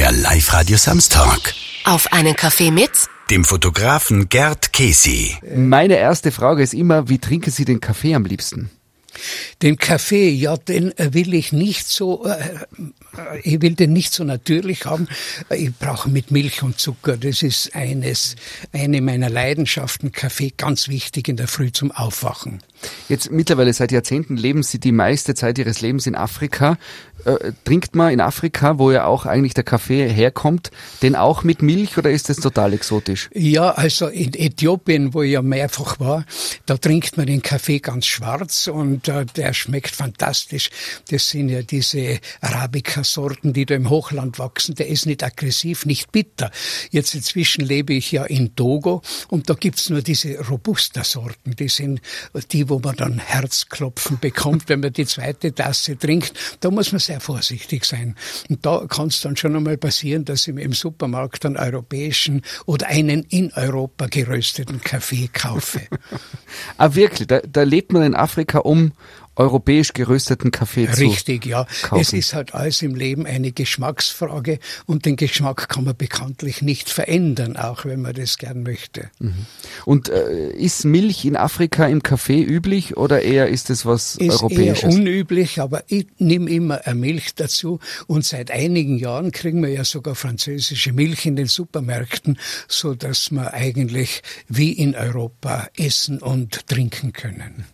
der 0.00 0.12
Live-Radio 0.12 0.78
Samstag. 0.78 1.52
Auf 1.84 2.10
einen 2.10 2.34
Kaffee 2.34 2.70
mit 2.70 2.90
Dem 3.28 3.44
Fotografen 3.44 4.30
Gerd 4.30 4.72
Casey. 4.72 5.36
Meine 5.54 5.98
erste 5.98 6.32
Frage 6.32 6.62
ist 6.62 6.72
immer, 6.72 7.10
wie 7.10 7.18
trinken 7.18 7.50
Sie 7.50 7.66
den 7.66 7.80
Kaffee 7.80 8.14
am 8.14 8.24
liebsten? 8.24 8.70
Den 9.60 9.76
Kaffee, 9.76 10.30
ja, 10.30 10.56
den 10.56 10.94
will 10.96 11.34
ich 11.34 11.52
nicht 11.52 11.86
so, 11.86 12.24
äh, 12.24 12.38
ich 13.42 13.60
will 13.60 13.74
den 13.74 13.92
nicht 13.92 14.14
so 14.14 14.24
natürlich 14.24 14.86
haben. 14.86 15.06
Ich 15.50 15.70
brauche 15.76 16.08
mit 16.08 16.30
Milch 16.30 16.62
und 16.62 16.80
Zucker. 16.80 17.18
Das 17.18 17.42
ist 17.42 17.74
eines, 17.74 18.36
eine 18.72 19.02
meiner 19.02 19.28
Leidenschaften. 19.28 20.12
Kaffee 20.12 20.54
ganz 20.56 20.88
wichtig 20.88 21.28
in 21.28 21.36
der 21.36 21.46
Früh 21.46 21.72
zum 21.72 21.92
Aufwachen. 21.92 22.62
Jetzt 23.08 23.30
mittlerweile 23.30 23.72
seit 23.72 23.92
Jahrzehnten 23.92 24.36
leben 24.36 24.62
Sie 24.62 24.78
die 24.78 24.92
meiste 24.92 25.34
Zeit 25.34 25.58
Ihres 25.58 25.80
Lebens 25.80 26.06
in 26.06 26.14
Afrika. 26.14 26.78
Äh, 27.24 27.52
trinkt 27.64 27.94
man 27.94 28.12
in 28.12 28.20
Afrika, 28.20 28.78
wo 28.78 28.90
ja 28.90 29.04
auch 29.04 29.26
eigentlich 29.26 29.52
der 29.52 29.64
Kaffee 29.64 30.08
herkommt, 30.08 30.70
den 31.02 31.16
auch 31.16 31.44
mit 31.44 31.60
Milch 31.60 31.98
oder 31.98 32.10
ist 32.10 32.30
das 32.30 32.38
total 32.38 32.72
exotisch? 32.72 33.28
Ja, 33.34 33.72
also 33.72 34.06
in 34.06 34.32
Äthiopien, 34.32 35.12
wo 35.12 35.22
ich 35.22 35.32
ja 35.32 35.42
mehrfach 35.42 36.00
war, 36.00 36.24
da 36.64 36.78
trinkt 36.78 37.18
man 37.18 37.26
den 37.26 37.42
Kaffee 37.42 37.80
ganz 37.80 38.06
schwarz 38.06 38.68
und 38.68 39.08
äh, 39.08 39.26
der 39.26 39.52
schmeckt 39.52 39.94
fantastisch. 39.94 40.70
Das 41.10 41.28
sind 41.28 41.50
ja 41.50 41.62
diese 41.62 42.20
Arabica-Sorten, 42.40 43.52
die 43.52 43.66
da 43.66 43.74
im 43.74 43.90
Hochland 43.90 44.38
wachsen. 44.38 44.74
Der 44.76 44.88
ist 44.88 45.04
nicht 45.04 45.22
aggressiv, 45.22 45.84
nicht 45.84 46.12
bitter. 46.12 46.50
Jetzt 46.90 47.14
inzwischen 47.14 47.64
lebe 47.64 47.92
ich 47.92 48.12
ja 48.12 48.24
in 48.24 48.54
Togo 48.56 49.02
und 49.28 49.50
da 49.50 49.54
gibt's 49.54 49.90
nur 49.90 50.00
diese 50.00 50.38
Robusta-Sorten. 50.38 51.56
Die 51.56 51.68
sind 51.68 52.00
die, 52.52 52.69
wo 52.70 52.78
man 52.78 52.96
dann 52.96 53.18
Herzklopfen 53.18 54.18
bekommt, 54.18 54.68
wenn 54.68 54.80
man 54.80 54.92
die 54.92 55.04
zweite 55.04 55.54
Tasse 55.54 55.98
trinkt. 55.98 56.32
Da 56.60 56.70
muss 56.70 56.92
man 56.92 57.00
sehr 57.00 57.20
vorsichtig 57.20 57.84
sein. 57.84 58.16
Und 58.48 58.64
da 58.64 58.86
kann 58.88 59.08
es 59.08 59.20
dann 59.20 59.36
schon 59.36 59.56
einmal 59.56 59.76
passieren, 59.76 60.24
dass 60.24 60.46
ich 60.46 60.56
im 60.56 60.72
Supermarkt 60.72 61.44
einen 61.44 61.56
europäischen 61.56 62.42
oder 62.66 62.86
einen 62.86 63.24
in 63.24 63.52
Europa 63.54 64.06
gerösteten 64.06 64.80
Kaffee 64.80 65.28
kaufe. 65.32 65.82
ah, 66.78 66.94
wirklich? 66.94 67.28
Da, 67.28 67.40
da 67.40 67.62
lebt 67.62 67.92
man 67.92 68.02
in 68.02 68.14
Afrika, 68.14 68.60
um 68.60 68.92
europäisch 69.40 69.94
gerösteten 69.94 70.50
Kaffee 70.50 70.84
Richtig, 70.84 70.96
zu 70.96 71.04
Richtig, 71.04 71.46
ja. 71.46 71.66
kaufen. 71.82 72.00
Es 72.00 72.12
ist 72.12 72.34
halt 72.34 72.54
alles 72.54 72.82
im 72.82 72.94
Leben 72.94 73.26
eine 73.26 73.52
Geschmacksfrage 73.52 74.58
und 74.86 75.06
den 75.06 75.16
Geschmack 75.16 75.68
kann 75.68 75.84
man 75.84 75.96
bekanntlich 75.96 76.60
nicht 76.60 76.90
verändern, 76.90 77.56
auch 77.56 77.86
wenn 77.86 78.02
man 78.02 78.12
das 78.12 78.36
gern 78.36 78.62
möchte. 78.62 79.10
Mhm. 79.18 79.46
Und 79.86 80.10
äh, 80.10 80.50
ist 80.50 80.84
Milch 80.84 81.24
in 81.24 81.36
Afrika 81.36 81.86
im 81.86 82.02
Kaffee 82.02 82.42
üblich 82.42 82.96
oder 82.98 83.22
eher 83.22 83.48
ist 83.48 83.70
es 83.70 83.86
was 83.86 84.16
ist 84.16 84.42
Europäisches? 84.42 84.94
Eher 84.94 85.00
unüblich, 85.00 85.60
aber 85.60 85.84
ich 85.88 86.06
nehme 86.18 86.50
immer 86.50 86.86
eine 86.86 86.94
Milch 86.94 87.34
dazu 87.34 87.80
und 88.06 88.24
seit 88.24 88.50
einigen 88.50 88.98
Jahren 88.98 89.32
kriegen 89.32 89.62
wir 89.62 89.70
ja 89.70 89.84
sogar 89.84 90.14
französische 90.14 90.92
Milch 90.92 91.24
in 91.24 91.36
den 91.36 91.46
Supermärkten, 91.46 92.38
so 92.68 92.94
dass 92.94 93.30
wir 93.30 93.54
eigentlich 93.54 94.22
wie 94.48 94.72
in 94.72 94.94
Europa 94.94 95.68
essen 95.76 96.18
und 96.18 96.66
trinken 96.66 97.14
können. 97.14 97.64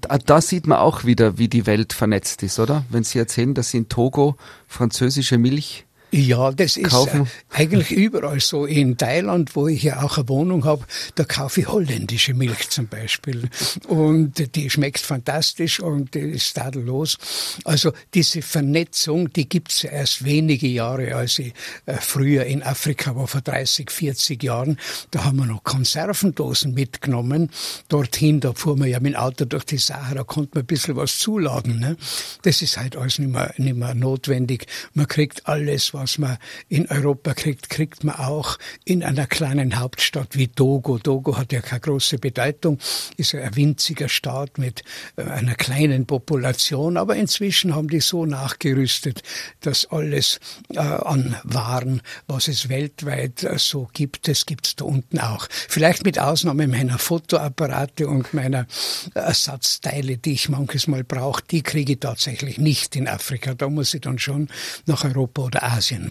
Da, 0.00 0.18
da 0.18 0.40
sieht 0.40 0.66
man 0.66 0.78
auch 0.78 1.04
wieder, 1.04 1.38
wie 1.38 1.48
die 1.48 1.66
Welt 1.66 1.92
vernetzt 1.92 2.42
ist, 2.42 2.58
oder? 2.58 2.84
Wenn 2.90 3.04
Sie 3.04 3.18
erzählen, 3.18 3.54
dass 3.54 3.70
Sie 3.70 3.78
in 3.78 3.88
Togo 3.88 4.36
französische 4.66 5.38
Milch 5.38 5.86
ja, 6.10 6.52
das 6.52 6.76
ist 6.76 6.90
kaufen. 6.90 7.28
Äh, 7.52 7.58
eigentlich 7.58 7.90
überall 7.90 8.40
so. 8.40 8.64
In 8.64 8.96
Thailand, 8.96 9.54
wo 9.54 9.68
ich 9.68 9.82
ja 9.82 10.02
auch 10.02 10.16
eine 10.16 10.28
Wohnung 10.28 10.64
habe, 10.64 10.84
da 11.16 11.24
kaufe 11.24 11.60
ich 11.60 11.68
holländische 11.68 12.32
Milch 12.32 12.70
zum 12.70 12.86
Beispiel. 12.86 13.48
Und 13.88 14.54
die 14.54 14.70
schmeckt 14.70 15.00
fantastisch 15.00 15.80
und 15.80 16.14
die 16.14 16.20
ist 16.20 16.54
tadellos. 16.54 17.18
Also 17.64 17.92
diese 18.14 18.40
Vernetzung, 18.40 19.32
die 19.32 19.48
gibt's 19.48 19.84
erst 19.84 20.24
wenige 20.24 20.66
Jahre, 20.66 21.14
als 21.14 21.38
ich 21.38 21.52
äh, 21.84 21.94
früher 21.94 22.44
in 22.44 22.62
Afrika 22.62 23.14
war, 23.14 23.26
vor 23.26 23.42
30, 23.42 23.90
40 23.90 24.42
Jahren. 24.42 24.78
Da 25.10 25.24
haben 25.24 25.36
wir 25.36 25.46
noch 25.46 25.62
Konservendosen 25.62 26.72
mitgenommen. 26.72 27.50
Dorthin, 27.88 28.40
da 28.40 28.54
fuhr 28.54 28.76
man 28.76 28.88
ja 28.88 29.00
mit 29.00 29.14
dem 29.14 29.20
Auto 29.20 29.44
durch 29.44 29.64
die 29.64 29.78
Sahara, 29.78 30.24
konnte 30.24 30.52
man 30.54 30.64
ein 30.64 30.66
bisschen 30.66 30.96
was 30.96 31.18
zuladen. 31.18 31.78
Ne? 31.80 31.96
Das 32.42 32.62
ist 32.62 32.78
halt 32.78 32.96
alles 32.96 33.18
nicht 33.18 33.30
mehr, 33.30 33.52
nicht 33.58 33.76
mehr 33.76 33.94
notwendig. 33.94 34.66
Man 34.94 35.06
kriegt 35.06 35.46
alles, 35.46 35.92
was 35.98 36.18
man 36.18 36.38
in 36.68 36.88
Europa 36.88 37.34
kriegt, 37.34 37.70
kriegt 37.70 38.04
man 38.04 38.16
auch 38.16 38.58
in 38.84 39.02
einer 39.02 39.26
kleinen 39.26 39.78
Hauptstadt 39.78 40.36
wie 40.36 40.48
Togo. 40.48 40.98
Togo 40.98 41.36
hat 41.36 41.52
ja 41.52 41.60
keine 41.60 41.80
große 41.80 42.18
Bedeutung, 42.18 42.78
ist 43.16 43.32
ja 43.32 43.42
ein 43.42 43.56
winziger 43.56 44.08
Staat 44.08 44.58
mit 44.58 44.84
äh, 45.16 45.22
einer 45.22 45.54
kleinen 45.54 46.06
Population, 46.06 46.96
aber 46.96 47.16
inzwischen 47.16 47.74
haben 47.74 47.88
die 47.88 48.00
so 48.00 48.26
nachgerüstet, 48.26 49.22
dass 49.60 49.86
alles 49.86 50.38
äh, 50.70 50.78
an 50.78 51.36
Waren, 51.42 52.02
was 52.26 52.48
es 52.48 52.68
weltweit 52.68 53.42
äh, 53.42 53.58
so 53.58 53.88
gibt, 53.92 54.28
das 54.28 54.46
gibt's 54.46 54.76
da 54.76 54.84
unten 54.84 55.18
auch. 55.18 55.48
Vielleicht 55.50 56.04
mit 56.04 56.18
Ausnahme 56.18 56.68
meiner 56.68 56.98
Fotoapparate 56.98 58.06
und 58.06 58.34
meiner 58.34 58.66
Ersatzteile, 59.14 60.16
die 60.16 60.32
ich 60.32 60.48
manches 60.48 60.86
Mal 60.86 61.02
brauche, 61.02 61.42
die 61.50 61.62
kriege 61.62 61.94
ich 61.94 62.00
tatsächlich 62.00 62.58
nicht 62.58 62.94
in 62.94 63.08
Afrika. 63.08 63.54
Da 63.54 63.68
muss 63.68 63.94
ich 63.94 64.00
dann 64.00 64.18
schon 64.18 64.48
nach 64.86 65.04
Europa 65.04 65.42
oder 65.42 65.62
Asien 65.64 65.87
Asien. 65.88 66.10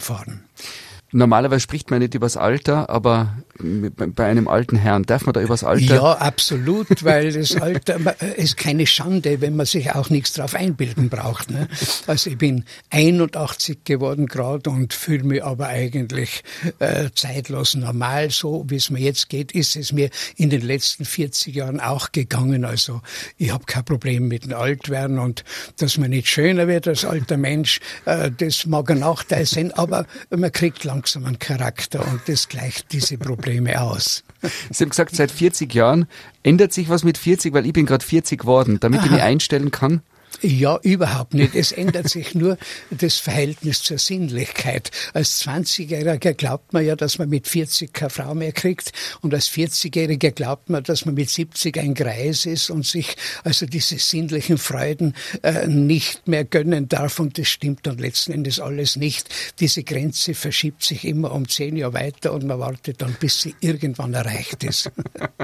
Normalerweise 1.10 1.60
spricht 1.60 1.90
man 1.90 2.00
nicht 2.00 2.14
übers 2.14 2.36
Alter, 2.36 2.90
aber 2.90 3.36
bei 3.58 4.26
einem 4.26 4.46
alten 4.46 4.76
Herrn 4.76 5.02
darf 5.04 5.26
man 5.26 5.32
da 5.32 5.40
übers 5.40 5.64
Alter? 5.64 5.96
Ja, 5.96 6.12
absolut, 6.12 7.02
weil 7.02 7.32
das 7.32 7.56
Alter 7.56 7.98
ist 8.36 8.56
keine 8.56 8.86
Schande, 8.86 9.40
wenn 9.40 9.56
man 9.56 9.66
sich 9.66 9.90
auch 9.92 10.10
nichts 10.10 10.34
drauf 10.34 10.54
einbilden 10.54 11.08
braucht. 11.08 11.50
Ne? 11.50 11.68
Also 12.06 12.30
ich 12.30 12.38
bin 12.38 12.64
81 12.90 13.84
geworden 13.84 14.26
gerade 14.26 14.70
und 14.70 14.92
fühle 14.92 15.24
mich 15.24 15.42
aber 15.42 15.66
eigentlich 15.66 16.44
äh, 16.78 17.10
zeitlos 17.14 17.74
normal. 17.74 18.30
So 18.30 18.64
wie 18.68 18.76
es 18.76 18.90
mir 18.90 19.00
jetzt 19.00 19.28
geht, 19.28 19.52
ist 19.52 19.76
es 19.76 19.92
mir 19.92 20.10
in 20.36 20.50
den 20.50 20.62
letzten 20.62 21.04
40 21.04 21.54
Jahren 21.54 21.80
auch 21.80 22.12
gegangen. 22.12 22.64
Also 22.64 23.00
ich 23.38 23.50
habe 23.50 23.64
kein 23.64 23.84
Problem 23.84 24.28
mit 24.28 24.44
dem 24.44 24.54
Altwerden 24.54 25.18
und 25.18 25.44
dass 25.78 25.98
man 25.98 26.10
nicht 26.10 26.28
schöner 26.28 26.68
wird 26.68 26.86
als 26.86 27.04
alter 27.04 27.36
Mensch, 27.36 27.80
äh, 28.04 28.30
das 28.36 28.66
mag 28.66 28.90
ein 28.90 29.00
Nachteil 29.00 29.46
sein, 29.46 29.72
aber 29.72 30.06
man 30.30 30.52
kriegt 30.52 30.84
lang 30.84 30.98
langsamen 30.98 31.38
Charakter 31.38 32.06
und 32.06 32.20
das 32.26 32.48
gleicht 32.48 32.92
diese 32.92 33.18
Probleme 33.18 33.47
aus. 33.82 34.24
Sie 34.70 34.84
haben 34.84 34.90
gesagt, 34.90 35.16
seit 35.16 35.30
40 35.30 35.72
Jahren 35.74 36.06
ändert 36.42 36.72
sich 36.72 36.88
was 36.88 37.04
mit 37.04 37.18
40, 37.18 37.52
weil 37.52 37.66
ich 37.66 37.72
bin 37.72 37.86
gerade 37.86 38.04
40 38.04 38.40
geworden, 38.40 38.78
damit 38.80 39.00
Aha. 39.00 39.06
ich 39.06 39.12
mich 39.12 39.22
einstellen 39.22 39.70
kann. 39.70 40.02
Ja, 40.40 40.78
überhaupt 40.82 41.34
nicht. 41.34 41.56
Es 41.56 41.72
ändert 41.72 42.08
sich 42.08 42.34
nur 42.34 42.58
das 42.90 43.16
Verhältnis 43.16 43.82
zur 43.82 43.98
Sinnlichkeit. 43.98 44.92
Als 45.12 45.44
20-Jähriger 45.44 46.32
glaubt 46.32 46.72
man 46.72 46.84
ja, 46.84 46.94
dass 46.94 47.18
man 47.18 47.28
mit 47.28 47.48
40 47.48 47.92
keine 47.92 48.10
Frau 48.10 48.34
mehr 48.34 48.52
kriegt 48.52 48.92
und 49.20 49.34
als 49.34 49.50
40-Jähriger 49.50 50.30
glaubt 50.30 50.70
man, 50.70 50.84
dass 50.84 51.06
man 51.06 51.16
mit 51.16 51.28
70 51.28 51.78
ein 51.78 51.94
Greis 51.94 52.46
ist 52.46 52.70
und 52.70 52.86
sich 52.86 53.16
also 53.42 53.66
diese 53.66 53.98
sinnlichen 53.98 54.58
Freuden 54.58 55.14
äh, 55.42 55.66
nicht 55.66 56.28
mehr 56.28 56.44
gönnen 56.44 56.88
darf 56.88 57.18
und 57.18 57.36
das 57.36 57.48
stimmt 57.48 57.86
dann 57.86 57.98
letzten 57.98 58.32
Endes 58.32 58.60
alles 58.60 58.94
nicht. 58.94 59.28
Diese 59.58 59.82
Grenze 59.82 60.34
verschiebt 60.34 60.84
sich 60.84 61.04
immer 61.04 61.32
um 61.32 61.48
zehn 61.48 61.76
Jahre 61.76 61.94
weiter 61.94 62.32
und 62.32 62.44
man 62.44 62.60
wartet 62.60 63.02
dann, 63.02 63.16
bis 63.18 63.40
sie 63.40 63.56
irgendwann 63.60 64.14
erreicht 64.14 64.62
ist. 64.62 64.92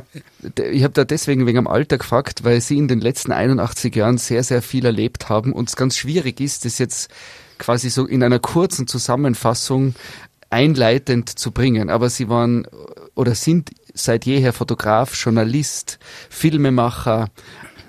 ich 0.56 0.84
habe 0.84 0.94
da 0.94 1.05
deswegen 1.05 1.47
wegen 1.47 1.59
am 1.59 1.67
Alter 1.67 1.99
gefragt, 1.99 2.44
weil 2.44 2.61
Sie 2.61 2.78
in 2.78 2.87
den 2.87 3.00
letzten 3.00 3.33
81 3.33 3.94
Jahren 3.94 4.19
sehr, 4.19 4.44
sehr 4.44 4.62
viel 4.62 4.74
erlebt 4.83 5.29
haben 5.29 5.53
und 5.53 5.69
es 5.69 5.77
ganz 5.77 5.97
schwierig 5.97 6.41
ist, 6.41 6.65
das 6.65 6.79
jetzt 6.79 7.11
quasi 7.59 7.91
so 7.91 8.07
in 8.07 8.23
einer 8.23 8.39
kurzen 8.39 8.87
Zusammenfassung 8.87 9.95
einleitend 10.51 11.29
zu 11.29 11.51
bringen. 11.51 11.91
Aber 11.91 12.11
Sie 12.11 12.29
waren 12.29 12.67
oder 13.15 13.35
sind 13.35 13.71
seit 13.93 14.27
jeher 14.27 14.53
Fotograf, 14.53 15.15
Journalist, 15.15 15.99
Filmemacher, 16.31 17.29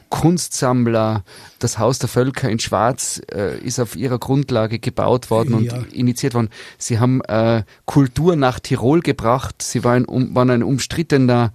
Kunstsammler. 0.10 1.24
Das 1.60 1.80
Haus 1.80 2.00
der 2.00 2.10
Völker 2.10 2.50
in 2.50 2.60
Schwarz 2.60 3.22
äh, 3.32 3.58
ist 3.60 3.80
auf 3.80 3.96
ihrer 3.96 4.20
Grundlage 4.20 4.80
gebaut 4.80 5.30
worden 5.30 5.64
ja. 5.64 5.76
und 5.76 5.94
initiiert 5.94 6.36
worden. 6.36 6.50
Sie 6.78 7.00
haben 7.00 7.22
äh, 7.22 7.64
Kultur 7.86 8.36
nach 8.36 8.60
Tirol 8.60 9.02
gebracht. 9.02 9.62
Sie 9.62 9.84
waren, 9.84 10.06
um, 10.06 10.36
waren 10.36 10.52
ein 10.52 10.64
umstrittener 10.64 11.52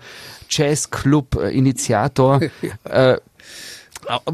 Jazzclub-Initiator. 0.50 2.41
äh, 2.85 3.17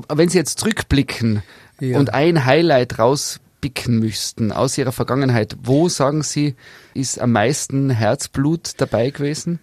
wenn 0.09 0.29
Sie 0.29 0.39
jetzt 0.39 0.59
zurückblicken 0.61 1.43
ja. 1.81 1.99
und 1.99 2.15
ein 2.15 2.45
Highlight 2.45 2.99
rauspicken 2.99 3.99
müssten 3.99 4.53
aus 4.53 4.79
Ihrer 4.79 4.93
Vergangenheit, 4.93 5.57
wo 5.63 5.89
sagen 5.89 6.23
Sie, 6.23 6.55
ist 6.95 7.21
am 7.21 7.33
meisten 7.33 7.91
Herzblut 7.91 8.73
dabei 8.79 9.11
gewesen? 9.11 9.61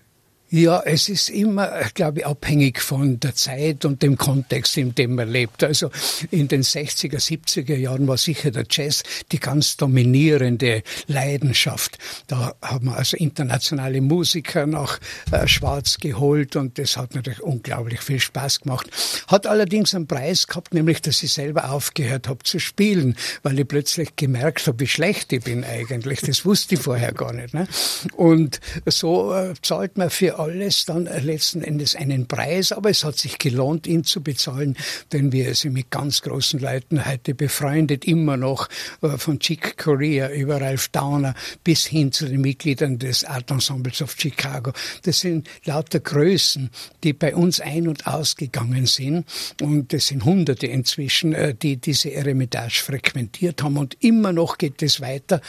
Ja, 0.56 0.84
es 0.86 1.10
ist 1.10 1.30
immer, 1.30 1.68
glaube 1.96 2.20
ich, 2.20 2.28
abhängig 2.28 2.80
von 2.80 3.20
der 3.20 3.34
Zeit 3.34 3.86
und 3.86 4.04
dem 4.04 4.20
Kontext, 4.20 4.78
in 4.78 4.94
dem 4.94 5.16
man 5.16 5.28
lebt. 5.28 5.64
Also 5.64 5.90
in 6.30 6.48
den 6.48 6.62
60er, 6.62 7.18
70er 7.18 7.76
Jahren 7.76 8.08
war 8.08 8.18
sicher 8.18 8.52
der 8.52 8.66
Jazz 8.70 9.02
die 9.32 9.40
ganz 9.40 9.78
dominierende 9.78 10.84
Leidenschaft. 11.08 11.98
Da 12.28 12.54
haben 12.62 12.86
wir 12.86 12.98
also 12.98 13.18
internationale 13.18 14.00
Musiker 14.00 14.68
nach 14.68 15.00
äh, 15.32 15.48
Schwarz 15.48 15.98
geholt 15.98 16.56
und 16.56 16.78
das 16.78 16.98
hat 16.98 17.16
natürlich 17.16 17.42
unglaublich 17.42 18.02
viel 18.02 18.20
Spaß 18.20 18.60
gemacht. 18.60 18.92
Hat 19.28 19.48
allerdings 19.48 19.96
einen 19.96 20.06
Preis 20.06 20.46
gehabt, 20.46 20.76
nämlich, 20.76 21.02
dass 21.02 21.24
ich 21.24 21.34
selber 21.34 21.72
aufgehört 21.72 22.28
habe 22.28 22.44
zu 22.44 22.60
spielen, 22.60 23.18
weil 23.42 23.58
ich 23.58 23.68
plötzlich 23.68 24.16
gemerkt 24.18 24.68
habe, 24.68 24.82
wie 24.82 24.88
schlecht 24.88 25.34
ich 25.34 25.46
bin 25.46 25.64
eigentlich. 25.64 26.22
Das 26.22 26.46
wusste 26.46 26.76
ich 26.76 26.82
vorher 26.82 27.12
gar 27.12 27.34
nicht. 27.34 27.56
Ne? 27.56 27.68
Und 28.16 28.60
so 28.86 29.34
äh, 29.34 29.56
zahlt 29.64 29.98
man 29.98 30.12
für 30.12 30.43
alles 30.44 30.86
dann 30.86 31.06
letzten 31.06 31.64
Endes 31.64 31.96
einen 31.96 32.28
Preis, 32.28 32.72
aber 32.72 32.90
es 32.90 33.04
hat 33.04 33.18
sich 33.18 33.38
gelohnt, 33.38 33.88
ihn 33.88 34.04
zu 34.04 34.22
bezahlen, 34.22 34.76
denn 35.12 35.32
wir 35.32 35.56
sind 35.56 35.74
mit 35.74 35.90
ganz 35.90 36.22
großen 36.22 36.60
Leuten 36.60 37.06
heute 37.06 37.34
befreundet, 37.34 38.06
immer 38.06 38.36
noch 38.36 38.68
äh, 39.02 39.18
von 39.18 39.40
Chick 39.40 39.78
Corea 39.78 40.30
über 40.32 40.60
Ralph 40.60 40.90
Downer 40.90 41.34
bis 41.64 41.86
hin 41.86 42.12
zu 42.12 42.28
den 42.28 42.42
Mitgliedern 42.42 43.00
des 43.00 43.24
Art 43.24 43.50
Ensembles 43.52 44.02
of 44.02 44.16
Chicago. 44.18 44.74
Das 45.04 45.22
sind 45.22 45.50
lauter 45.64 46.02
Größen, 46.02 46.70
die 47.04 47.14
bei 47.14 47.36
uns 47.36 47.60
ein- 47.60 47.88
und 47.88 48.06
ausgegangen 48.06 48.86
sind 48.86 49.26
und 49.62 49.94
es 49.94 50.08
sind 50.08 50.26
Hunderte 50.26 50.68
inzwischen, 50.68 51.34
äh, 51.34 51.56
die 51.56 51.78
diese 51.78 52.12
Eremitage 52.12 52.84
frequentiert 52.84 53.64
haben 53.64 53.78
und 53.78 53.98
immer 54.02 54.34
noch 54.34 54.58
geht 54.58 54.84
es 54.84 55.00
weiter, 55.00 55.42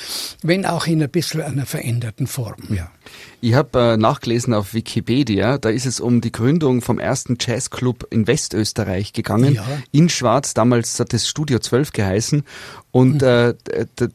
wenn 0.43 0.64
auch 0.67 0.87
in 0.87 1.02
ein 1.02 1.11
bisschen 1.11 1.43
einer 1.43 1.67
veränderten 1.67 2.26
Form. 2.26 2.62
Ja. 2.70 2.91
Ich 3.40 3.54
habe 3.54 3.78
äh, 3.78 3.96
nachgelesen 3.96 4.54
auf 4.54 4.74
Wikipedia, 4.74 5.58
da 5.58 5.68
ist 5.68 5.86
es 5.86 6.00
um 6.00 6.20
die 6.20 6.32
Gründung 6.32 6.80
vom 6.80 6.98
ersten 6.98 7.36
Jazzclub 7.38 8.06
in 8.10 8.26
Westösterreich 8.26 9.12
gegangen. 9.12 9.54
Ja. 9.54 9.64
In 9.92 10.08
Schwarz, 10.08 10.54
damals 10.54 10.98
hat 10.98 11.12
das 11.12 11.28
Studio 11.28 11.58
12 11.58 11.92
geheißen. 11.92 12.44
Und 12.90 13.22
mhm. 13.22 13.28
äh, 13.28 13.54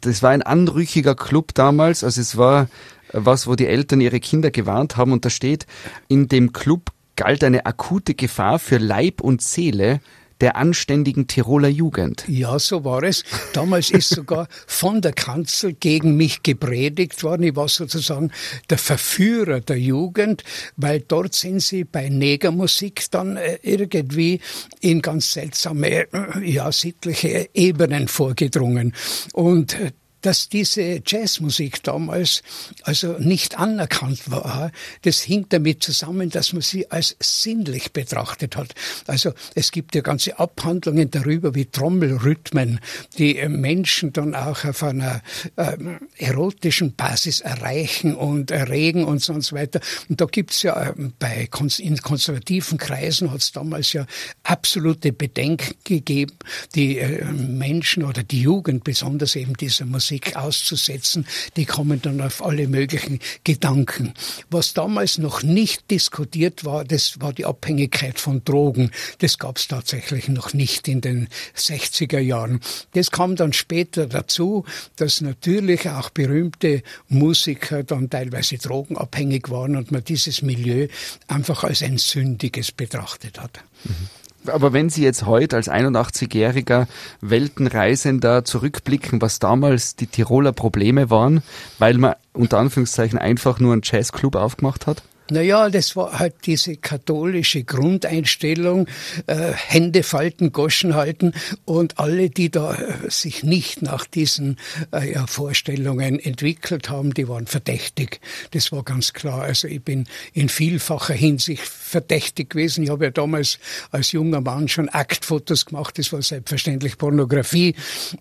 das 0.01 0.23
war 0.23 0.31
ein 0.31 0.41
anrüchiger 0.41 1.15
Club 1.15 1.53
damals. 1.53 2.03
Also 2.03 2.21
es 2.21 2.37
war 2.37 2.69
was, 3.13 3.47
wo 3.47 3.55
die 3.55 3.67
Eltern 3.67 4.01
ihre 4.01 4.19
Kinder 4.19 4.51
gewarnt 4.51 4.97
haben. 4.97 5.11
Und 5.11 5.25
da 5.25 5.29
steht, 5.29 5.65
in 6.07 6.27
dem 6.27 6.53
Club 6.53 6.91
galt 7.15 7.43
eine 7.43 7.65
akute 7.65 8.13
Gefahr 8.13 8.59
für 8.59 8.77
Leib 8.77 9.21
und 9.21 9.41
Seele 9.41 9.99
der 10.41 10.55
anständigen 10.55 11.27
Tiroler 11.27 11.67
Jugend. 11.67 12.23
Ja, 12.27 12.59
so 12.59 12.83
war 12.83 13.03
es. 13.03 13.23
Damals 13.53 13.91
ist 13.91 14.09
sogar 14.09 14.47
von 14.67 15.01
der 15.01 15.13
Kanzel 15.13 15.73
gegen 15.73 16.15
mich 16.17 16.43
gepredigt 16.43 17.23
worden. 17.23 17.43
Ich 17.43 17.55
war 17.55 17.67
sozusagen 17.67 18.31
der 18.69 18.77
Verführer 18.77 19.59
der 19.59 19.79
Jugend, 19.79 20.43
weil 20.77 21.01
dort 21.01 21.35
sind 21.35 21.61
sie 21.61 21.83
bei 21.83 22.09
Negermusik 22.09 23.03
dann 23.11 23.37
äh, 23.37 23.59
irgendwie 23.61 24.39
in 24.79 25.01
ganz 25.01 25.33
seltsame, 25.33 26.07
äh, 26.13 26.49
ja, 26.49 26.71
sittliche 26.71 27.49
Ebenen 27.53 28.07
vorgedrungen. 28.07 28.93
Und 29.33 29.79
äh, 29.79 29.91
dass 30.21 30.49
diese 30.49 31.01
Jazzmusik 31.05 31.83
damals 31.83 32.41
also 32.83 33.13
nicht 33.19 33.57
anerkannt 33.57 34.29
war, 34.29 34.71
das 35.03 35.21
hing 35.21 35.45
damit 35.49 35.83
zusammen, 35.83 36.29
dass 36.29 36.53
man 36.53 36.61
sie 36.61 36.89
als 36.91 37.15
sinnlich 37.19 37.93
betrachtet 37.93 38.55
hat. 38.55 38.75
Also 39.07 39.33
es 39.55 39.71
gibt 39.71 39.95
ja 39.95 40.01
ganze 40.01 40.39
Abhandlungen 40.39 41.09
darüber, 41.11 41.55
wie 41.55 41.65
Trommelrhythmen 41.65 42.79
die 43.17 43.37
äh, 43.37 43.49
Menschen 43.49 44.13
dann 44.13 44.35
auch 44.35 44.65
auf 44.65 44.83
einer 44.83 45.21
äh, 45.55 45.77
erotischen 46.17 46.95
Basis 46.95 47.41
erreichen 47.41 48.15
und 48.15 48.51
erregen 48.51 49.05
und 49.05 49.21
so 49.21 49.33
und 49.33 49.41
so 49.41 49.55
weiter. 49.55 49.79
Und 50.09 50.21
da 50.21 50.25
gibt's 50.25 50.63
ja 50.63 50.89
äh, 50.89 50.93
bei 51.19 51.47
in 51.79 51.97
konservativen 51.97 52.77
Kreisen 52.77 53.31
hat 53.31 53.41
es 53.41 53.51
damals 53.51 53.93
ja 53.93 54.05
absolute 54.43 55.11
Bedenken 55.11 55.75
gegeben, 55.83 56.37
die 56.75 56.97
äh, 56.97 57.23
Menschen 57.25 58.03
oder 58.03 58.23
die 58.23 58.41
Jugend 58.41 58.83
besonders 58.83 59.35
eben 59.35 59.55
dieser 59.55 59.85
Musik 59.85 60.08
Musik 60.09 60.35
auszusetzen, 60.35 61.27
die 61.55 61.65
kommen 61.65 62.01
dann 62.01 62.19
auf 62.21 62.43
alle 62.43 62.67
möglichen 62.67 63.19
Gedanken. 63.43 64.15
Was 64.49 64.73
damals 64.73 65.19
noch 65.19 65.43
nicht 65.43 65.91
diskutiert 65.91 66.65
war, 66.65 66.83
das 66.83 67.21
war 67.21 67.31
die 67.31 67.45
Abhängigkeit 67.45 68.19
von 68.19 68.43
Drogen. 68.43 68.89
Das 69.19 69.37
gab 69.37 69.57
es 69.57 69.67
tatsächlich 69.67 70.27
noch 70.27 70.53
nicht 70.53 70.87
in 70.87 71.01
den 71.01 71.27
60er 71.55 72.17
Jahren. 72.17 72.59
Das 72.93 73.11
kam 73.11 73.35
dann 73.35 73.53
später 73.53 74.07
dazu, 74.07 74.65
dass 74.95 75.21
natürlich 75.21 75.87
auch 75.87 76.09
berühmte 76.09 76.81
Musiker 77.07 77.83
dann 77.83 78.09
teilweise 78.09 78.57
drogenabhängig 78.57 79.51
waren 79.51 79.75
und 79.75 79.91
man 79.91 80.03
dieses 80.03 80.41
Milieu 80.41 80.87
einfach 81.27 81.63
als 81.63 81.83
ein 81.83 81.99
sündiges 81.99 82.71
betrachtet 82.71 83.39
hat. 83.39 83.59
Mhm. 83.83 84.18
Aber 84.47 84.73
wenn 84.73 84.89
Sie 84.89 85.03
jetzt 85.03 85.25
heute 85.25 85.55
als 85.55 85.69
81-jähriger 85.69 86.87
Weltenreisender 87.21 88.45
zurückblicken, 88.45 89.21
was 89.21 89.39
damals 89.39 89.95
die 89.95 90.07
Tiroler 90.07 90.53
Probleme 90.53 91.09
waren, 91.09 91.43
weil 91.77 91.97
man 91.97 92.15
unter 92.33 92.57
Anführungszeichen 92.57 93.19
einfach 93.19 93.59
nur 93.59 93.73
einen 93.73 93.81
Jazzclub 93.83 94.35
aufgemacht 94.35 94.87
hat? 94.87 95.03
Naja, 95.31 95.69
das 95.69 95.95
war 95.95 96.17
halt 96.17 96.35
diese 96.45 96.75
katholische 96.75 97.63
Grundeinstellung, 97.63 98.87
äh, 99.27 99.53
Hände 99.53 100.03
falten, 100.03 100.51
Goschen 100.51 100.95
halten 100.95 101.33
und 101.65 101.99
alle, 101.99 102.29
die 102.29 102.49
da 102.49 102.73
äh, 102.73 103.09
sich 103.09 103.43
nicht 103.43 103.81
nach 103.81 104.05
diesen 104.05 104.57
äh, 104.91 105.13
ja, 105.13 105.27
Vorstellungen 105.27 106.19
entwickelt 106.19 106.89
haben, 106.89 107.13
die 107.13 107.27
waren 107.27 107.45
verdächtig. 107.45 108.19
Das 108.51 108.71
war 108.71 108.83
ganz 108.83 109.13
klar. 109.13 109.43
Also 109.43 109.67
ich 109.67 109.83
bin 109.83 110.07
in 110.33 110.49
vielfacher 110.49 111.13
Hinsicht 111.13 111.63
verdächtig 111.63 112.51
gewesen. 112.51 112.83
Ich 112.83 112.89
habe 112.89 113.05
ja 113.05 113.11
damals 113.11 113.59
als 113.91 114.11
junger 114.11 114.41
Mann 114.41 114.67
schon 114.67 114.89
Aktfotos 114.89 115.65
gemacht, 115.65 115.97
das 115.97 116.11
war 116.11 116.21
selbstverständlich 116.21 116.97
Pornografie. 116.97 117.75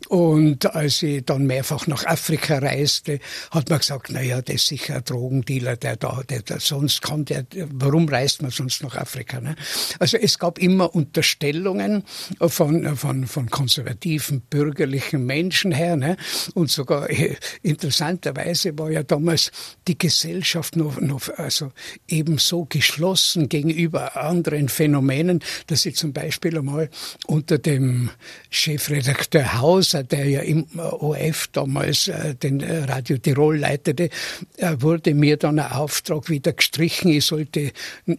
Und 0.09 0.75
als 0.75 1.03
ich 1.03 1.25
dann 1.25 1.47
mehrfach 1.47 1.87
nach 1.87 2.05
Afrika 2.05 2.59
reiste, 2.59 3.21
hat 3.51 3.71
man 3.71 3.79
gesagt, 3.79 4.11
naja, 4.11 4.43
das 4.43 4.57
ist 4.57 4.67
sicher 4.69 4.97
ein 4.97 5.05
Drogendealer, 5.05 5.77
der 5.77 5.97
da, 5.97 6.23
der, 6.29 6.43
der 6.43 6.61
sonst 6.61 6.98
sonst 6.99 7.03
kann 7.03 7.25
der, 7.25 7.47
warum 7.73 8.09
reist 8.09 8.43
man 8.43 8.51
sonst 8.51 8.83
nach 8.83 8.97
Afrika? 8.97 9.41
Ne? 9.41 9.55
Also 9.99 10.17
es 10.17 10.39
gab 10.39 10.59
immer 10.59 10.95
Unterstellungen 10.95 12.05
von, 12.41 12.97
von, 12.97 13.27
von 13.27 13.51
konservativen 13.51 14.41
bürgerlichen 14.41 15.25
Menschen 15.25 15.73
her. 15.73 15.97
Ne? 15.97 16.17
Und 16.55 16.71
sogar 16.71 17.11
äh, 17.11 17.37
interessanterweise 17.63 18.77
war 18.79 18.91
ja 18.91 19.03
damals 19.03 19.51
die 19.87 19.99
Gesellschaft 19.99 20.77
noch, 20.77 21.01
noch 21.01 21.29
also 21.37 21.73
eben 22.09 22.39
so 22.39 22.65
geschlossen 22.65 23.49
gegenüber 23.49 24.17
anderen 24.17 24.69
Phänomenen, 24.69 25.41
dass 25.67 25.83
sie 25.83 25.93
zum 25.93 26.13
Beispiel 26.13 26.59
einmal 26.59 26.91
unter 27.27 27.59
dem 27.59 28.11
Chefredakteur 28.51 29.61
Hauser, 29.61 30.03
der 30.03 30.27
ja 30.29 30.41
im 30.41 30.67
OF 30.79 31.49
damals 31.53 32.09
äh, 32.09 32.35
den 32.35 32.63
Radio 32.63 33.19
Tirol 33.19 33.59
leitete, 33.59 34.11
äh, 34.57 34.77
wurde 34.79 35.15
mir 35.15 35.37
dann 35.37 35.59
ein 35.59 35.73
Auftrag 35.73 36.29
wieder 36.29 36.53
gestrichen 36.53 36.88
gestrichen. 36.89 37.11
Ich 37.11 37.27
sollte 37.27 37.73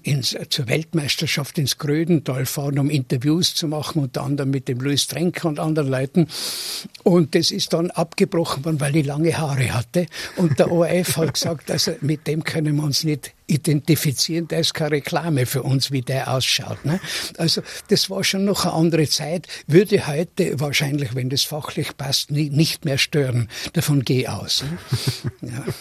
ins, 0.03 0.35
zur 0.49 0.67
Weltmeisterschaft 0.67 1.57
ins 1.57 1.77
Grödental 1.77 2.45
fahren, 2.45 2.79
um 2.79 2.89
Interviews 2.89 3.55
zu 3.55 3.67
machen, 3.67 4.01
unter 4.03 4.23
anderem 4.23 4.51
mit 4.51 4.67
dem 4.67 4.79
Louis 4.79 5.07
Trenker 5.07 5.47
und 5.49 5.59
anderen 5.59 5.89
Leuten. 5.89 6.27
Und 7.03 7.35
das 7.35 7.51
ist 7.51 7.73
dann 7.73 7.91
abgebrochen 7.91 8.65
worden, 8.65 8.79
weil 8.79 8.95
ich 8.95 9.05
lange 9.05 9.37
Haare 9.37 9.73
hatte. 9.73 10.05
Und 10.35 10.59
der 10.59 10.71
ORF 10.71 11.17
hat 11.17 11.33
gesagt, 11.33 11.71
also 11.71 11.93
mit 12.01 12.27
dem 12.27 12.43
können 12.43 12.75
wir 12.75 12.83
uns 12.83 13.03
nicht 13.03 13.33
identifizieren, 13.47 14.47
der 14.47 14.59
ist 14.59 14.75
keine 14.75 14.91
Reklame 14.91 15.47
für 15.47 15.63
uns, 15.63 15.91
wie 15.91 16.03
der 16.03 16.31
ausschaut. 16.31 16.85
Ne? 16.85 16.99
Also 17.37 17.63
das 17.87 18.09
war 18.09 18.23
schon 18.23 18.45
noch 18.45 18.65
eine 18.65 18.73
andere 18.73 19.07
Zeit, 19.09 19.47
würde 19.65 20.05
heute 20.05 20.59
wahrscheinlich, 20.59 21.15
wenn 21.15 21.29
das 21.29 21.43
fachlich 21.43 21.97
passt, 21.97 22.29
nie, 22.29 22.51
nicht 22.51 22.85
mehr 22.85 22.99
stören. 22.99 23.49
Davon 23.73 24.03
gehe 24.03 24.21
ich 24.21 24.29
aus. 24.29 24.63
Ne? 25.41 25.49
Ja. 25.49 25.65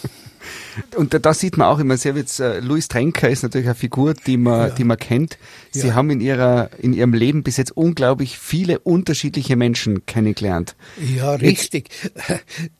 Und 0.95 1.13
da, 1.13 1.33
sieht 1.33 1.57
man 1.57 1.67
auch 1.67 1.79
immer 1.79 1.97
sehr, 1.97 2.15
jetzt, 2.15 2.39
äh, 2.39 2.59
Louis 2.59 2.87
Trenker 2.87 3.29
ist 3.29 3.43
natürlich 3.43 3.67
eine 3.67 3.75
Figur, 3.75 4.13
die 4.13 4.37
man, 4.37 4.69
ja. 4.69 4.69
die 4.69 4.83
man 4.83 4.97
kennt. 4.97 5.37
Sie 5.71 5.87
ja. 5.87 5.95
haben 5.95 6.09
in 6.09 6.21
ihrer, 6.21 6.69
in 6.79 6.93
ihrem 6.93 7.13
Leben 7.13 7.43
bis 7.43 7.57
jetzt 7.57 7.75
unglaublich 7.75 8.37
viele 8.37 8.79
unterschiedliche 8.79 9.55
Menschen 9.55 10.05
kennengelernt. 10.05 10.75
Ja, 11.15 11.35
richtig. 11.35 11.89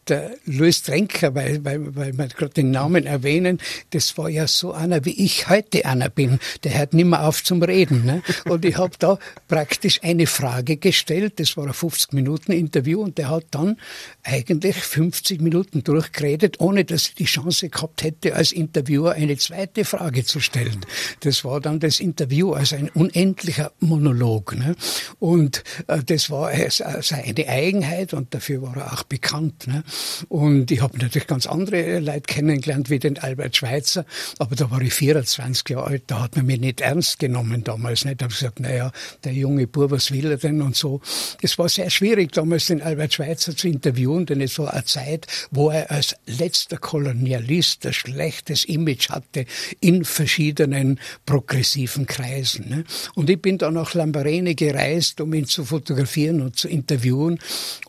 Der 0.07 0.31
Louis 0.45 0.81
Trenker, 0.81 1.35
weil, 1.35 1.63
weil, 1.63 1.95
weil 1.95 2.17
wir 2.17 2.27
gerade 2.27 2.53
den 2.53 2.71
Namen 2.71 3.05
erwähnen, 3.05 3.59
das 3.91 4.17
war 4.17 4.29
ja 4.29 4.47
so 4.47 4.71
einer, 4.73 5.05
wie 5.05 5.23
ich 5.23 5.49
heute 5.49 5.85
einer 5.85 6.09
bin. 6.09 6.39
Der 6.63 6.77
hört 6.77 6.93
nimmer 6.93 7.23
auf 7.27 7.43
zum 7.43 7.61
Reden. 7.61 8.05
Ne? 8.05 8.23
Und 8.45 8.65
ich 8.65 8.77
habe 8.77 8.95
da 8.97 9.19
praktisch 9.47 10.01
eine 10.03 10.25
Frage 10.25 10.77
gestellt. 10.77 11.39
Das 11.39 11.57
war 11.57 11.67
ein 11.67 11.73
50 11.73 12.13
Minuten 12.13 12.51
Interview 12.51 13.01
und 13.01 13.17
der 13.17 13.29
hat 13.29 13.45
dann 13.51 13.77
eigentlich 14.23 14.75
50 14.75 15.41
Minuten 15.41 15.83
durchgeredet, 15.83 16.59
ohne 16.59 16.85
dass 16.85 17.09
ich 17.09 17.15
die 17.15 17.25
Chance 17.25 17.69
gehabt 17.79 18.03
hätte, 18.03 18.35
als 18.35 18.51
Interviewer 18.51 19.13
eine 19.13 19.37
zweite 19.37 19.85
Frage 19.85 20.25
zu 20.25 20.39
stellen. 20.39 20.85
Das 21.21 21.45
war 21.45 21.61
dann 21.61 21.79
das 21.79 21.99
Interview, 21.99 22.53
also 22.53 22.75
ein 22.75 22.89
unendlicher 22.89 23.71
Monolog. 23.79 24.55
Ne? 24.57 24.75
Und 25.19 25.63
äh, 25.87 26.03
das 26.03 26.29
war 26.29 26.49
also 26.49 26.83
eine 27.15 27.47
Eigenheit 27.47 28.13
und 28.13 28.33
dafür 28.33 28.61
war 28.61 28.75
er 28.77 28.93
auch 28.93 29.03
bekannt. 29.03 29.67
Ne? 29.67 29.83
Und 30.27 30.71
ich 30.71 30.81
habe 30.81 30.97
natürlich 30.97 31.27
ganz 31.27 31.47
andere 31.47 31.99
Leute 31.99 32.21
kennengelernt, 32.21 32.89
wie 32.89 32.99
den 32.99 33.17
Albert 33.17 33.55
Schweitzer, 33.55 34.05
aber 34.39 34.55
da 34.55 34.69
war 34.71 34.81
ich 34.81 34.93
24 34.93 35.69
Jahre 35.69 35.87
alt, 35.87 36.03
da 36.07 36.23
hat 36.23 36.35
man 36.35 36.45
mich 36.45 36.59
nicht 36.59 36.81
ernst 36.81 37.19
genommen 37.19 37.63
damals. 37.63 38.05
Nicht? 38.05 38.15
Ich 38.21 38.23
habe 38.23 38.33
gesagt, 38.33 38.59
naja, 38.59 38.91
der 39.23 39.33
junge 39.33 39.67
Bub, 39.67 39.91
was 39.91 40.11
will 40.11 40.31
er 40.31 40.37
denn 40.37 40.61
und 40.61 40.75
so. 40.75 41.01
Es 41.41 41.57
war 41.57 41.69
sehr 41.69 41.89
schwierig, 41.89 42.33
damals 42.33 42.65
den 42.65 42.81
Albert 42.81 43.13
Schweitzer 43.13 43.55
zu 43.55 43.67
interviewen, 43.67 44.25
denn 44.25 44.41
es 44.41 44.59
war 44.59 44.73
eine 44.73 44.83
Zeit, 44.83 45.27
wo 45.51 45.69
er 45.69 45.89
als 45.91 46.15
letzter 46.25 46.77
Kolonialist 46.77 47.68
ein 47.85 47.93
schlechtes 47.93 48.65
Image 48.65 49.09
hatte 49.09 49.45
in 49.79 50.05
verschiedenen 50.05 50.99
progressiven 51.25 52.05
Kreisen. 52.05 52.69
Ne? 52.69 52.83
Und 53.15 53.29
ich 53.29 53.41
bin 53.41 53.57
dann 53.57 53.75
nach 53.75 53.93
Lambarene 53.93 54.55
gereist, 54.55 55.21
um 55.21 55.33
ihn 55.33 55.45
zu 55.45 55.65
fotografieren 55.65 56.41
und 56.41 56.57
zu 56.57 56.67
interviewen. 56.67 57.39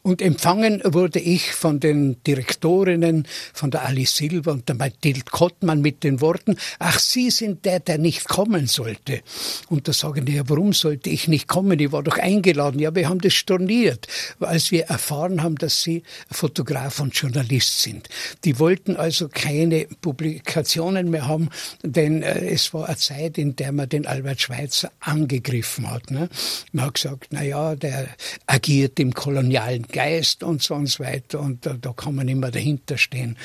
Und 0.02 0.22
empfangen 0.22 0.82
wurde 0.84 1.20
ich 1.20 1.52
von 1.52 1.80
den 1.80 2.22
Direktorinnen, 2.24 3.26
von 3.52 3.70
der 3.70 3.84
Alice 3.86 4.16
Silva 4.16 4.52
und 4.52 4.68
der 4.68 4.76
Mathilde 4.76 5.22
Kottmann 5.30 5.80
mit 5.80 6.04
den 6.04 6.20
Worten, 6.20 6.56
ach, 6.78 6.98
Sie 6.98 7.30
sind 7.30 7.64
der, 7.64 7.80
der 7.80 7.98
nicht 7.98 8.28
kommen 8.28 8.66
sollte. 8.66 9.22
Und 9.68 9.88
da 9.88 9.92
sagen 9.92 10.26
die, 10.26 10.34
ja, 10.34 10.48
warum 10.48 10.72
sollte 10.72 11.10
ich 11.10 11.28
nicht 11.28 11.48
kommen? 11.48 11.78
Ich 11.78 11.92
war 11.92 12.02
doch 12.02 12.18
eingeladen. 12.18 12.78
Ja, 12.78 12.94
wir 12.94 13.08
haben 13.08 13.20
das 13.20 13.34
storniert, 13.34 14.06
als 14.40 14.70
wir 14.70 14.84
erfahren 14.84 15.42
haben, 15.42 15.56
dass 15.56 15.82
Sie 15.82 16.02
Fotograf 16.30 17.00
und 17.00 17.14
Journalist 17.14 17.80
sind. 17.80 18.08
Die 18.44 18.58
wollten 18.58 18.96
also 18.96 19.28
keine 19.70 19.86
Publikationen 20.00 21.10
mehr 21.10 21.28
haben, 21.28 21.48
denn 21.82 22.22
äh, 22.22 22.50
es 22.50 22.74
war 22.74 22.86
eine 22.86 22.96
Zeit, 22.96 23.38
in 23.38 23.54
der 23.56 23.72
man 23.72 23.88
den 23.88 24.06
Albert 24.06 24.40
Schweitzer 24.40 24.90
angegriffen 25.00 25.90
hat. 25.90 26.10
Ne? 26.10 26.28
Man 26.72 26.86
hat 26.86 26.94
gesagt, 26.94 27.28
na 27.30 27.42
ja, 27.42 27.76
der 27.76 28.08
agiert 28.46 28.98
im 28.98 29.14
kolonialen 29.14 29.82
Geist 29.84 30.42
und 30.42 30.62
so 30.62 30.74
und 30.74 30.88
so 30.88 31.04
weiter 31.04 31.40
und 31.40 31.64
da, 31.66 31.74
da 31.80 31.92
kann 31.92 32.16
man 32.16 32.28
immer 32.28 32.50
dahinter 32.50 32.98
stehen. 32.98 33.36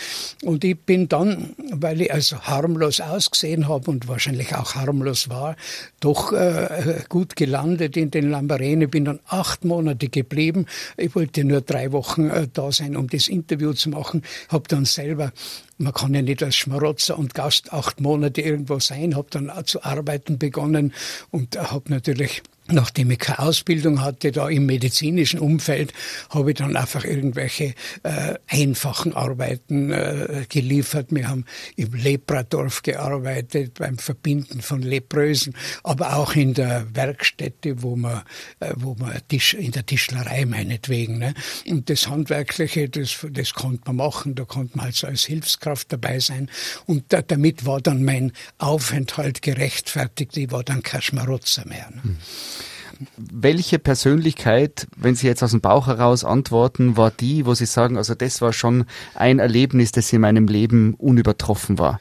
Und 0.44 0.63
ich 0.63 0.79
bin 0.79 1.08
dann, 1.08 1.55
weil 1.72 2.01
ich 2.01 2.13
also 2.13 2.39
harmlos 2.41 3.01
ausgesehen 3.01 3.67
habe 3.67 3.91
und 3.91 4.08
wahrscheinlich 4.08 4.55
auch 4.55 4.75
harmlos 4.75 5.29
war, 5.29 5.55
doch 6.00 6.34
äh, 6.34 7.01
gut 7.08 7.36
gelandet 7.36 7.98
in 7.98 8.10
den 8.10 8.32
Lambarene, 8.32 8.88
bin 8.88 9.05
dann 9.05 9.20
acht 9.27 9.63
Monate 9.63 10.10
geblieben. 10.10 10.65
Ich 10.98 11.15
wollte 11.15 11.44
nur 11.44 11.62
drei 11.62 11.91
Wochen 11.91 12.29
äh, 12.29 12.48
da 12.51 12.72
sein, 12.72 12.96
um 12.96 13.08
das 13.08 13.27
Interview 13.27 13.74
zu 13.74 13.89
machen, 13.89 14.24
habe 14.50 14.67
dann 14.67 14.86
selber 14.86 15.32
man 15.77 15.94
kann 15.94 16.14
ja 16.15 16.22
nicht 16.22 16.41
als 16.41 16.55
Schmarotzer 16.55 17.17
und 17.17 17.34
Gast 17.34 17.72
acht 17.74 18.01
Monate 18.01 18.41
irgendwo 18.41 18.79
sein, 18.79 19.15
habe 19.15 19.27
dann 19.29 19.51
zu 19.65 19.84
arbeiten 19.84 20.39
begonnen. 20.39 20.93
Und 21.31 21.57
habe 21.57 21.91
natürlich 21.91 22.41
Nachdem 22.67 23.12
ich 23.12 23.19
keine 23.19 23.39
Ausbildung 23.39 24.01
hatte, 24.01 24.31
da 24.31 24.50
im 24.50 24.65
medizinischen 24.65 25.39
Umfeld, 25.39 25.93
habe 26.31 26.50
ich 26.50 26.57
dann 26.57 26.75
einfach 26.75 27.05
irgendwelche 27.05 27.75
äh, 28.01 28.36
einfachen 28.48 29.13
Arbeiten 29.13 29.91
äh, 29.91 30.45
geliefert. 30.50 31.07
Wir 31.12 31.29
haben 31.29 31.45
im 31.75 31.93
Lepradorf 31.93 32.81
gearbeitet, 32.81 33.75
beim 33.75 34.00
Verbinden 34.00 34.62
von 34.62 34.81
Leprösen, 34.81 35.53
aber 35.84 36.15
auch 36.15 36.36
in 36.36 36.55
der 36.55 36.88
Werkstätte, 36.95 37.84
wo 37.84 37.95
man, 37.95 38.24
äh, 38.60 38.74
wo 38.77 38.95
man 38.95 39.15
Tisch, 39.27 39.53
in 39.53 39.72
der 39.72 39.86
Tischlerei 39.86 40.45
meinetwegen. 40.45 41.19
Ne? 41.19 41.36
Und 41.67 41.88
das 41.91 42.07
Handwerkliche, 42.07 42.89
das, 42.89 43.27
das 43.29 43.53
konnte 43.53 43.84
man 43.86 43.98
machen, 43.98 44.34
da 44.34 44.43
konnte 44.43 44.75
man 44.77 44.88
halt 44.88 44.95
so 44.95 45.05
als 45.05 45.24
Hilfskraft 45.25 45.93
dabei 45.93 46.19
sein. 46.19 46.50
Und 46.88 47.13
da, 47.13 47.22
damit 47.22 47.67
war 47.67 47.79
dann 47.79 48.03
mein 48.03 48.31
Aufenthalt 48.57 49.43
gerechtfertigt, 49.43 50.36
ich 50.36 50.51
war 50.51 50.63
dann 50.63 50.81
kein 50.81 51.03
Schmarotzer 51.03 51.67
mehr. 51.67 51.91
Ne? 51.93 52.01
Hm. 52.01 52.17
Welche 53.18 53.80
Persönlichkeit, 53.80 54.88
wenn 54.96 55.16
Sie 55.16 55.28
jetzt 55.28 55.44
aus 55.44 55.52
dem 55.52 55.62
Bauch 55.62 55.88
heraus 55.88 56.24
antworten, 56.24 56.98
war 56.98 57.12
die, 57.12 57.46
wo 57.46 57.54
Sie 57.54 57.66
sagen, 57.66 57.98
also 57.98 58.16
das 58.16 58.42
war 58.42 58.54
schon 58.54 58.86
ein 59.14 59.40
Erlebnis, 59.40 59.92
das 59.92 60.12
in 60.14 60.22
meinem 60.22 60.48
Leben 60.48 60.94
unübertroffen 60.96 61.78
war? 61.78 62.00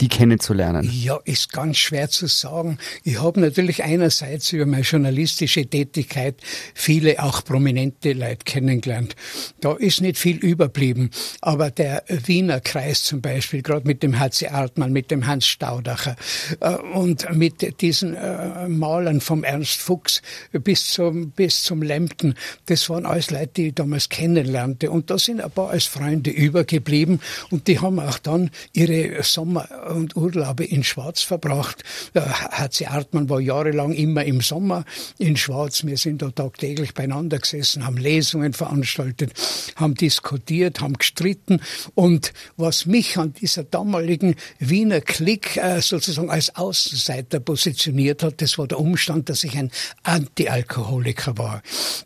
Die 0.00 0.08
kennenzulernen? 0.08 0.90
Ja, 0.92 1.18
ist 1.24 1.52
ganz 1.52 1.76
schwer 1.76 2.08
zu 2.08 2.26
sagen. 2.26 2.78
Ich 3.04 3.20
habe 3.20 3.40
natürlich 3.40 3.84
einerseits 3.84 4.52
über 4.52 4.66
meine 4.66 4.82
journalistische 4.82 5.66
Tätigkeit 5.66 6.36
viele 6.74 7.22
auch 7.22 7.44
prominente 7.44 8.12
Leute 8.12 8.44
kennengelernt. 8.44 9.14
Da 9.60 9.74
ist 9.74 10.00
nicht 10.00 10.18
viel 10.18 10.36
überblieben, 10.36 11.10
aber 11.40 11.70
der 11.70 12.04
Wiener 12.08 12.60
Kreis 12.60 13.04
zum 13.04 13.20
Beispiel, 13.20 13.62
gerade 13.62 13.86
mit 13.86 14.02
dem 14.02 14.18
HC 14.18 14.48
Artmann, 14.48 14.92
mit 14.92 15.10
dem 15.10 15.26
Hans 15.26 15.46
Staudacher 15.46 16.16
äh, 16.60 16.74
und 16.74 17.34
mit 17.34 17.80
diesen 17.80 18.14
äh, 18.14 18.68
Malern 18.68 19.20
vom 19.20 19.44
Ernst 19.44 19.80
Fuchs 19.80 20.22
bis 20.52 20.90
zum, 20.90 21.30
bis 21.30 21.62
zum 21.62 21.82
Lempten, 21.82 22.34
das 22.66 22.88
waren 22.88 23.06
alles 23.06 23.30
Leute, 23.30 23.50
die 23.56 23.66
ich 23.68 23.74
damals 23.74 24.08
kennenlernte. 24.08 24.90
Und 24.90 25.10
da 25.10 25.18
sind 25.18 25.40
ein 25.40 25.50
paar 25.50 25.70
als 25.70 25.84
Freunde 25.84 26.30
übergeblieben 26.30 27.20
und 27.50 27.68
die 27.68 27.78
haben 27.78 28.00
auch 28.00 28.18
dann 28.18 28.50
ihre 28.72 29.22
Sommer 29.22 29.68
und 29.90 30.16
Urlaube 30.16 30.64
in 30.64 30.84
Schwarz 30.84 31.22
verbracht. 31.22 31.82
HC 32.14 32.86
Artmann 32.86 33.28
war 33.28 33.40
jahrelang 33.40 33.92
immer 33.92 34.24
im 34.24 34.40
Sommer 34.40 34.84
in 35.18 35.36
Schwarz. 35.36 35.84
Wir 35.84 35.96
sind 35.96 36.22
da 36.22 36.30
tagtäglich 36.30 36.94
beieinander 36.94 37.38
gesessen, 37.38 37.86
haben 37.86 37.96
Lesungen 37.96 38.52
veranstaltet, 38.52 39.32
haben 39.76 39.94
diskutiert, 39.94 40.80
haben 40.80 40.94
gestritten. 40.94 41.60
Und 41.94 42.32
was 42.56 42.86
mich 42.86 43.18
an 43.18 43.32
dieser 43.32 43.64
damaligen 43.64 44.36
Wiener 44.58 45.00
Klick 45.00 45.56
äh, 45.56 45.80
sozusagen 45.80 46.30
als 46.30 46.54
Außenseiter 46.56 47.40
positioniert 47.40 48.22
hat, 48.22 48.40
das 48.42 48.58
war 48.58 48.66
der 48.66 48.80
Umstand, 48.80 49.28
dass 49.28 49.44
ich 49.44 49.56
ein 49.56 49.70
Antialkoholiker 50.02 51.38
war. 51.38 51.62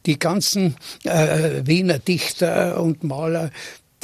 Die 0.07 0.19
ganzen 0.19 0.76
äh, 1.05 1.62
Wiener 1.64 1.99
Dichter 1.99 2.81
und 2.81 3.05
Maler, 3.05 3.50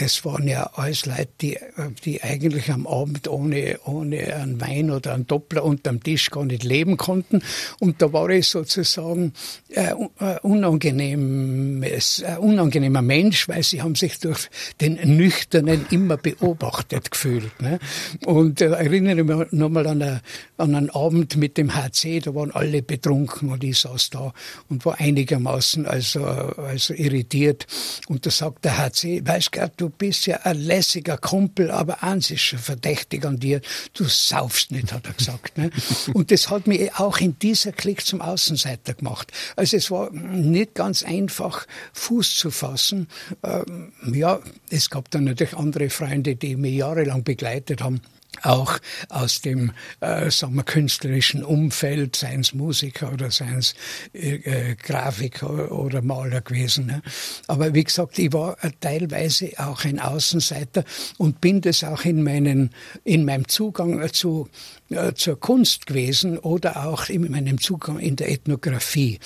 das 0.00 0.24
waren 0.24 0.48
ja 0.48 0.70
alles 0.76 1.04
Leute, 1.04 1.28
die, 1.42 1.58
die 2.04 2.22
eigentlich 2.22 2.70
am 2.70 2.86
Abend 2.86 3.28
ohne, 3.28 3.78
ohne 3.84 4.34
einen 4.34 4.58
Wein 4.58 4.90
oder 4.90 5.12
einen 5.12 5.26
Doppler 5.26 5.62
unterm 5.62 6.02
Tisch 6.02 6.30
gar 6.30 6.46
nicht 6.46 6.64
leben 6.64 6.96
konnten. 6.96 7.42
Und 7.80 8.00
da 8.00 8.10
war 8.10 8.30
ich 8.30 8.48
sozusagen 8.48 9.34
äh, 9.68 9.92
äh 10.20 10.38
unangenehmes, 10.40 12.20
äh, 12.20 12.36
unangenehmer 12.38 13.02
Mensch, 13.02 13.46
weil 13.46 13.62
sie 13.62 13.82
haben 13.82 13.94
sich 13.94 14.18
durch 14.20 14.48
den 14.80 14.94
Nüchternen 15.18 15.84
immer 15.90 16.16
beobachtet 16.16 17.10
gefühlt. 17.10 17.60
Ne? 17.60 17.78
Und 18.24 18.62
äh, 18.62 18.70
erinnere 18.70 19.22
mich 19.22 19.52
nochmal 19.52 19.86
an, 19.86 20.00
eine, 20.00 20.22
an 20.56 20.74
einen 20.74 20.88
Abend 20.88 21.36
mit 21.36 21.58
dem 21.58 21.74
HC, 21.74 22.20
da 22.20 22.34
waren 22.34 22.52
alle 22.52 22.80
betrunken 22.80 23.50
und 23.50 23.62
ich 23.62 23.80
saß 23.80 24.08
da 24.10 24.32
und 24.70 24.86
war 24.86 24.98
einigermaßen 24.98 25.84
also, 25.84 26.24
also 26.24 26.94
irritiert. 26.94 27.66
Und 28.08 28.24
da 28.24 28.30
sagt 28.30 28.64
der 28.64 28.78
HC, 28.78 29.26
weißt 29.26 29.50
du, 29.76 29.89
du 29.90 29.96
bist 29.96 30.26
ja 30.26 30.38
ein 30.44 30.56
lässiger 30.56 31.18
Kumpel, 31.18 31.70
aber 31.70 32.02
eins 32.02 32.30
ist 32.30 32.42
schon 32.42 32.58
verdächtig 32.58 33.24
an 33.24 33.38
dir, 33.38 33.60
du 33.94 34.04
saufst 34.04 34.70
nicht, 34.70 34.92
hat 34.92 35.06
er 35.06 35.12
gesagt. 35.12 35.58
Ne? 35.58 35.70
Und 36.14 36.30
das 36.30 36.50
hat 36.50 36.66
mich 36.66 36.94
auch 36.94 37.18
in 37.18 37.38
dieser 37.38 37.72
Klick 37.72 38.04
zum 38.06 38.20
Außenseiter 38.20 38.94
gemacht. 38.94 39.32
Also 39.56 39.76
es 39.76 39.90
war 39.90 40.10
nicht 40.10 40.74
ganz 40.74 41.02
einfach, 41.02 41.66
Fuß 41.92 42.36
zu 42.36 42.50
fassen. 42.50 43.08
Ähm, 43.42 43.92
ja, 44.12 44.40
es 44.70 44.90
gab 44.90 45.10
dann 45.10 45.24
natürlich 45.24 45.56
andere 45.56 45.90
Freunde, 45.90 46.36
die 46.36 46.56
mich 46.56 46.76
jahrelang 46.76 47.24
begleitet 47.24 47.82
haben 47.82 48.00
auch 48.42 48.78
aus 49.08 49.40
dem 49.40 49.72
äh, 50.00 50.30
sagen 50.30 50.54
wir, 50.54 50.62
künstlerischen 50.62 51.44
Umfeld, 51.44 52.16
seien 52.16 52.40
es 52.40 52.54
Musiker 52.54 53.12
oder 53.12 53.30
seien 53.30 53.58
es 53.58 53.74
äh, 54.14 54.36
äh, 54.36 54.74
Grafiker 54.76 55.72
oder 55.72 56.00
Maler 56.02 56.40
gewesen. 56.40 56.86
Ne? 56.86 57.02
Aber 57.48 57.74
wie 57.74 57.84
gesagt, 57.84 58.18
ich 58.18 58.32
war 58.32 58.56
äh, 58.64 58.70
teilweise 58.80 59.50
auch 59.58 59.84
ein 59.84 59.98
Außenseiter 59.98 60.84
und 61.18 61.40
bin 61.40 61.60
das 61.60 61.84
auch 61.84 62.04
in, 62.04 62.22
meinen, 62.22 62.70
in 63.04 63.24
meinem 63.24 63.48
Zugang 63.48 64.00
äh, 64.00 64.10
zu, 64.10 64.48
äh, 64.90 65.12
zur 65.12 65.38
Kunst 65.38 65.86
gewesen 65.86 66.38
oder 66.38 66.86
auch 66.86 67.08
in 67.08 67.30
meinem 67.30 67.60
Zugang 67.60 67.98
in 67.98 68.16
der 68.16 68.30
Ethnographie. 68.30 69.18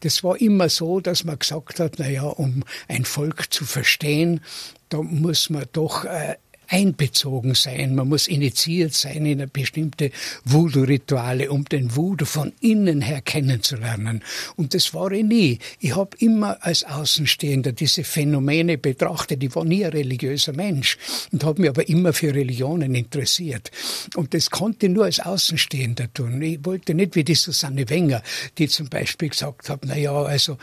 Das 0.00 0.24
war 0.24 0.40
immer 0.40 0.68
so, 0.68 1.00
dass 1.00 1.24
man 1.24 1.38
gesagt 1.38 1.78
hat, 1.78 1.94
na 1.98 2.08
ja, 2.08 2.24
um 2.24 2.64
ein 2.88 3.04
Volk 3.04 3.52
zu 3.52 3.64
verstehen, 3.64 4.40
da 4.88 5.02
muss 5.02 5.50
man 5.50 5.66
doch 5.72 6.04
äh, 6.04 6.36
einbezogen 6.68 7.54
sein, 7.54 7.94
man 7.94 8.08
muss 8.08 8.26
initiiert 8.26 8.94
sein 8.94 9.26
in 9.26 9.40
eine 9.40 9.46
bestimmte 9.46 10.10
Voodoo-Rituale, 10.44 11.50
um 11.50 11.64
den 11.64 11.94
Voodoo 11.94 12.24
von 12.24 12.52
innen 12.60 13.00
her 13.00 13.20
kennenzulernen. 13.20 14.22
Und 14.56 14.74
das 14.74 14.94
war 14.94 15.10
ich 15.12 15.24
nie. 15.24 15.58
Ich 15.80 15.94
habe 15.96 16.16
immer 16.18 16.58
als 16.64 16.84
Außenstehender 16.84 17.72
diese 17.72 18.04
Phänomene 18.04 18.78
betrachtet. 18.78 19.42
Ich 19.42 19.54
war 19.54 19.64
nie 19.64 19.84
ein 19.84 19.92
religiöser 19.92 20.52
Mensch 20.52 20.98
und 21.32 21.44
habe 21.44 21.60
mich 21.60 21.70
aber 21.70 21.88
immer 21.88 22.12
für 22.12 22.34
Religionen 22.34 22.94
interessiert. 22.94 23.70
Und 24.14 24.34
das 24.34 24.50
konnte 24.50 24.86
ich 24.86 24.92
nur 24.92 25.04
als 25.04 25.20
Außenstehender 25.20 26.12
tun. 26.12 26.40
Ich 26.42 26.64
wollte 26.64 26.94
nicht 26.94 27.16
wie 27.16 27.24
die 27.24 27.34
Susanne 27.34 27.88
Wenger, 27.88 28.22
die 28.58 28.68
zum 28.68 28.88
Beispiel 28.88 29.28
gesagt 29.28 29.68
hat, 29.68 29.80
na 29.84 29.96
ja, 29.96 30.12
also 30.12 30.58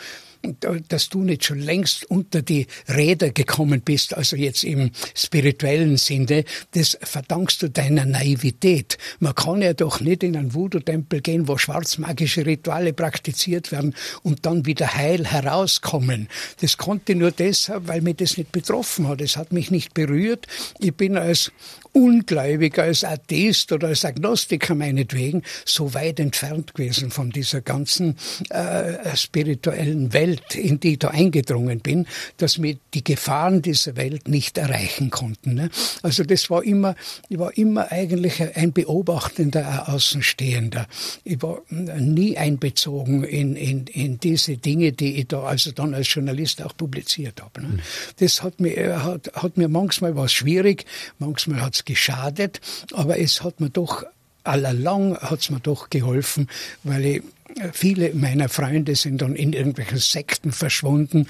dass 0.89 1.09
du 1.09 1.23
nicht 1.23 1.45
schon 1.45 1.59
längst 1.59 2.09
unter 2.09 2.41
die 2.41 2.67
Räder 2.89 3.29
gekommen 3.29 3.81
bist, 3.81 4.15
also 4.15 4.35
jetzt 4.35 4.63
im 4.63 4.91
spirituellen 5.15 5.97
Sinne, 5.97 6.43
das 6.71 6.97
verdankst 7.01 7.61
du 7.61 7.69
deiner 7.69 8.05
Naivität. 8.05 8.97
Man 9.19 9.35
kann 9.35 9.61
ja 9.61 9.73
doch 9.73 10.01
nicht 10.01 10.23
in 10.23 10.35
einen 10.35 10.53
Voodoo-Tempel 10.53 11.21
gehen, 11.21 11.47
wo 11.47 11.57
schwarzmagische 11.57 12.45
Rituale 12.45 12.91
praktiziert 12.91 13.71
werden 13.71 13.95
und 14.21 14.45
dann 14.45 14.65
wieder 14.65 14.93
heil 14.95 15.25
herauskommen. 15.25 16.27
Das 16.59 16.77
konnte 16.77 17.15
nur 17.15 17.31
deshalb, 17.31 17.87
weil 17.87 18.01
mich 18.01 18.17
das 18.17 18.37
nicht 18.37 18.51
betroffen 18.51 19.07
hat. 19.07 19.21
Es 19.21 19.37
hat 19.37 19.53
mich 19.53 19.71
nicht 19.71 19.93
berührt. 19.93 20.47
Ich 20.79 20.93
bin 20.93 21.17
als 21.17 21.51
Ungläubiger, 21.93 22.83
als 22.83 23.03
Atheist 23.03 23.71
oder 23.71 23.89
als 23.89 24.03
Agnostiker 24.03 24.73
meinetwegen 24.73 25.43
so 25.63 25.93
weit 25.93 26.19
entfernt 26.19 26.73
gewesen 26.73 27.11
von 27.11 27.29
dieser 27.29 27.61
ganzen 27.61 28.17
äh, 28.49 29.15
spirituellen 29.15 30.11
Welt, 30.11 30.32
in 30.53 30.79
die 30.79 30.93
ich 30.93 30.99
da 30.99 31.09
eingedrungen 31.09 31.79
bin, 31.79 32.07
dass 32.37 32.57
mir 32.57 32.77
die 32.93 33.03
Gefahren 33.03 33.61
dieser 33.61 33.95
Welt 33.95 34.27
nicht 34.27 34.57
erreichen 34.57 35.09
konnten. 35.09 35.55
Ne? 35.55 35.69
Also 36.01 36.23
das 36.23 36.49
war 36.49 36.63
immer, 36.63 36.95
ich 37.29 37.39
war 37.39 37.57
immer 37.57 37.91
eigentlich 37.91 38.41
ein 38.55 38.73
beobachtender, 38.73 39.67
ein 39.67 39.93
Außenstehender. 39.93 40.87
Ich 41.23 41.41
war 41.41 41.61
nie 41.69 42.37
einbezogen 42.37 43.23
in, 43.23 43.55
in, 43.55 43.87
in 43.87 44.19
diese 44.19 44.57
Dinge, 44.57 44.91
die 44.91 45.17
ich 45.17 45.27
da 45.27 45.43
also 45.43 45.71
dann 45.71 45.93
als 45.93 46.13
Journalist 46.13 46.61
auch 46.61 46.75
publiziert 46.75 47.41
habe. 47.41 47.61
Ne? 47.61 47.79
Das 48.17 48.43
hat 48.43 48.59
mir, 48.59 49.03
hat, 49.03 49.31
hat 49.33 49.57
mir 49.57 49.67
manchmal 49.67 50.15
was 50.15 50.33
schwierig, 50.33 50.85
manchmal 51.19 51.61
hat 51.61 51.75
es 51.75 51.85
geschadet, 51.85 52.61
aber 52.93 53.19
es 53.19 53.43
hat 53.43 53.59
mir 53.59 53.69
doch 53.69 54.03
allalong 54.43 55.17
hat's 55.17 55.49
mir 55.49 55.59
doch 55.59 55.89
geholfen, 55.89 56.49
weil 56.83 57.05
ich 57.05 57.23
viele 57.71 58.13
meiner 58.13 58.49
Freunde 58.49 58.95
sind 58.95 59.21
dann 59.21 59.35
in 59.35 59.53
irgendwelchen 59.53 59.97
Sekten 59.97 60.51
verschwunden 60.51 61.27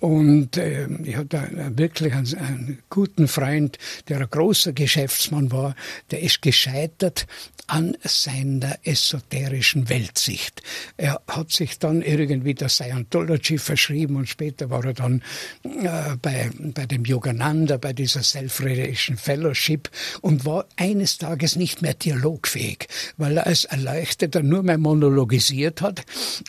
und 0.00 0.56
äh, 0.56 0.88
ich 1.04 1.16
hatte 1.16 1.72
wirklich 1.74 2.12
einen, 2.12 2.34
einen, 2.38 2.78
guten 2.90 3.28
Freund, 3.28 3.78
der 4.08 4.20
ein 4.20 4.30
großer 4.30 4.72
Geschäftsmann 4.72 5.52
war, 5.52 5.74
der 6.10 6.22
ist 6.22 6.42
gescheitert 6.42 7.26
an 7.66 7.96
seiner 8.02 8.78
esoterischen 8.82 9.90
Weltsicht. 9.90 10.62
Er 10.96 11.20
hat 11.28 11.50
sich 11.50 11.78
dann 11.78 12.00
irgendwie 12.00 12.54
der 12.54 12.70
Scientology 12.70 13.58
verschrieben 13.58 14.16
und 14.16 14.28
später 14.28 14.70
war 14.70 14.84
er 14.86 14.94
dann 14.94 15.22
äh, 15.64 16.16
bei, 16.22 16.50
bei 16.58 16.86
dem 16.86 17.04
Yogananda, 17.04 17.76
bei 17.76 17.92
dieser 17.92 18.22
Self-Realization 18.22 19.18
Fellowship 19.18 19.90
und 20.22 20.46
war 20.46 20.64
eines 20.76 21.18
Tages 21.18 21.56
nicht 21.56 21.82
mehr 21.82 21.92
dialogfähig, 21.92 22.88
weil 23.18 23.36
er 23.36 23.46
als 23.46 23.64
Erleuchteter 23.66 24.42
nur 24.42 24.62
mehr 24.62 24.78
monologisiert 24.78 25.57
hat 25.66 26.04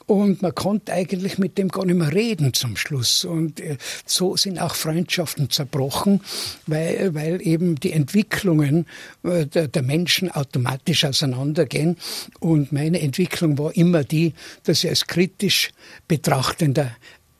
und 0.05 0.41
man 0.41 0.55
konnte 0.55 0.93
eigentlich 0.93 1.37
mit 1.37 1.57
dem 1.57 1.69
gar 1.69 1.85
nicht 1.85 1.97
mehr 1.97 2.13
reden 2.13 2.53
zum 2.53 2.77
Schluss 2.77 3.25
und 3.25 3.59
äh, 3.59 3.77
so 4.05 4.37
sind 4.37 4.59
auch 4.59 4.75
Freundschaften 4.75 5.49
zerbrochen, 5.49 6.21
weil, 6.67 7.13
weil 7.13 7.45
eben 7.45 7.75
die 7.75 7.93
Entwicklungen 7.93 8.85
äh, 9.23 9.45
der, 9.45 9.67
der 9.67 9.83
Menschen 9.83 10.31
automatisch 10.31 11.05
auseinandergehen. 11.05 11.97
Und 12.39 12.71
meine 12.71 13.01
Entwicklung 13.01 13.57
war 13.57 13.75
immer 13.75 14.03
die, 14.03 14.33
dass 14.63 14.83
ich 14.83 14.89
als 14.89 15.07
kritisch 15.07 15.71
Betrachtender 16.07 16.91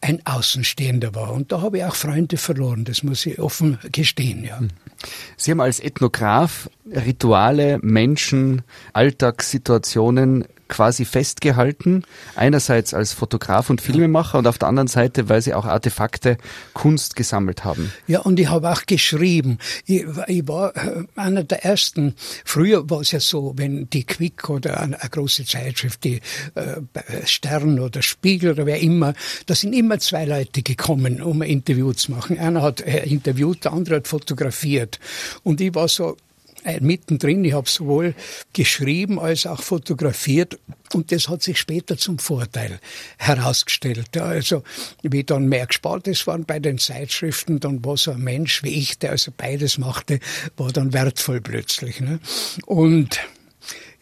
ein 0.02 0.26
Außenstehender 0.26 1.14
war. 1.14 1.34
Und 1.34 1.52
da 1.52 1.62
habe 1.62 1.80
ich 1.80 1.84
auch 1.84 1.96
Freunde 1.96 2.38
verloren, 2.38 2.86
das 2.86 3.04
muss 3.04 3.26
ich 3.26 3.40
offen 3.40 3.80
gestehen. 3.92 4.46
Ja. 4.46 4.60
Sie 5.36 5.52
haben 5.52 5.60
als 5.60 5.80
Ethnograph 5.80 6.70
Rituale, 6.86 7.80
Menschen, 7.82 8.62
Alltagssituationen 8.94 10.46
quasi 10.70 11.04
festgehalten. 11.04 12.04
Einerseits 12.36 12.94
als 12.94 13.12
Fotograf 13.12 13.70
und 13.70 13.82
Filmemacher 13.82 14.38
und 14.38 14.48
auf 14.48 14.58
der 14.58 14.70
anderen 14.70 14.88
Seite, 14.88 15.28
weil 15.28 15.42
sie 15.42 15.54
auch 15.54 15.66
Artefakte, 15.66 16.38
Kunst 16.74 17.16
gesammelt 17.16 17.66
haben. 17.66 17.92
Ja, 18.08 18.22
und 18.22 18.40
ich 18.40 18.50
habe 18.50 18.72
auch 18.72 18.86
geschrieben. 18.86 19.58
Ich, 19.86 20.06
ich 20.28 20.48
war 20.48 20.76
äh, 20.76 21.04
einer 21.16 21.44
der 21.44 21.66
ersten. 21.66 22.16
Früher 22.46 22.90
war 22.90 23.02
es 23.02 23.12
ja 23.12 23.20
so, 23.20 23.54
wenn 23.58 23.90
die 23.90 24.06
Quick 24.06 24.50
oder 24.50 24.80
eine, 24.80 25.02
eine 25.02 25.10
große 25.10 25.46
Zeitschrift, 25.46 26.04
die 26.04 26.22
äh, 26.56 26.78
Stern 27.26 27.80
oder 27.80 28.02
Spiegel 28.02 28.52
oder 28.52 28.66
wer 28.66 28.80
immer, 28.80 29.14
da 29.48 29.56
sind 29.56 29.74
immer 29.74 30.00
zwei 30.00 30.26
Leute 30.26 30.62
gekommen, 30.62 31.22
um 31.22 31.42
ein 31.42 31.50
Interview 31.50 31.92
zu 31.94 32.12
machen. 32.12 32.38
Einer 32.38 32.62
hat 32.62 32.82
äh, 32.82 33.06
interviewt, 33.06 33.66
der 33.66 33.74
andere 33.74 33.98
hat 33.98 34.08
fotografiert. 34.08 35.00
Und 35.44 35.60
ich 35.62 35.74
war 35.76 35.88
so 35.88 36.16
mittendrin. 36.82 37.44
Ich 37.46 37.54
habe 37.54 37.70
sowohl 37.70 38.16
geschrieben 38.54 39.20
als 39.20 39.46
auch 39.46 39.62
fotografiert 39.62 40.60
und 40.94 41.12
das 41.12 41.30
hat 41.30 41.44
sich 41.44 41.60
später 41.60 41.98
zum 41.98 42.20
Vorteil 42.20 42.80
herausgestellt. 43.18 44.18
Also 44.18 44.64
wie 45.02 45.24
dann 45.24 45.48
mehr 45.48 45.68
gespart 45.68 46.08
ist 46.08 46.28
waren 46.28 46.46
bei 46.46 46.60
den 46.60 46.78
Zeitschriften, 46.78 47.60
dann 47.60 47.84
war 47.86 47.98
so 47.98 48.12
ein 48.12 48.22
Mensch 48.22 48.64
wie 48.64 48.80
ich, 48.80 48.98
der 49.00 49.12
also 49.12 49.32
beides 49.36 49.78
machte, 49.78 50.20
war 50.58 50.72
dann 50.72 50.94
wertvoll 50.94 51.42
plötzlich. 51.42 52.02
Ne? 52.02 52.20
Und 52.66 53.20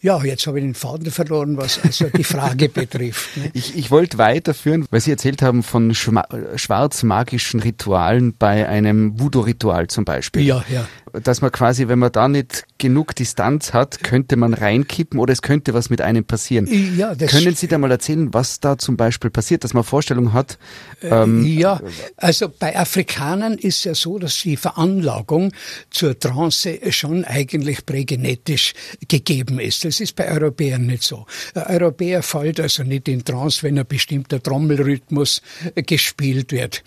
ja, 0.00 0.22
jetzt 0.22 0.46
habe 0.46 0.60
ich 0.60 0.64
den 0.64 0.74
Faden 0.74 1.10
verloren, 1.10 1.56
was 1.56 1.80
also 1.82 2.08
die 2.08 2.22
Frage 2.22 2.68
betrifft. 2.74 3.36
Ne? 3.36 3.50
Ich, 3.52 3.76
ich 3.76 3.90
wollte 3.90 4.18
weiterführen, 4.18 4.86
weil 4.90 5.00
Sie 5.00 5.10
erzählt 5.10 5.42
haben 5.42 5.62
von 5.62 5.92
schwarzmagischen 5.94 7.60
Ritualen 7.60 8.34
bei 8.38 8.68
einem 8.68 9.18
Voodoo-Ritual 9.18 9.88
zum 9.88 10.04
Beispiel. 10.04 10.42
Ja, 10.42 10.64
ja 10.68 10.86
dass 11.22 11.40
man 11.40 11.50
quasi, 11.52 11.88
wenn 11.88 11.98
man 11.98 12.12
da 12.12 12.28
nicht 12.28 12.64
genug 12.76 13.14
Distanz 13.14 13.72
hat, 13.72 14.02
könnte 14.02 14.36
man 14.36 14.54
reinkippen 14.54 15.18
oder 15.18 15.32
es 15.32 15.42
könnte 15.42 15.74
was 15.74 15.90
mit 15.90 16.00
einem 16.00 16.24
passieren. 16.24 16.68
Ja, 16.96 17.14
Können 17.14 17.54
Sie 17.54 17.68
da 17.68 17.78
mal 17.78 17.90
erzählen, 17.90 18.32
was 18.34 18.60
da 18.60 18.78
zum 18.78 18.96
Beispiel 18.96 19.30
passiert, 19.30 19.64
dass 19.64 19.74
man 19.74 19.84
Vorstellung 19.84 20.32
hat? 20.32 20.58
Äh, 21.00 21.08
ähm, 21.08 21.44
ja, 21.44 21.80
also 22.16 22.48
bei 22.48 22.76
Afrikanern 22.76 23.54
ist 23.54 23.84
ja 23.84 23.94
so, 23.94 24.18
dass 24.18 24.40
die 24.42 24.56
Veranlagung 24.56 25.52
zur 25.90 26.18
Trance 26.18 26.78
schon 26.90 27.24
eigentlich 27.24 27.86
prägenetisch 27.86 28.74
gegeben 29.08 29.60
ist. 29.60 29.84
Das 29.84 30.00
ist 30.00 30.14
bei 30.16 30.30
Europäern 30.30 30.86
nicht 30.86 31.02
so. 31.02 31.26
Ein 31.54 31.80
Europäer 31.80 32.22
fällt 32.22 32.60
also 32.60 32.82
nicht 32.82 33.08
in 33.08 33.24
Trance, 33.24 33.62
wenn 33.62 33.78
ein 33.78 33.86
bestimmter 33.86 34.42
Trommelrhythmus 34.42 35.42
gespielt 35.74 36.52
wird. 36.52 36.82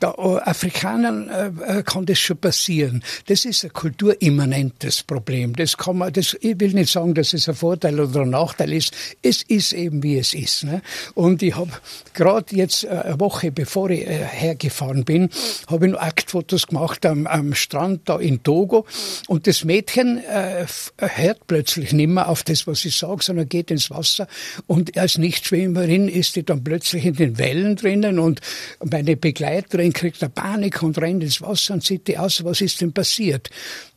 Afrikanern 0.00 1.28
äh, 1.28 1.82
kann 1.82 2.06
das 2.06 2.18
schon 2.18 2.38
passieren. 2.38 3.02
Das 3.26 3.34
das 3.34 3.44
ist 3.54 3.64
ein 3.64 3.72
kulturimmanentes 3.72 5.02
Problem. 5.02 5.54
Das 5.54 5.76
kann 5.76 5.98
man, 5.98 6.12
das, 6.12 6.36
ich 6.40 6.58
will 6.58 6.72
nicht 6.72 6.90
sagen, 6.90 7.14
dass 7.14 7.32
es 7.32 7.48
ein 7.48 7.54
Vorteil 7.54 8.00
oder 8.00 8.22
ein 8.22 8.30
Nachteil 8.30 8.72
ist. 8.72 8.92
Es 9.22 9.42
ist 9.42 9.72
eben, 9.72 10.02
wie 10.02 10.18
es 10.18 10.34
ist. 10.34 10.64
Ne? 10.64 10.82
Und 11.14 11.42
ich 11.42 11.54
habe 11.54 11.70
gerade 12.14 12.54
jetzt 12.56 12.84
äh, 12.84 12.88
eine 12.88 13.20
Woche, 13.20 13.52
bevor 13.52 13.90
ich 13.90 14.06
äh, 14.06 14.24
hergefahren 14.24 15.04
bin, 15.04 15.30
habe 15.68 15.86
ich 15.86 15.92
noch 15.92 16.00
Aktfotos 16.00 16.66
gemacht 16.66 17.06
am, 17.06 17.26
am 17.26 17.54
Strand 17.54 18.08
da 18.08 18.18
in 18.18 18.42
Togo. 18.42 18.86
Und 19.28 19.46
das 19.46 19.64
Mädchen 19.64 20.18
äh, 20.18 20.66
hört 20.98 21.46
plötzlich 21.46 21.92
nicht 21.92 22.08
mehr 22.08 22.28
auf 22.28 22.42
das, 22.42 22.66
was 22.66 22.84
ich 22.84 22.96
sage, 22.96 23.22
sondern 23.22 23.48
geht 23.48 23.70
ins 23.70 23.90
Wasser. 23.90 24.26
Und 24.66 24.98
als 24.98 25.18
Nichtschwimmerin 25.18 26.08
ist 26.08 26.34
die 26.36 26.44
dann 26.44 26.64
plötzlich 26.64 27.04
in 27.04 27.14
den 27.14 27.38
Wellen 27.38 27.76
drinnen 27.76 28.18
und 28.18 28.40
meine 28.82 29.16
Begleiterin 29.16 29.92
kriegt 29.92 30.22
eine 30.22 30.30
Panik 30.30 30.82
und 30.82 30.98
rennt 30.98 31.22
ins 31.22 31.40
Wasser 31.40 31.74
und 31.74 31.84
sieht 31.84 32.08
die 32.08 32.18
aus, 32.18 32.44
was 32.44 32.60
ist 32.60 32.80
denn 32.80 32.92
passiert? 32.92 33.33
Passiert? 33.38 33.50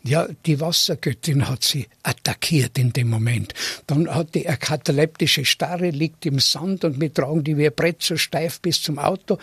Ja, 0.08 0.26
die 0.46 0.62
Wassergöttin 0.62 1.50
hat 1.50 1.66
sie 1.66 1.86
attackiert 2.02 2.78
in 2.78 2.94
dem 2.94 3.10
Moment. 3.10 3.54
Dann 3.88 4.08
hat 4.16 4.36
die 4.36 4.48
eine 4.48 4.56
kataleptische 4.56 5.44
Starre, 5.44 5.90
liegt 5.90 6.26
im 6.26 6.40
Sand 6.40 6.86
und 6.86 7.02
wir 7.02 7.14
tragen 7.14 7.44
die 7.44 7.58
wie 7.58 7.66
ein 7.66 7.74
Brett 7.76 8.02
so 8.02 8.16
steif 8.16 8.62
bis 8.62 8.82
zum 8.82 9.00
Auto. 9.00 9.38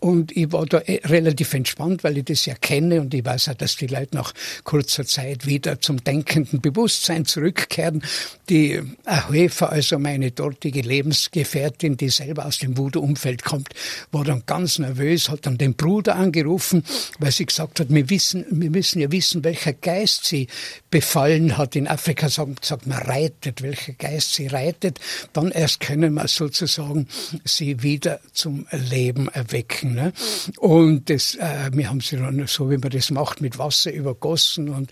Und 0.00 0.36
ich 0.36 0.50
war 0.50 0.66
da 0.66 0.80
eh 0.80 1.00
relativ 1.04 1.54
entspannt, 1.54 2.02
weil 2.02 2.18
ich 2.18 2.24
das 2.24 2.46
ja 2.46 2.54
kenne 2.56 3.00
und 3.00 3.14
ich 3.14 3.24
weiß 3.24 3.50
auch, 3.50 3.54
dass 3.54 3.76
die 3.76 3.86
Leute 3.86 4.16
nach 4.16 4.34
kurzer 4.64 5.06
Zeit 5.06 5.46
wieder 5.46 5.80
zum 5.80 6.02
denkenden 6.02 6.60
Bewusstsein 6.60 7.24
zurückkehren. 7.24 8.02
Die 8.48 8.82
Ahuefa, 9.04 9.66
also 9.66 10.00
meine 10.00 10.32
dortige 10.32 10.80
Lebensgefährtin, 10.80 11.96
die 11.96 12.08
selber 12.08 12.46
aus 12.46 12.58
dem 12.58 12.76
Voodoo-Umfeld 12.76 13.44
kommt, 13.44 13.68
war 14.10 14.24
dann 14.24 14.42
ganz 14.46 14.80
nervös, 14.80 15.28
hat 15.28 15.46
dann 15.46 15.58
den 15.58 15.74
Bruder 15.74 16.16
angerufen, 16.16 16.82
weil 17.20 17.30
sie 17.30 17.46
gesagt 17.46 17.78
hat, 17.78 17.86
wir 17.90 18.10
wissen, 18.10 18.44
wir 18.50 18.70
müssen 18.70 19.00
ja 19.00 19.12
wissen, 19.12 19.44
welcher 19.44 19.74
Geist 19.74 20.07
Geist 20.08 20.24
sie 20.24 20.48
befallen 20.90 21.58
hat. 21.58 21.76
In 21.76 21.86
Afrika 21.86 22.30
sagt, 22.30 22.64
sagt 22.64 22.86
man 22.86 22.98
reitet, 22.98 23.60
welcher 23.62 23.92
Geist 23.92 24.32
sie 24.32 24.46
reitet. 24.46 25.00
Dann 25.34 25.50
erst 25.50 25.80
können 25.80 26.14
wir 26.14 26.28
sozusagen 26.28 27.08
sie 27.44 27.82
wieder 27.82 28.20
zum 28.32 28.66
Leben 28.70 29.28
erwecken. 29.28 29.94
Ne? 29.94 30.14
Und 30.56 31.10
das, 31.10 31.34
äh, 31.34 31.70
wir 31.72 31.90
haben 31.90 32.00
sie 32.00 32.16
dann 32.16 32.46
so, 32.46 32.70
wie 32.70 32.78
man 32.78 32.88
das 32.88 33.10
macht, 33.10 33.42
mit 33.42 33.58
Wasser 33.58 33.92
übergossen 33.92 34.70
und, 34.70 34.90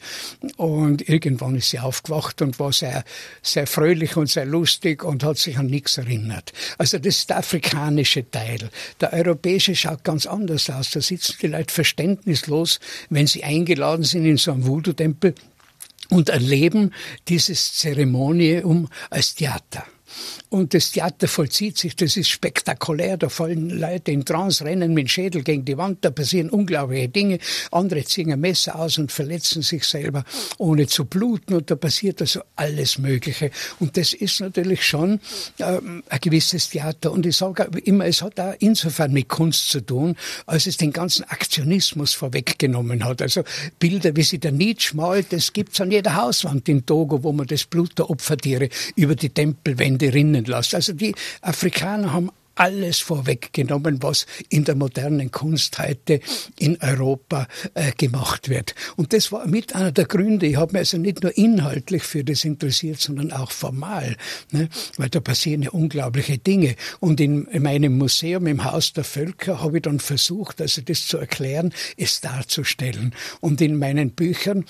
und 0.58 1.08
irgendwann 1.08 1.56
ist 1.56 1.70
sie 1.70 1.78
aufgewacht 1.78 2.42
und 2.42 2.58
war 2.58 2.74
sehr, 2.74 3.02
sehr 3.40 3.66
fröhlich 3.66 4.18
und 4.18 4.28
sehr 4.28 4.44
lustig 4.44 5.02
und 5.02 5.24
hat 5.24 5.38
sich 5.38 5.56
an 5.56 5.66
nichts 5.66 5.96
erinnert. 5.96 6.52
Also 6.76 6.98
das 6.98 7.16
ist 7.16 7.30
der 7.30 7.38
afrikanische 7.38 8.30
Teil. 8.30 8.68
Der 9.00 9.14
europäische 9.14 9.74
schaut 9.74 10.04
ganz 10.04 10.26
anders 10.26 10.68
aus. 10.68 10.90
Da 10.90 11.00
sitzen 11.00 11.36
die 11.40 11.46
Leute 11.46 11.72
verständnislos, 11.72 12.80
wenn 13.08 13.26
sie 13.26 13.44
eingeladen 13.44 14.04
sind 14.04 14.26
in 14.26 14.36
so 14.36 14.52
einem 14.52 14.66
Voodoo, 14.66 14.92
Tempel 15.06 15.34
und 16.10 16.30
erleben 16.30 16.92
dieses 17.28 17.74
Zeremonium 17.74 18.88
als 19.08 19.36
Theater. 19.36 19.86
Und 20.48 20.74
das 20.74 20.92
Theater 20.92 21.28
vollzieht 21.28 21.78
sich, 21.78 21.96
das 21.96 22.16
ist 22.16 22.28
spektakulär, 22.28 23.16
da 23.16 23.28
fallen 23.28 23.70
Leute 23.70 24.12
in 24.12 24.24
Trance, 24.24 24.64
rennen 24.64 24.94
mit 24.94 25.06
dem 25.06 25.08
Schädel 25.08 25.42
gegen 25.42 25.64
die 25.64 25.76
Wand, 25.76 26.04
da 26.04 26.10
passieren 26.10 26.50
unglaubliche 26.50 27.08
Dinge. 27.08 27.38
Andere 27.70 28.04
ziehen 28.04 28.32
ein 28.32 28.40
Messer 28.40 28.76
aus 28.76 28.98
und 28.98 29.12
verletzen 29.12 29.62
sich 29.62 29.84
selber, 29.84 30.24
ohne 30.58 30.86
zu 30.86 31.04
bluten. 31.04 31.54
Und 31.54 31.70
da 31.70 31.76
passiert 31.76 32.20
also 32.20 32.40
alles 32.54 32.98
Mögliche. 32.98 33.50
Und 33.80 33.96
das 33.96 34.12
ist 34.12 34.40
natürlich 34.40 34.84
schon 34.84 35.20
ähm, 35.58 36.02
ein 36.08 36.20
gewisses 36.20 36.70
Theater. 36.70 37.12
Und 37.12 37.26
ich 37.26 37.36
sage 37.36 37.68
immer, 37.84 38.06
es 38.06 38.22
hat 38.22 38.38
auch 38.40 38.54
insofern 38.58 39.12
mit 39.12 39.28
Kunst 39.28 39.70
zu 39.70 39.80
tun, 39.80 40.16
als 40.46 40.66
es 40.66 40.76
den 40.76 40.92
ganzen 40.92 41.24
Aktionismus 41.24 42.14
vorweggenommen 42.14 43.04
hat. 43.04 43.22
Also 43.22 43.42
Bilder, 43.78 44.14
wie 44.16 44.22
sie 44.22 44.38
der 44.38 44.52
Nietzsche 44.52 44.96
malt, 44.96 45.32
das 45.32 45.52
gibt's 45.52 45.80
an 45.80 45.90
jeder 45.90 46.16
Hauswand 46.16 46.68
in 46.68 46.86
Togo, 46.86 47.22
wo 47.22 47.32
man 47.32 47.46
das 47.46 47.64
Blut 47.64 47.98
der 47.98 48.10
Opfertiere 48.10 48.68
über 48.94 49.14
die 49.14 49.30
Tempelwände 49.30 49.95
rinnen 50.02 50.44
lässt. 50.44 50.74
Also 50.74 50.92
die 50.92 51.14
Afrikaner 51.40 52.12
haben 52.12 52.30
alles 52.56 52.98
vorweggenommen, 52.98 54.02
was 54.02 54.26
in 54.48 54.64
der 54.64 54.74
modernen 54.74 55.30
Kunst 55.30 55.78
heute 55.78 56.20
in 56.58 56.78
Europa 56.80 57.46
äh, 57.74 57.92
gemacht 57.92 58.48
wird. 58.48 58.74
Und 58.96 59.12
das 59.12 59.30
war 59.30 59.46
mit 59.46 59.74
einer 59.74 59.92
der 59.92 60.06
Gründe. 60.06 60.46
Ich 60.46 60.56
habe 60.56 60.72
mich 60.72 60.80
also 60.80 60.98
nicht 60.98 61.22
nur 61.22 61.36
inhaltlich 61.36 62.02
für 62.02 62.24
das 62.24 62.44
interessiert, 62.44 62.98
sondern 63.00 63.30
auch 63.30 63.50
formal, 63.50 64.16
ne? 64.50 64.68
weil 64.96 65.10
da 65.10 65.20
passieren 65.20 65.62
ja 65.62 65.70
unglaubliche 65.70 66.38
Dinge. 66.38 66.76
Und 66.98 67.20
in, 67.20 67.46
in 67.46 67.62
meinem 67.62 67.98
Museum 67.98 68.46
im 68.46 68.64
Haus 68.64 68.92
der 68.94 69.04
Völker 69.04 69.62
habe 69.62 69.76
ich 69.76 69.82
dann 69.82 70.00
versucht, 70.00 70.60
also 70.60 70.80
das 70.80 71.06
zu 71.06 71.18
erklären, 71.18 71.72
es 71.96 72.22
darzustellen. 72.22 73.14
Und 73.40 73.60
in 73.60 73.78
meinen 73.78 74.10
Büchern 74.12 74.64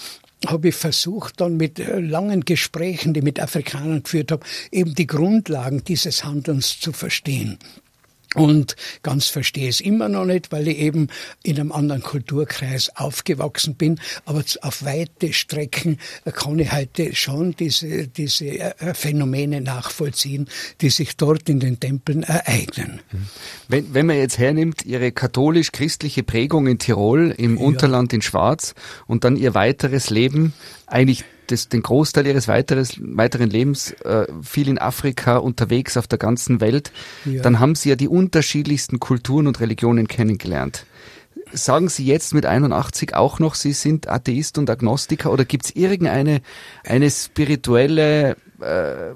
habe 0.46 0.68
ich 0.68 0.74
versucht, 0.74 1.40
dann 1.40 1.56
mit 1.56 1.78
äh, 1.78 1.98
langen 1.98 2.44
Gesprächen, 2.44 3.14
die 3.14 3.20
ich 3.20 3.24
mit 3.24 3.40
Afrikanern 3.40 4.02
geführt 4.02 4.32
habe, 4.32 4.44
eben 4.70 4.94
die 4.94 5.06
Grundlagen 5.06 5.82
dieses 5.84 6.24
Handelns 6.24 6.78
zu 6.80 6.92
verstehen. 6.92 7.58
Und 8.34 8.76
ganz 9.02 9.28
verstehe 9.28 9.68
es 9.68 9.80
immer 9.80 10.08
noch 10.08 10.24
nicht, 10.24 10.52
weil 10.52 10.68
ich 10.68 10.78
eben 10.78 11.08
in 11.42 11.58
einem 11.58 11.72
anderen 11.72 12.02
Kulturkreis 12.02 12.90
aufgewachsen 12.96 13.76
bin. 13.76 14.00
Aber 14.24 14.42
auf 14.62 14.84
weite 14.84 15.32
Strecken 15.32 15.98
kann 16.24 16.58
ich 16.58 16.72
heute 16.72 17.14
schon 17.14 17.54
diese, 17.56 18.08
diese 18.08 18.46
äh, 18.46 18.94
Phänomene 18.94 19.60
nachvollziehen, 19.60 20.48
die 20.80 20.90
sich 20.90 21.16
dort 21.16 21.48
in 21.48 21.60
den 21.60 21.80
Tempeln 21.80 22.24
ereignen. 22.24 23.00
Wenn, 23.68 23.94
wenn 23.94 24.06
man 24.06 24.16
jetzt 24.16 24.38
hernimmt, 24.38 24.84
Ihre 24.84 25.12
katholisch-christliche 25.12 26.22
Prägung 26.22 26.66
in 26.66 26.78
Tirol, 26.78 27.34
im 27.36 27.56
ja. 27.56 27.62
Unterland 27.62 28.12
in 28.12 28.22
Schwarz 28.22 28.74
und 29.06 29.24
dann 29.24 29.36
Ihr 29.36 29.54
weiteres 29.54 30.10
Leben 30.10 30.52
eigentlich 30.86 31.24
das, 31.46 31.68
den 31.68 31.82
Großteil 31.82 32.26
ihres 32.26 32.48
weiteres, 32.48 32.98
weiteren 33.00 33.50
Lebens 33.50 33.92
äh, 34.02 34.26
viel 34.42 34.68
in 34.68 34.78
Afrika 34.78 35.38
unterwegs 35.38 35.96
auf 35.96 36.06
der 36.06 36.18
ganzen 36.18 36.60
Welt, 36.60 36.92
ja. 37.24 37.42
dann 37.42 37.60
haben 37.60 37.74
sie 37.74 37.90
ja 37.90 37.96
die 37.96 38.08
unterschiedlichsten 38.08 39.00
Kulturen 39.00 39.46
und 39.46 39.60
Religionen 39.60 40.08
kennengelernt. 40.08 40.86
Sagen 41.52 41.88
Sie 41.88 42.04
jetzt 42.04 42.34
mit 42.34 42.44
81 42.44 43.14
auch 43.14 43.38
noch, 43.38 43.54
Sie 43.54 43.72
sind 43.72 44.08
Atheist 44.08 44.58
und 44.58 44.68
Agnostiker 44.68 45.32
oder 45.32 45.44
gibt 45.44 45.66
es 45.66 45.76
irgendeine 45.76 46.40
eine 46.84 47.08
spirituelle 47.08 48.36
äh, 48.60 49.14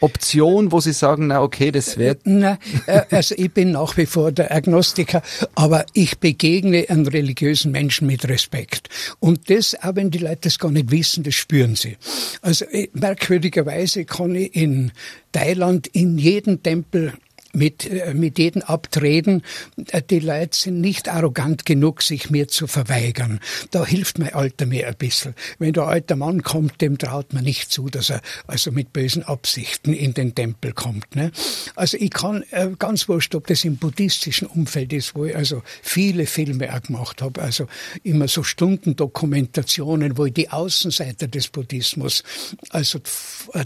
Option, 0.00 0.72
wo 0.72 0.80
Sie 0.80 0.92
sagen, 0.92 1.28
na 1.28 1.42
okay, 1.42 1.70
das 1.70 1.98
wird. 1.98 2.20
Na, 2.24 2.58
äh, 2.86 3.02
also 3.10 3.34
ich 3.36 3.52
bin 3.52 3.72
nach 3.72 3.96
wie 3.96 4.06
vor 4.06 4.32
der 4.32 4.54
Agnostiker, 4.54 5.22
aber 5.54 5.86
ich 5.92 6.18
begegne 6.18 6.86
einem 6.88 7.06
religiösen 7.06 7.72
Menschen 7.72 8.06
mit 8.06 8.28
Respekt. 8.28 8.88
Und 9.20 9.50
das, 9.50 9.74
auch 9.82 9.96
wenn 9.96 10.10
die 10.10 10.18
Leute 10.18 10.42
das 10.42 10.58
gar 10.58 10.70
nicht 10.70 10.90
wissen, 10.90 11.24
das 11.24 11.34
spüren 11.34 11.76
sie. 11.76 11.96
Also 12.42 12.66
merkwürdigerweise 12.92 14.04
kann 14.04 14.34
ich 14.34 14.54
in 14.54 14.92
Thailand 15.32 15.86
in 15.88 16.18
jedem 16.18 16.62
Tempel 16.62 17.14
mit, 17.54 17.90
äh, 17.90 18.14
mit 18.14 18.38
jedem 18.38 18.62
Abtreten. 18.62 19.42
Äh, 19.90 20.02
die 20.02 20.20
Leute 20.20 20.56
sind 20.56 20.80
nicht 20.80 21.08
arrogant 21.08 21.64
genug, 21.64 22.02
sich 22.02 22.30
mir 22.30 22.48
zu 22.48 22.66
verweigern. 22.66 23.40
Da 23.70 23.86
hilft 23.86 24.18
mein 24.18 24.34
Alter 24.34 24.66
mir 24.66 24.88
ein 24.88 24.96
bisschen. 24.96 25.34
Wenn 25.58 25.72
der 25.72 25.84
alte 25.84 26.16
Mann 26.16 26.42
kommt, 26.42 26.80
dem 26.80 26.98
traut 26.98 27.32
man 27.32 27.44
nicht 27.44 27.70
zu, 27.70 27.88
dass 27.88 28.10
er 28.10 28.20
also 28.46 28.70
mit 28.72 28.92
bösen 28.92 29.22
Absichten 29.22 29.92
in 29.92 30.14
den 30.14 30.34
Tempel 30.34 30.72
kommt. 30.72 31.16
Ne? 31.16 31.30
Also 31.76 31.96
ich 31.98 32.10
kann 32.10 32.44
äh, 32.50 32.70
ganz 32.78 33.08
wurscht, 33.08 33.34
ob 33.34 33.46
das 33.46 33.64
im 33.64 33.76
buddhistischen 33.76 34.48
Umfeld 34.48 34.92
ist, 34.92 35.14
wo 35.14 35.24
ich 35.24 35.36
also 35.36 35.62
viele 35.82 36.26
Filme 36.26 36.74
auch 36.74 36.82
gemacht 36.82 37.22
habe, 37.22 37.42
also 37.42 37.66
immer 38.02 38.28
so 38.28 38.42
Stundendokumentationen, 38.42 40.16
wo 40.16 40.26
ich 40.26 40.34
die 40.34 40.50
Außenseite 40.50 41.28
des 41.28 41.48
Buddhismus 41.48 42.22
also 42.70 43.00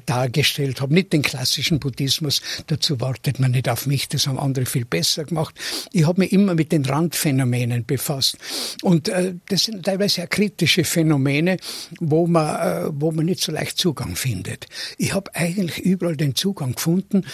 dargestellt 0.07 0.81
habe, 0.81 0.95
nicht 0.95 1.13
den 1.13 1.23
klassischen 1.23 1.79
Buddhismus, 1.79 2.43
dazu 2.67 3.01
wartet 3.01 3.41
man 3.41 3.53
nicht 3.53 3.69
auf 3.69 3.78
auf 3.79 3.87
mich, 3.87 4.09
das 4.09 4.27
haben 4.27 4.39
andere 4.39 4.67
viel 4.67 4.85
besser 4.85 5.25
gemacht. 5.25 5.55
Ich 5.93 6.07
habe 6.07 6.21
mich 6.21 6.33
immer 6.33 6.55
mit 6.55 6.73
den 6.73 6.85
Randphänomenen 6.85 7.85
befasst. 7.85 8.37
Und 8.83 9.09
äh, 9.09 9.35
das 9.49 9.65
sind 9.65 9.85
teilweise 9.85 10.25
auch 10.25 10.29
kritische 10.29 10.83
Phänomene, 10.83 11.59
wo 12.01 12.27
man, 12.27 12.57
äh, 12.57 12.91
wo 12.93 13.13
man 13.13 13.25
nicht 13.25 13.41
so 13.41 13.53
leicht 13.53 13.79
Zugang 13.79 14.17
findet. 14.17 14.67
Ich 14.97 15.15
habe 15.15 15.35
eigentlich 15.35 15.79
überall 15.79 16.17
den 16.17 16.35
Zugang 16.35 16.75
gefunden, 16.75 17.25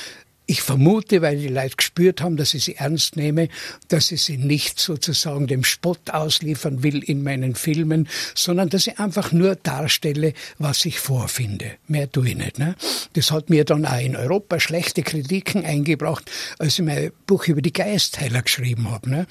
ich 0.46 0.60
vermute, 0.62 1.22
weil 1.22 1.38
die 1.38 1.48
Leute 1.48 1.76
gespürt 1.76 2.20
haben, 2.20 2.36
dass 2.36 2.52
ich 2.54 2.64
sie 2.64 2.76
ernst 2.76 3.16
nehme, 3.16 3.48
dass 3.88 4.12
ich 4.12 4.22
sie 4.22 4.36
nicht 4.36 4.78
sozusagen 4.78 5.46
dem 5.46 5.64
Spott 5.64 6.10
ausliefern 6.10 6.82
will 6.82 7.02
in 7.02 7.22
meinen 7.22 7.54
Filmen, 7.54 8.08
sondern 8.34 8.68
dass 8.68 8.86
ich 8.86 8.98
einfach 8.98 9.32
nur 9.32 9.56
darstelle, 9.56 10.34
was 10.58 10.84
ich 10.84 11.00
vorfinde. 11.00 11.72
Mehr 11.88 12.10
tue 12.10 12.30
ich 12.30 12.36
nicht. 12.36 12.58
Ne? 12.58 12.76
Das 13.14 13.30
hat 13.30 13.48
mir 13.48 13.64
dann 13.64 13.86
auch 13.86 14.00
in 14.00 14.16
Europa 14.16 14.60
schlechte 14.60 15.02
Kritiken 15.02 15.64
eingebracht, 15.64 16.30
als 16.58 16.78
ich 16.78 16.84
mein 16.84 17.10
Buch 17.26 17.46
über 17.46 17.62
die 17.62 17.72
Geistheiler 17.72 18.42
geschrieben 18.42 18.90
habe. 18.90 19.08
Ne? 19.08 19.26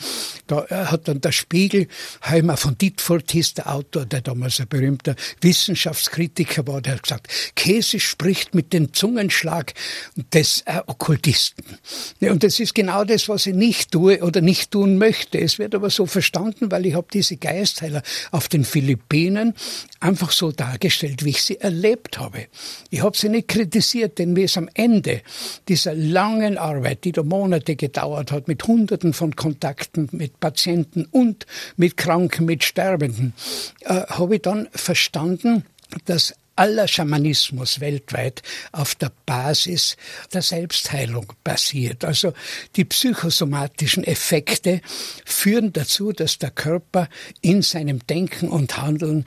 Da 0.48 0.66
äh, 0.66 0.86
hat 0.86 1.08
dann 1.08 1.22
der 1.22 1.32
Spiegel, 1.32 1.88
Heimer 2.26 2.58
von 2.58 2.78
Dietfurt 2.78 3.32
hieß 3.32 3.54
der 3.54 3.72
Autor, 3.72 4.06
der 4.06 4.22
damals 4.22 4.60
ein 4.60 4.68
berühmter 4.68 5.16
Wissenschaftskritiker 5.42 6.66
war, 6.66 6.82
der 6.82 6.94
hat 6.96 7.04
gesagt, 7.04 7.28
Käse 7.56 8.00
spricht 8.00 8.56
mit 8.56 8.74
dem 8.74 8.94
Zungenschlag 8.94 9.74
des 10.34 10.62
äh, 10.66 10.82
Okkultisten. 11.04 11.66
Und 12.22 12.44
das 12.44 12.62
ist 12.62 12.74
genau 12.74 13.04
das, 13.04 13.28
was 13.28 13.46
ich 13.46 13.54
nicht 13.54 13.92
tue 13.92 14.24
oder 14.24 14.40
nicht 14.40 14.72
tun 14.72 14.98
möchte. 14.98 15.38
Es 15.38 15.60
wird 15.60 15.76
aber 15.76 15.90
so 15.90 16.06
verstanden, 16.06 16.72
weil 16.72 16.86
ich 16.86 16.94
habe 16.94 17.08
diese 17.12 17.36
Geistheiler 17.36 18.02
auf 18.32 18.48
den 18.48 18.64
Philippinen 18.64 19.54
einfach 20.00 20.32
so 20.32 20.54
dargestellt, 20.54 21.26
wie 21.26 21.32
ich 21.32 21.44
sie 21.44 21.60
erlebt 21.60 22.20
habe. 22.20 22.46
Ich 22.90 23.04
habe 23.04 23.18
sie 23.18 23.28
nicht 23.28 23.50
kritisiert, 23.50 24.18
denn 24.18 24.32
mir 24.32 24.46
ist 24.46 24.58
am 24.58 24.70
Ende 24.76 25.22
dieser 25.68 25.94
langen 25.94 26.58
Arbeit, 26.58 27.04
die 27.04 27.12
da 27.12 27.22
Monate 27.22 27.76
gedauert 27.76 28.32
hat, 28.32 28.48
mit 28.48 28.66
Hunderten 28.66 29.12
von 29.12 29.36
Kontakten 29.36 30.08
mit 30.14 30.40
Patienten 30.40 31.06
und 31.12 31.46
mit 31.76 31.98
Kranken, 31.98 32.46
mit 32.46 32.64
Sterbenden, 32.64 33.34
äh, 33.82 34.04
habe 34.08 34.36
ich 34.36 34.42
dann 34.42 34.70
verstanden, 34.72 35.66
dass 36.06 36.34
aller 36.56 36.88
Schamanismus 36.88 37.80
weltweit 37.80 38.42
auf 38.72 38.96
der 38.96 39.12
Basis 39.26 39.98
der 40.34 40.42
Selbstheilung 40.42 41.34
basiert. 41.44 42.06
Also 42.06 42.34
die 42.76 42.86
psychosomatischen 42.86 44.04
Effekte 44.04 44.82
führen 45.26 45.74
dazu, 45.74 46.12
dass 46.12 46.38
der 46.38 46.52
Körper 46.52 47.10
in 47.42 47.62
seinem 47.62 48.06
Denken 48.08 48.50
und 48.50 48.78
Handeln 48.78 49.26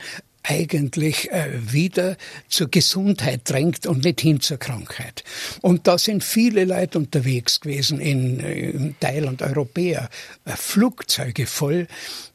eigentlich 0.48 1.30
äh, 1.32 1.48
wieder 1.72 2.16
zur 2.48 2.68
Gesundheit 2.68 3.42
drängt 3.44 3.86
und 3.86 4.04
nicht 4.04 4.20
hin 4.20 4.40
zur 4.40 4.58
Krankheit. 4.58 5.24
Und 5.60 5.86
da 5.86 5.98
sind 5.98 6.22
viele 6.22 6.64
Leute 6.64 6.98
unterwegs 6.98 7.60
gewesen 7.60 8.00
in, 8.00 8.40
äh, 8.40 8.92
Thailand, 9.00 9.42
Europäer, 9.42 10.08
äh, 10.44 10.52
Flugzeuge 10.52 11.46
voll, 11.46 11.88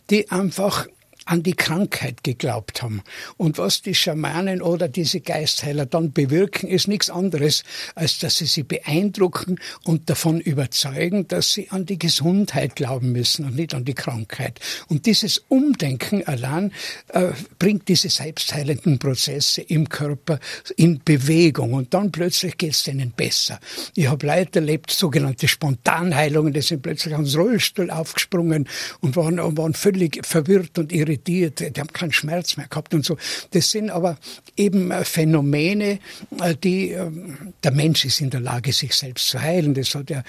die 0.09 0.29
einfach 0.29 0.87
an 1.31 1.43
die 1.43 1.53
Krankheit 1.53 2.25
geglaubt 2.25 2.81
haben. 2.81 3.01
Und 3.37 3.57
was 3.57 3.81
die 3.81 3.95
Schamanen 3.95 4.61
oder 4.61 4.89
diese 4.89 5.21
Geistheiler 5.21 5.85
dann 5.85 6.11
bewirken, 6.11 6.67
ist 6.67 6.89
nichts 6.89 7.09
anderes, 7.09 7.63
als 7.95 8.19
dass 8.19 8.35
sie 8.35 8.45
sie 8.45 8.63
beeindrucken 8.63 9.57
und 9.85 10.09
davon 10.09 10.41
überzeugen, 10.41 11.29
dass 11.29 11.53
sie 11.53 11.69
an 11.69 11.85
die 11.85 11.97
Gesundheit 11.97 12.75
glauben 12.75 13.13
müssen 13.13 13.45
und 13.45 13.55
nicht 13.55 13.73
an 13.73 13.85
die 13.85 13.93
Krankheit. 13.93 14.59
Und 14.89 15.05
dieses 15.05 15.37
Umdenken 15.47 16.27
allein 16.27 16.73
äh, 17.13 17.29
bringt 17.57 17.87
diese 17.87 18.09
selbstheilenden 18.09 18.99
Prozesse 18.99 19.61
im 19.61 19.87
Körper 19.87 20.37
in 20.75 20.99
Bewegung 21.05 21.71
und 21.71 21.93
dann 21.93 22.11
plötzlich 22.11 22.57
geht 22.57 22.71
es 22.71 22.83
denen 22.83 23.11
besser. 23.11 23.61
Ich 23.95 24.09
habe 24.09 24.27
Leute 24.27 24.59
erlebt, 24.59 24.91
sogenannte 24.91 25.47
Spontanheilungen, 25.47 26.51
die 26.51 26.61
sind 26.61 26.81
plötzlich 26.81 27.13
ans 27.13 27.37
Rollstuhl 27.37 27.89
aufgesprungen 27.89 28.67
und 28.99 29.15
waren, 29.15 29.37
waren 29.57 29.73
völlig 29.73 30.25
verwirrt 30.25 30.77
und 30.77 30.91
irritiert 30.91 31.20
vegetiert, 31.27 31.75
die 31.75 31.79
haben 31.79 31.91
keinen 31.93 32.11
Schmerz 32.11 32.57
mehr 32.57 32.67
gehabt 32.67 32.93
und 32.93 33.05
so. 33.05 33.17
Das 33.51 33.71
sind 33.71 33.89
aber 33.89 34.17
eben 34.57 34.91
äh, 34.91 35.03
Phänomene, 35.03 35.99
äh, 36.39 36.55
die, 36.55 36.91
ähm, 36.91 37.53
der 37.63 37.71
Mensch 37.71 38.05
ist 38.05 38.21
in 38.21 38.29
der 38.29 38.39
Lage, 38.39 38.73
sich 38.73 38.93
selbst 38.93 39.27
zu 39.27 39.41
heilen. 39.41 39.73
Das 39.73 39.95
hat 39.95 40.09
ja, 40.09 40.23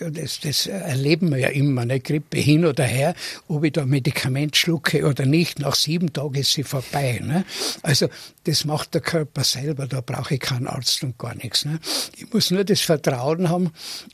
das, 0.00 0.40
das 0.40 0.66
erleben 0.66 1.30
wir 1.30 1.38
ja 1.38 1.48
immer, 1.48 1.82
eine 1.82 2.00
Grippe 2.00 2.38
hin 2.38 2.64
oder 2.64 2.84
her, 2.84 3.14
ob 3.48 3.64
ich 3.64 3.72
da 3.72 3.84
Medikament 3.84 4.56
schlucke 4.56 5.06
oder 5.06 5.26
nicht, 5.26 5.58
nach 5.58 5.74
sieben 5.74 6.12
Tagen 6.12 6.34
ist 6.34 6.52
sie 6.52 6.64
vorbei. 6.64 7.20
Ne? 7.22 7.44
Also, 7.82 8.08
das 8.44 8.64
macht 8.64 8.94
der 8.94 9.02
Körper 9.02 9.44
selber, 9.44 9.86
da 9.86 10.00
brauche 10.00 10.34
ich 10.34 10.40
keinen 10.40 10.66
Arzt 10.66 11.02
und 11.04 11.18
gar 11.18 11.34
nichts. 11.34 11.64
Ne? 11.64 11.78
Ich 12.16 12.32
muss 12.32 12.50
nur 12.50 12.64
das 12.64 12.80
Vertrauen 12.80 13.50
haben 13.50 13.70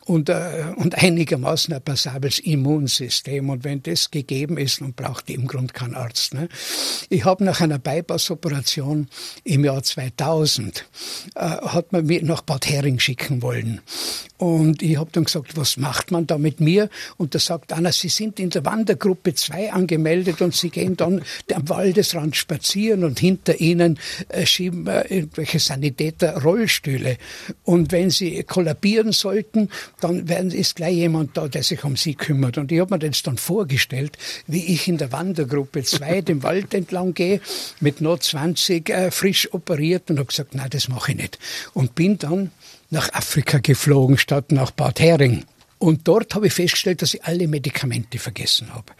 und, 0.06 0.28
äh, 0.28 0.64
und 0.76 0.96
einigermaßen 0.96 1.72
ein 1.72 1.82
passables 1.82 2.40
Immunsystem. 2.40 3.48
Und 3.48 3.64
wenn 3.64 3.82
das 3.82 4.10
gegeben 4.10 4.58
ist, 4.58 4.80
dann 4.80 4.92
braucht 4.92 5.30
ich 5.30 5.36
im 5.36 5.46
Grunde 5.46 5.72
keinen 5.72 5.94
Arzt. 5.94 6.34
Ne? 6.34 6.48
Ich 7.08 7.24
habe 7.24 7.44
nach 7.44 7.60
einer 7.60 7.78
Bypass-Operation 7.78 9.08
im 9.44 9.64
Jahr 9.64 9.82
2000, 9.82 10.86
äh, 11.34 11.40
hat 11.40 11.92
man 11.92 12.06
mich 12.06 12.22
nach 12.22 12.42
Bad 12.42 12.68
Hering 12.68 12.98
schicken 12.98 13.42
wollen. 13.42 13.80
Und 14.38 14.82
ich 14.82 14.96
habe 14.96 15.10
dann 15.12 15.24
gesagt, 15.24 15.56
was 15.56 15.76
macht 15.76 16.10
man 16.10 16.26
da 16.26 16.38
mit 16.38 16.60
mir? 16.60 16.88
Und 17.18 17.34
da 17.34 17.38
sagt 17.38 17.72
einer, 17.72 17.92
Sie 17.92 18.08
sind 18.08 18.40
in 18.40 18.50
der 18.50 18.64
Wandergruppe 18.64 19.34
2 19.34 19.72
angemeldet 19.72 20.40
und 20.40 20.54
Sie 20.54 20.70
gehen 20.70 20.96
dann 20.96 21.22
am 21.52 21.68
Waldesrand 21.68 22.34
spazieren 22.34 23.04
und 23.04 23.20
hinter 23.20 23.60
Ihnen 23.60 23.98
äh, 24.28 24.44
schieben 24.44 24.86
äh, 24.86 25.02
irgendwelche 25.08 25.60
Sanitäter 25.60 26.42
Rollstühle. 26.42 27.18
Und 27.64 27.92
wenn 27.92 28.10
Sie 28.10 28.42
kollabieren 28.42 29.12
sollten, 29.12 29.68
dann 30.00 30.28
werden, 30.28 30.50
ist 30.50 30.76
gleich 30.76 30.96
jemand 30.96 31.36
da, 31.36 31.48
der 31.48 31.62
sich 31.62 31.84
um 31.84 31.96
Sie 31.96 32.14
kümmert. 32.14 32.58
Und 32.58 32.72
ich 32.72 32.80
habe 32.80 32.94
mir 32.94 32.98
das 32.98 33.22
dann 33.22 33.38
vorgestellt, 33.38 34.18
wie 34.46 34.64
ich 34.64 34.88
in 34.88 34.98
der 34.98 35.12
Wandergruppe 35.12 35.84
2 35.84 36.20
den 36.22 36.42
Wald 36.42 36.74
entlang 36.74 37.14
gehe, 37.14 37.40
mit 37.80 38.00
nur 38.00 38.18
20 38.18 38.90
äh, 38.90 39.10
frisch 39.10 39.33
operiert 39.52 40.10
und 40.10 40.18
habe 40.18 40.28
gesagt, 40.28 40.54
nein, 40.54 40.70
das 40.70 40.88
mache 40.88 41.12
ich 41.12 41.18
nicht. 41.18 41.38
Und 41.72 41.94
bin 41.94 42.18
dann 42.18 42.50
nach 42.90 43.12
Afrika 43.12 43.58
geflogen 43.58 44.18
statt 44.18 44.52
nach 44.52 44.70
Bad 44.70 45.00
Hering. 45.00 45.44
Und 45.78 46.08
dort 46.08 46.34
habe 46.34 46.46
ich 46.46 46.54
festgestellt, 46.54 47.02
dass 47.02 47.12
ich 47.12 47.24
alle 47.24 47.46
Medikamente 47.46 48.18
vergessen 48.18 48.72
habe. 48.72 48.92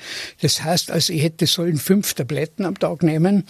Das 0.42 0.62
heißt, 0.62 0.90
also 0.90 1.14
ich 1.14 1.23
hätte 1.23 1.47
sollen 1.47 1.79
fünf 1.79 2.12
Tabletten 2.12 2.66
am 2.66 2.79
Tag 2.79 3.03
nehmen. 3.03 3.44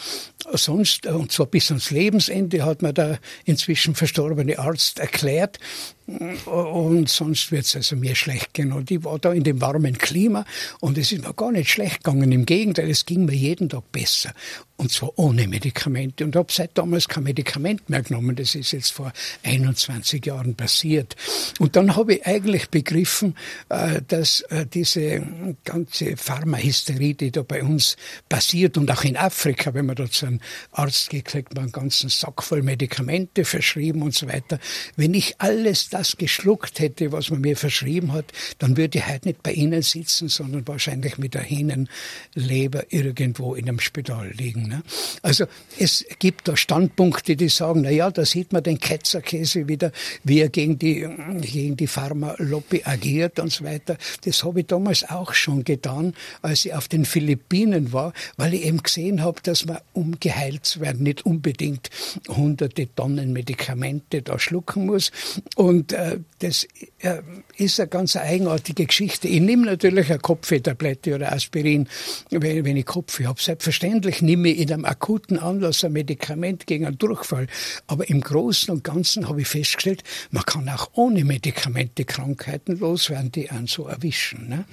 Sonst, 0.52 1.06
und 1.06 1.32
zwar 1.32 1.46
bis 1.46 1.70
ans 1.70 1.90
Lebensende, 1.90 2.64
hat 2.64 2.82
mir 2.82 2.92
der 2.92 3.18
inzwischen 3.44 3.96
verstorbene 3.96 4.58
Arzt 4.58 5.00
erklärt, 5.00 5.58
und 6.06 7.08
sonst 7.08 7.50
wird 7.50 7.64
es 7.64 7.76
also 7.76 7.96
mir 7.96 8.14
schlecht 8.14 8.52
gehen. 8.52 8.72
Und 8.72 8.90
ich 8.90 9.04
war 9.04 9.18
da 9.18 9.32
in 9.32 9.42
dem 9.42 9.60
warmen 9.60 9.96
Klima 9.96 10.44
und 10.80 10.98
es 10.98 11.12
ist 11.12 11.24
mir 11.24 11.32
gar 11.32 11.50
nicht 11.50 11.70
schlecht 11.70 12.04
gegangen. 12.04 12.30
Im 12.30 12.44
Gegenteil, 12.44 12.90
es 12.90 13.06
ging 13.06 13.24
mir 13.24 13.34
jeden 13.34 13.70
Tag 13.70 13.90
besser. 13.90 14.32
Und 14.76 14.90
zwar 14.90 15.12
ohne 15.16 15.46
Medikamente. 15.46 16.24
Und 16.24 16.36
habe 16.36 16.52
seit 16.52 16.76
damals 16.76 17.08
kein 17.08 17.22
Medikament 17.22 17.88
mehr 17.88 18.02
genommen. 18.02 18.36
Das 18.36 18.54
ist 18.54 18.72
jetzt 18.72 18.90
vor 18.90 19.12
21 19.44 20.26
Jahren 20.26 20.56
passiert. 20.56 21.16
Und 21.58 21.76
dann 21.76 21.96
habe 21.96 22.14
ich 22.14 22.26
eigentlich 22.26 22.68
begriffen, 22.70 23.36
äh, 23.68 24.02
dass 24.06 24.40
äh, 24.50 24.66
diese 24.66 25.22
ganze 25.64 26.16
Pharmahysterie, 26.16 27.14
die 27.14 27.30
da 27.30 27.42
bei 27.42 27.62
uns 27.62 27.96
passiert 28.28 28.76
und 28.76 28.90
auch 28.90 29.04
in 29.04 29.16
Afrika, 29.16 29.72
wenn 29.74 29.86
man 29.86 29.96
da 29.96 30.10
zu 30.10 30.26
einem 30.26 30.40
Arzt 30.72 31.08
geht, 31.08 31.26
kriegt 31.26 31.54
man 31.54 31.64
einen 31.64 31.72
ganzen 31.72 32.10
Sack 32.10 32.42
voll 32.42 32.62
Medikamente 32.62 33.44
verschrieben 33.44 34.02
und 34.02 34.14
so 34.14 34.28
weiter. 34.28 34.58
Wenn 34.96 35.14
ich 35.14 35.40
alles 35.40 35.93
das 35.94 36.16
geschluckt 36.16 36.80
hätte, 36.80 37.12
was 37.12 37.30
man 37.30 37.40
mir 37.40 37.56
verschrieben 37.56 38.12
hat, 38.12 38.24
dann 38.58 38.76
würde 38.76 38.98
ich 38.98 39.06
heute 39.06 39.28
nicht 39.28 39.44
bei 39.44 39.52
Ihnen 39.52 39.80
sitzen, 39.82 40.28
sondern 40.28 40.66
wahrscheinlich 40.66 41.18
mit 41.18 41.34
der 41.34 41.42
Hinenleber 41.42 42.86
irgendwo 42.88 43.54
in 43.54 43.68
einem 43.68 43.78
Spital 43.78 44.28
liegen. 44.32 44.66
Ne? 44.66 44.82
Also 45.22 45.46
es 45.78 46.04
gibt 46.18 46.48
da 46.48 46.56
Standpunkte, 46.56 47.36
die 47.36 47.48
sagen, 47.48 47.82
na 47.82 47.90
ja, 47.90 48.10
da 48.10 48.24
sieht 48.24 48.52
man 48.52 48.64
den 48.64 48.80
Ketzerkäse 48.80 49.68
wieder, 49.68 49.92
wie 50.24 50.40
er 50.40 50.48
gegen 50.48 50.80
die, 50.80 51.06
gegen 51.42 51.76
die 51.76 51.86
Pharmalobby 51.86 52.82
agiert 52.84 53.38
und 53.38 53.52
so 53.52 53.62
weiter. 53.64 53.96
Das 54.24 54.42
habe 54.42 54.60
ich 54.60 54.66
damals 54.66 55.08
auch 55.08 55.32
schon 55.32 55.62
getan, 55.62 56.14
als 56.42 56.64
ich 56.64 56.74
auf 56.74 56.88
den 56.88 57.04
Philippinen 57.04 57.92
war, 57.92 58.12
weil 58.36 58.54
ich 58.54 58.64
eben 58.64 58.82
gesehen 58.82 59.22
habe, 59.22 59.40
dass 59.44 59.64
man, 59.66 59.78
um 59.92 60.18
geheilt 60.18 60.66
zu 60.66 60.80
werden, 60.80 61.04
nicht 61.04 61.24
unbedingt 61.24 61.90
hunderte 62.28 62.92
Tonnen 62.92 63.32
Medikamente 63.32 64.22
da 64.22 64.40
schlucken 64.40 64.86
muss. 64.86 65.12
Und 65.54 65.83
und 65.84 65.92
äh, 65.92 66.18
das 66.38 66.66
äh, 67.00 67.20
ist 67.58 67.78
eine 67.78 67.90
ganz 67.90 68.16
eigenartige 68.16 68.86
Geschichte. 68.86 69.28
Ich 69.28 69.40
nehme 69.40 69.66
natürlich 69.66 70.08
eine 70.08 70.18
Kopfwehtablette 70.18 71.14
oder 71.14 71.30
Aspirin, 71.30 71.88
wenn, 72.30 72.64
wenn 72.64 72.76
ich 72.78 72.86
Kopfweh 72.86 73.26
habe. 73.26 73.38
Selbstverständlich 73.38 74.22
nehme 74.22 74.48
ich 74.48 74.60
in 74.60 74.72
einem 74.72 74.86
akuten 74.86 75.38
Anlass 75.38 75.84
ein 75.84 75.92
Medikament 75.92 76.66
gegen 76.66 76.86
einen 76.86 76.96
Durchfall. 76.96 77.48
Aber 77.86 78.08
im 78.08 78.22
Großen 78.22 78.72
und 78.72 78.82
Ganzen 78.82 79.28
habe 79.28 79.42
ich 79.42 79.48
festgestellt, 79.48 80.04
man 80.30 80.44
kann 80.44 80.66
auch 80.70 80.88
ohne 80.94 81.22
Medikamente 81.22 82.06
Krankheiten 82.06 82.78
loswerden, 82.78 83.30
die 83.30 83.50
einen 83.50 83.66
so 83.66 83.86
erwischen. 83.86 84.48
Ne? 84.48 84.64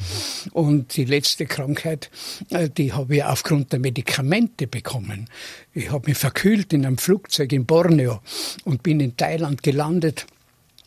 Und 0.53 0.95
die 0.95 1.03
letzte 1.03 1.45
Krankheit, 1.45 2.09
äh, 2.51 2.69
die 2.69 2.93
habe 2.93 3.17
ich 3.17 3.23
aufgrund 3.25 3.73
der 3.73 3.79
Medikamente 3.79 4.65
bekommen. 4.65 5.27
Ich 5.73 5.91
habe 5.91 6.07
mich 6.09 6.17
verkühlt 6.17 6.71
in 6.71 6.85
einem 6.85 6.97
Flugzeug 6.97 7.51
in 7.51 7.65
Borneo 7.65 8.21
und 8.63 8.81
bin 8.81 9.01
in 9.01 9.17
Thailand 9.17 9.61
gelandet 9.61 10.25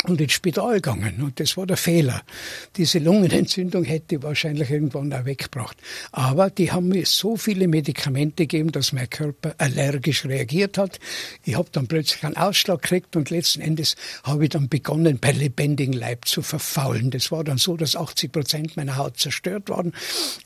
und 0.05 0.21
ins 0.21 0.33
Spital 0.33 0.75
gegangen. 0.75 1.23
Und 1.23 1.41
das 1.41 1.57
war 1.57 1.67
der 1.67 1.77
Fehler. 1.77 2.23
Diese 2.77 2.99
Lungenentzündung 2.99 3.85
hätte 3.85 4.17
ich 4.17 4.23
wahrscheinlich 4.23 4.71
irgendwann 4.71 5.13
auch 5.13 5.25
weggebracht. 5.25 5.77
Aber 6.13 6.51
die 6.51 6.71
haben 6.73 6.89
mir 6.89 7.07
so 7.07 7.37
viele 7.37 7.69
Medikamente 7.69 8.47
gegeben, 8.47 8.73
dass 8.73 8.93
mein 8.93 9.09
Körper 9.09 9.55
allergisch 9.59 10.25
reagiert 10.25 10.79
hat. 10.79 11.01
Ich 11.45 11.57
habe 11.57 11.69
dann 11.73 11.87
plötzlich 11.87 12.25
einen 12.25 12.37
Ausschlag 12.37 12.83
gekriegt 12.83 13.17
und 13.17 13.31
letzten 13.31 13.61
Endes 13.61 13.97
habe 14.23 14.45
ich 14.45 14.51
dann 14.51 14.69
begonnen, 14.69 15.19
bei 15.19 15.33
lebendigem 15.33 15.95
Leib 15.95 16.27
zu 16.27 16.43
verfaulen. 16.43 17.11
Das 17.11 17.33
war 17.33 17.45
dann 17.45 17.59
so, 17.59 17.77
dass 17.77 17.97
80 17.97 18.33
Prozent 18.33 18.77
meiner 18.77 18.97
Haut 18.97 19.19
zerstört 19.19 19.69
waren 19.69 19.93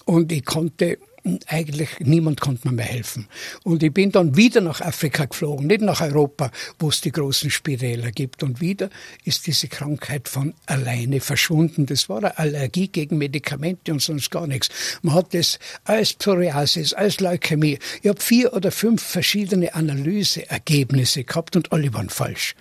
und 0.05 0.31
ich 0.33 0.45
konnte 0.45 0.99
eigentlich 1.47 1.91
niemand 2.01 2.41
konnte 2.41 2.69
mir 2.69 2.75
mehr 2.75 2.85
helfen. 2.85 3.27
Und 3.65 3.83
ich 3.83 3.93
bin 3.93 4.13
dann 4.13 4.37
wieder 4.37 4.61
nach 4.61 4.81
Afrika 4.81 5.25
geflogen, 5.25 5.67
nicht 5.67 5.81
nach 5.81 6.01
Europa, 6.01 6.51
wo 6.79 6.89
es 6.89 7.01
die 7.01 7.13
großen 7.13 7.51
Spiräler 7.51 8.11
gibt. 8.11 8.43
Und 8.43 8.61
wieder 8.61 8.91
ist 9.25 9.47
diese 9.47 9.69
Krankheit 9.69 10.29
von 10.29 10.55
alleine 10.67 11.21
verschwunden. 11.21 11.87
Das 11.87 12.09
war 12.09 12.19
eine 12.19 12.39
Allergie 12.39 12.89
gegen 12.89 13.19
Medikamente 13.19 13.93
und 13.93 14.01
sonst 14.01 14.31
gar 14.31 14.47
nichts. 14.47 14.69
Man 15.03 15.15
hat 15.15 15.35
das 15.35 15.59
als 15.85 16.15
Psoriasis, 16.15 16.95
als 16.95 17.21
Leukämie. 17.21 17.79
Ich 18.03 18.09
habe 18.09 18.21
vier 18.21 18.53
oder 18.53 18.71
fünf 18.71 19.03
verschiedene 19.03 19.75
Analyseergebnisse 19.75 21.25
gehabt 21.25 21.57
und 21.57 21.73
alle 21.73 21.93
waren 21.95 22.09
falsch. 22.09 22.55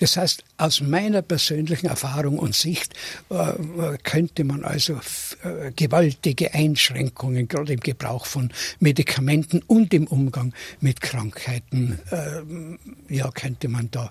Das 0.00 0.16
heißt, 0.16 0.44
aus 0.56 0.80
meiner 0.80 1.22
persönlichen 1.22 1.86
Erfahrung 1.86 2.38
und 2.38 2.54
Sicht 2.54 2.94
äh, 3.30 3.52
könnte 4.02 4.44
man 4.44 4.64
also 4.64 5.00
äh, 5.42 5.72
gewaltige 5.74 6.54
Einschränkungen, 6.54 7.48
gerade 7.48 7.72
im 7.72 7.80
Gebrauch 7.92 8.26
von 8.26 8.50
Medikamenten 8.80 9.62
und 9.66 9.92
im 9.94 10.06
Umgang 10.06 10.52
mit 10.80 11.00
Krankheiten, 11.00 11.98
äh, 12.10 13.14
ja, 13.14 13.30
könnte 13.30 13.68
man 13.68 13.90
da 13.90 14.10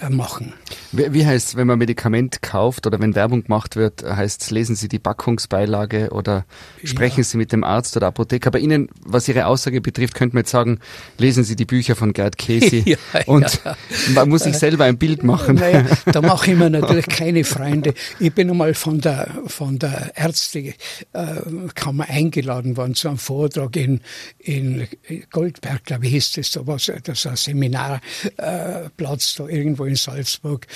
äh, 0.00 0.10
machen. 0.10 0.52
Wie, 0.92 1.12
wie 1.12 1.24
heißt 1.24 1.48
es, 1.48 1.56
wenn 1.56 1.66
man 1.68 1.78
Medikament 1.78 2.42
kauft 2.42 2.86
oder 2.86 2.98
wenn 3.00 3.14
Werbung 3.14 3.44
gemacht 3.44 3.76
wird, 3.76 4.02
heißt 4.02 4.42
es, 4.42 4.50
lesen 4.50 4.74
Sie 4.74 4.88
die 4.88 4.98
Packungsbeilage 4.98 6.10
oder 6.10 6.44
sprechen 6.82 7.20
ja. 7.20 7.24
Sie 7.24 7.36
mit 7.36 7.52
dem 7.52 7.62
Arzt 7.62 7.96
oder 7.96 8.08
Apotheker. 8.08 8.50
Bei 8.50 8.58
Ihnen, 8.58 8.88
was 9.04 9.28
Ihre 9.28 9.46
Aussage 9.46 9.80
betrifft, 9.80 10.14
könnte 10.14 10.34
man 10.34 10.40
jetzt 10.40 10.50
sagen, 10.50 10.80
lesen 11.18 11.44
Sie 11.44 11.54
die 11.54 11.64
Bücher 11.64 11.94
von 11.94 12.12
Gerd 12.12 12.36
Casey 12.38 12.82
ja, 12.86 12.96
und 13.26 13.60
ja. 13.64 13.76
man 14.14 14.28
muss 14.28 14.42
sich 14.42 14.56
selber 14.56 14.84
ein 14.84 14.98
Bild 14.98 15.22
machen. 15.22 15.54
Naja, 15.56 15.86
da 16.06 16.20
mache 16.20 16.50
ich 16.50 16.58
mir 16.58 16.70
natürlich 16.70 17.06
keine 17.06 17.44
Freunde. 17.44 17.94
Ich 18.18 18.32
bin 18.32 18.50
einmal 18.50 18.74
von 18.74 19.00
der, 19.00 19.28
von 19.46 19.78
der 19.78 20.12
Ärztekammer 20.16 22.08
eingeladen 22.08 22.76
worden 22.76 22.95
zu 22.96 23.08
einem 23.08 23.18
Vortrag 23.18 23.76
in, 23.76 24.00
in 24.38 24.88
Goldberg, 25.30 25.84
glaube 25.84 26.06
ich, 26.06 26.12
hieß 26.12 26.32
das, 26.32 26.50
da 26.52 26.66
war 26.66 26.76
das 26.76 27.26
ein 27.26 27.36
Seminarplatz 27.36 29.34
da 29.34 29.46
irgendwo 29.46 29.84
in 29.84 29.96
Salzburg. 29.96 30.66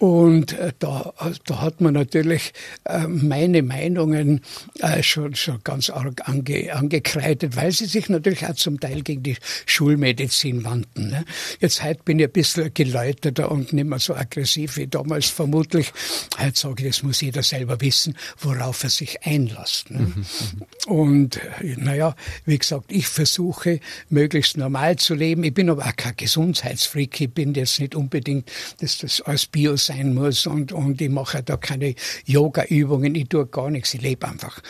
Und 0.00 0.58
äh, 0.58 0.72
da, 0.80 1.14
da 1.46 1.60
hat 1.60 1.80
man 1.80 1.94
natürlich 1.94 2.52
äh, 2.84 3.06
meine 3.06 3.62
Meinungen 3.62 4.40
äh, 4.80 5.02
schon, 5.02 5.36
schon 5.36 5.60
ganz 5.62 5.88
arg 5.88 6.28
ange, 6.28 6.74
angekreidet, 6.74 7.54
weil 7.56 7.70
sie 7.70 7.86
sich 7.86 8.08
natürlich 8.08 8.44
auch 8.44 8.54
zum 8.54 8.80
Teil 8.80 9.02
gegen 9.02 9.22
die 9.22 9.36
Schulmedizin 9.66 10.64
wandten. 10.64 11.10
Ne? 11.10 11.24
Jetzt 11.60 11.84
heute 11.84 12.02
bin 12.04 12.18
ich 12.18 12.26
ein 12.26 12.32
bisschen 12.32 12.74
geläuterter 12.74 13.52
und 13.52 13.72
nicht 13.72 13.86
mehr 13.86 14.00
so 14.00 14.14
aggressiv 14.16 14.76
wie 14.76 14.88
damals 14.88 15.26
vermutlich. 15.26 15.92
Heute 16.38 16.58
sage 16.58 16.82
ich, 16.82 16.96
das 16.96 17.02
muss 17.04 17.20
jeder 17.20 17.44
selber 17.44 17.80
wissen, 17.80 18.16
worauf 18.40 18.82
er 18.82 18.90
sich 18.90 19.24
einlässt. 19.24 19.90
Ne? 19.90 20.00
Mhm, 20.00 20.14
mhm. 20.16 20.92
und 20.92 21.40
naja, 21.76 22.16
wie 22.46 22.58
gesagt, 22.58 22.90
ich 22.90 23.06
versuche 23.06 23.78
möglichst 24.08 24.56
normal 24.56 24.96
zu 24.96 25.14
leben. 25.14 25.44
Ich 25.44 25.54
bin 25.54 25.70
aber 25.70 25.86
auch 25.86 25.96
kein 25.96 26.16
Gesundheitsfreak. 26.16 27.20
Ich 27.20 27.30
bin 27.30 27.54
jetzt 27.54 27.78
nicht 27.78 27.94
unbedingt, 27.94 28.50
dass 28.80 28.98
das 28.98 29.20
als 29.20 29.46
Bios 29.46 29.83
sein 29.86 30.14
muss 30.14 30.46
und, 30.46 30.72
und 30.72 31.00
ich 31.00 31.10
mache 31.10 31.42
da 31.42 31.56
keine 31.56 31.94
Yoga-Übungen, 32.26 33.14
ich 33.14 33.28
tue 33.28 33.46
gar 33.46 33.70
nichts, 33.70 33.94
ich 33.94 34.02
lebe 34.02 34.26
einfach 34.26 34.60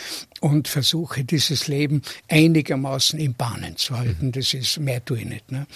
und 0.45 0.69
versuche 0.69 1.25
dieses 1.25 1.69
Leben 1.69 2.03
einigermaßen 2.29 3.19
in 3.19 3.33
Bahnen 3.33 3.79
zu 3.79 3.97
halten. 3.97 4.31
Das 4.31 4.53
ist, 4.53 4.79
mehr 4.79 5.03
tue 5.03 5.21
ich 5.21 5.25
nicht. 5.25 5.51
Ne? 5.51 5.67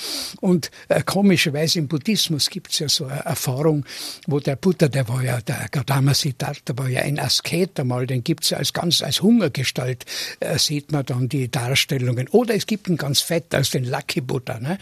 Und 0.43 0.71
äh, 0.89 1.03
komischerweise 1.03 1.79
im 1.79 1.89
Buddhismus 1.89 2.51
gibt 2.51 2.73
es 2.73 2.79
ja 2.81 2.89
so 2.91 3.07
eine 3.07 3.21
Erfahrung, 3.21 3.87
wo 4.27 4.41
der 4.41 4.57
Buddha, 4.57 4.89
der 4.89 5.09
war 5.09 5.23
ja, 5.23 5.41
der 5.41 5.69
Gautama 5.71 6.13
Siddhartha 6.13 6.77
war 6.77 6.87
ja 6.87 7.01
ein 7.01 7.19
Asket 7.19 7.81
einmal, 7.81 8.07
den 8.07 8.23
gibt 8.23 8.45
es 8.45 8.53
als 8.53 8.75
ganz, 8.75 9.01
als 9.01 9.23
Hungergestalt, 9.23 10.05
äh, 10.41 10.59
sieht 10.59 10.93
man 10.93 11.07
dann 11.07 11.31
die 11.31 11.51
Darstellungen. 11.51 12.29
Oder 12.29 12.55
es 12.55 12.67
gibt 12.67 12.89
einen 12.89 12.99
ganz 12.99 13.21
fett 13.21 13.55
als 13.55 13.71
den 13.71 13.85
Lucky 13.85 14.21
Buddha. 14.21 14.61
Ne? 14.61 14.77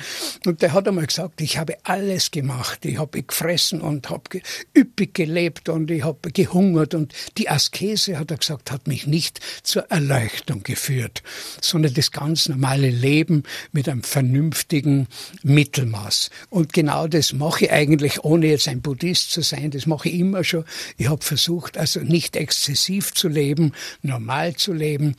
Und 0.46 0.62
der 0.62 0.72
hat 0.72 0.88
einmal 0.88 1.06
gesagt, 1.06 1.40
ich 1.40 1.58
habe 1.58 1.76
alles 1.84 2.32
gemacht. 2.32 2.84
Ich 2.84 2.98
habe 2.98 3.22
gefressen 3.22 3.80
und 3.80 4.10
habe 4.10 4.40
üppig 4.76 5.14
gelebt 5.14 5.68
und 5.68 5.90
ich 5.90 6.04
habe 6.04 6.30
gehungert. 6.32 6.94
Und 6.94 7.12
die 7.38 7.48
Askese, 7.48 8.18
hat 8.18 8.30
er 8.30 8.38
gesagt, 8.38 8.70
hat 8.70 8.86
mich 8.86 9.06
nicht 9.06 9.40
zur 9.62 9.90
Erleuchtung 9.90 10.62
geführt, 10.62 11.22
sondern 11.60 11.94
das 11.94 12.10
ganz 12.10 12.48
normale 12.48 12.90
Leben 12.90 13.42
mit 13.72 13.88
einem 13.88 14.02
vernünftigen 14.02 15.08
Mittelmaß. 15.42 16.30
Und 16.50 16.72
genau 16.72 17.06
das 17.06 17.32
mache 17.32 17.66
ich 17.66 17.72
eigentlich, 17.72 18.24
ohne 18.24 18.46
jetzt 18.46 18.68
ein 18.68 18.82
Buddhist 18.82 19.30
zu 19.30 19.42
sein, 19.42 19.70
das 19.70 19.86
mache 19.86 20.08
ich 20.08 20.16
immer 20.16 20.44
schon. 20.44 20.64
Ich 20.96 21.08
habe 21.08 21.24
versucht, 21.24 21.78
also 21.78 22.00
nicht 22.00 22.36
exzessiv 22.36 23.12
zu 23.14 23.28
leben, 23.28 23.72
normal 24.02 24.56
zu 24.56 24.72
leben, 24.72 25.16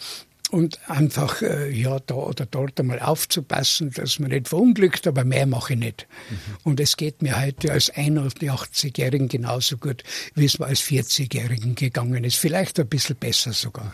und 0.49 0.79
einfach 0.89 1.41
äh, 1.41 1.69
ja 1.69 1.99
da 1.99 2.15
oder 2.15 2.45
dort 2.45 2.79
einmal 2.79 2.99
aufzupassen, 2.99 3.91
dass 3.91 4.19
man 4.19 4.31
nicht 4.31 4.47
verunglückt, 4.47 5.07
aber 5.07 5.23
mehr 5.23 5.45
mache 5.45 5.73
ich 5.73 5.79
nicht. 5.79 6.07
Mhm. 6.29 6.36
Und 6.63 6.79
es 6.79 6.97
geht 6.97 7.21
mir 7.21 7.41
heute 7.41 7.71
als 7.71 7.93
81-Jährigen 7.93 9.27
genauso 9.27 9.77
gut, 9.77 10.03
wie 10.36 10.45
es 10.45 10.60
mir 10.60 10.67
als 10.67 10.81
40-Jährigen 10.81 11.75
gegangen 11.75 12.23
ist. 12.23 12.38
Vielleicht 12.38 12.79
ein 12.79 12.88
bisschen 12.88 13.17
besser 13.17 13.53
sogar. 13.53 13.93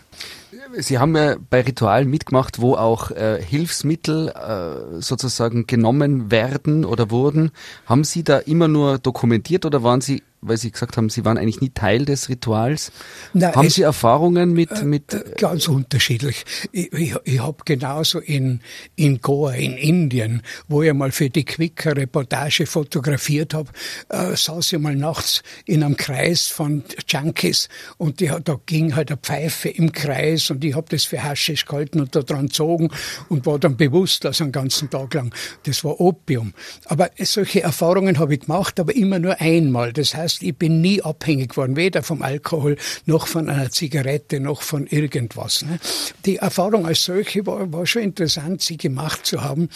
Sie 0.78 0.98
haben 0.98 1.16
ja 1.16 1.36
bei 1.50 1.62
Ritualen 1.62 2.08
mitgemacht, 2.08 2.60
wo 2.60 2.74
auch 2.74 3.10
äh, 3.10 3.42
Hilfsmittel 3.42 4.28
äh, 4.28 5.00
sozusagen 5.00 5.66
genommen 5.66 6.30
werden 6.30 6.84
oder 6.84 7.10
wurden. 7.10 7.50
Haben 7.86 8.04
Sie 8.04 8.22
da 8.22 8.38
immer 8.38 8.68
nur 8.68 8.98
dokumentiert 8.98 9.64
oder 9.66 9.82
waren 9.82 10.00
Sie 10.00 10.22
weil 10.46 10.58
Sie 10.58 10.70
gesagt 10.70 10.96
haben, 10.96 11.08
Sie 11.08 11.24
waren 11.24 11.38
eigentlich 11.38 11.60
nie 11.60 11.70
Teil 11.70 12.04
des 12.04 12.28
Rituals. 12.28 12.92
Na, 13.32 13.54
haben 13.54 13.70
Sie 13.70 13.82
Erfahrungen 13.82 14.52
mit, 14.52 14.70
äh, 14.70 14.84
mit? 14.84 15.12
Äh, 15.12 15.24
ganz 15.38 15.68
unterschiedlich. 15.68 16.44
Ich, 16.72 16.92
ich, 16.92 17.14
ich 17.24 17.40
habe 17.40 17.58
genauso 17.64 18.20
in, 18.20 18.60
in 18.96 19.20
Goa, 19.20 19.52
in 19.52 19.76
Indien, 19.76 20.42
wo 20.68 20.82
ich 20.82 20.92
mal 20.92 21.12
für 21.12 21.30
die 21.30 21.44
Quick 21.44 21.86
Reportage 21.86 22.66
fotografiert 22.66 23.54
habe, 23.54 23.70
äh, 24.08 24.36
saß 24.36 24.72
ich 24.72 24.78
mal 24.78 24.94
nachts 24.94 25.42
in 25.64 25.82
einem 25.82 25.96
Kreis 25.96 26.46
von 26.46 26.84
Junkies 27.08 27.68
und 27.96 28.20
die, 28.20 28.30
da 28.44 28.58
ging 28.66 28.94
halt 28.94 29.10
eine 29.10 29.18
Pfeife 29.18 29.68
im 29.68 29.92
Kreis 29.92 30.50
und 30.50 30.64
ich 30.64 30.74
habe 30.74 30.86
das 30.90 31.04
für 31.04 31.22
Haschisch 31.22 31.64
gehalten 31.64 32.00
und 32.00 32.14
da 32.14 32.22
dran 32.22 32.46
gezogen 32.46 32.90
und 33.28 33.46
war 33.46 33.58
dann 33.58 33.76
bewusstlos 33.76 34.40
einen 34.40 34.52
ganzen 34.52 34.90
Tag 34.90 35.14
lang. 35.14 35.34
Das 35.64 35.84
war 35.84 36.00
Opium. 36.00 36.52
Aber 36.86 37.10
solche 37.18 37.62
Erfahrungen 37.62 38.18
habe 38.18 38.34
ich 38.34 38.40
gemacht, 38.40 38.78
aber 38.80 38.94
immer 38.94 39.18
nur 39.18 39.40
einmal. 39.40 39.92
Das 39.92 40.14
heißt, 40.14 40.33
heißt, 40.34 40.42
ich 40.42 40.56
bin 40.56 40.80
nie 40.80 41.02
abhängig 41.02 41.50
geworden, 41.50 41.76
weder 41.76 42.02
vom 42.02 42.22
Alkohol 42.22 42.76
noch 43.06 43.26
von 43.26 43.48
einer 43.48 43.70
Zigarette 43.70 44.40
noch 44.40 44.62
von 44.62 44.86
irgendwas. 44.86 45.62
Ne? 45.62 45.78
Die 46.24 46.36
Erfahrung 46.36 46.86
als 46.86 47.04
solche 47.04 47.46
war, 47.46 47.72
war 47.72 47.86
schon 47.86 48.02
interessant, 48.02 48.62
sie 48.62 48.76
gemacht 48.76 49.26
zu 49.26 49.42
haben. 49.42 49.68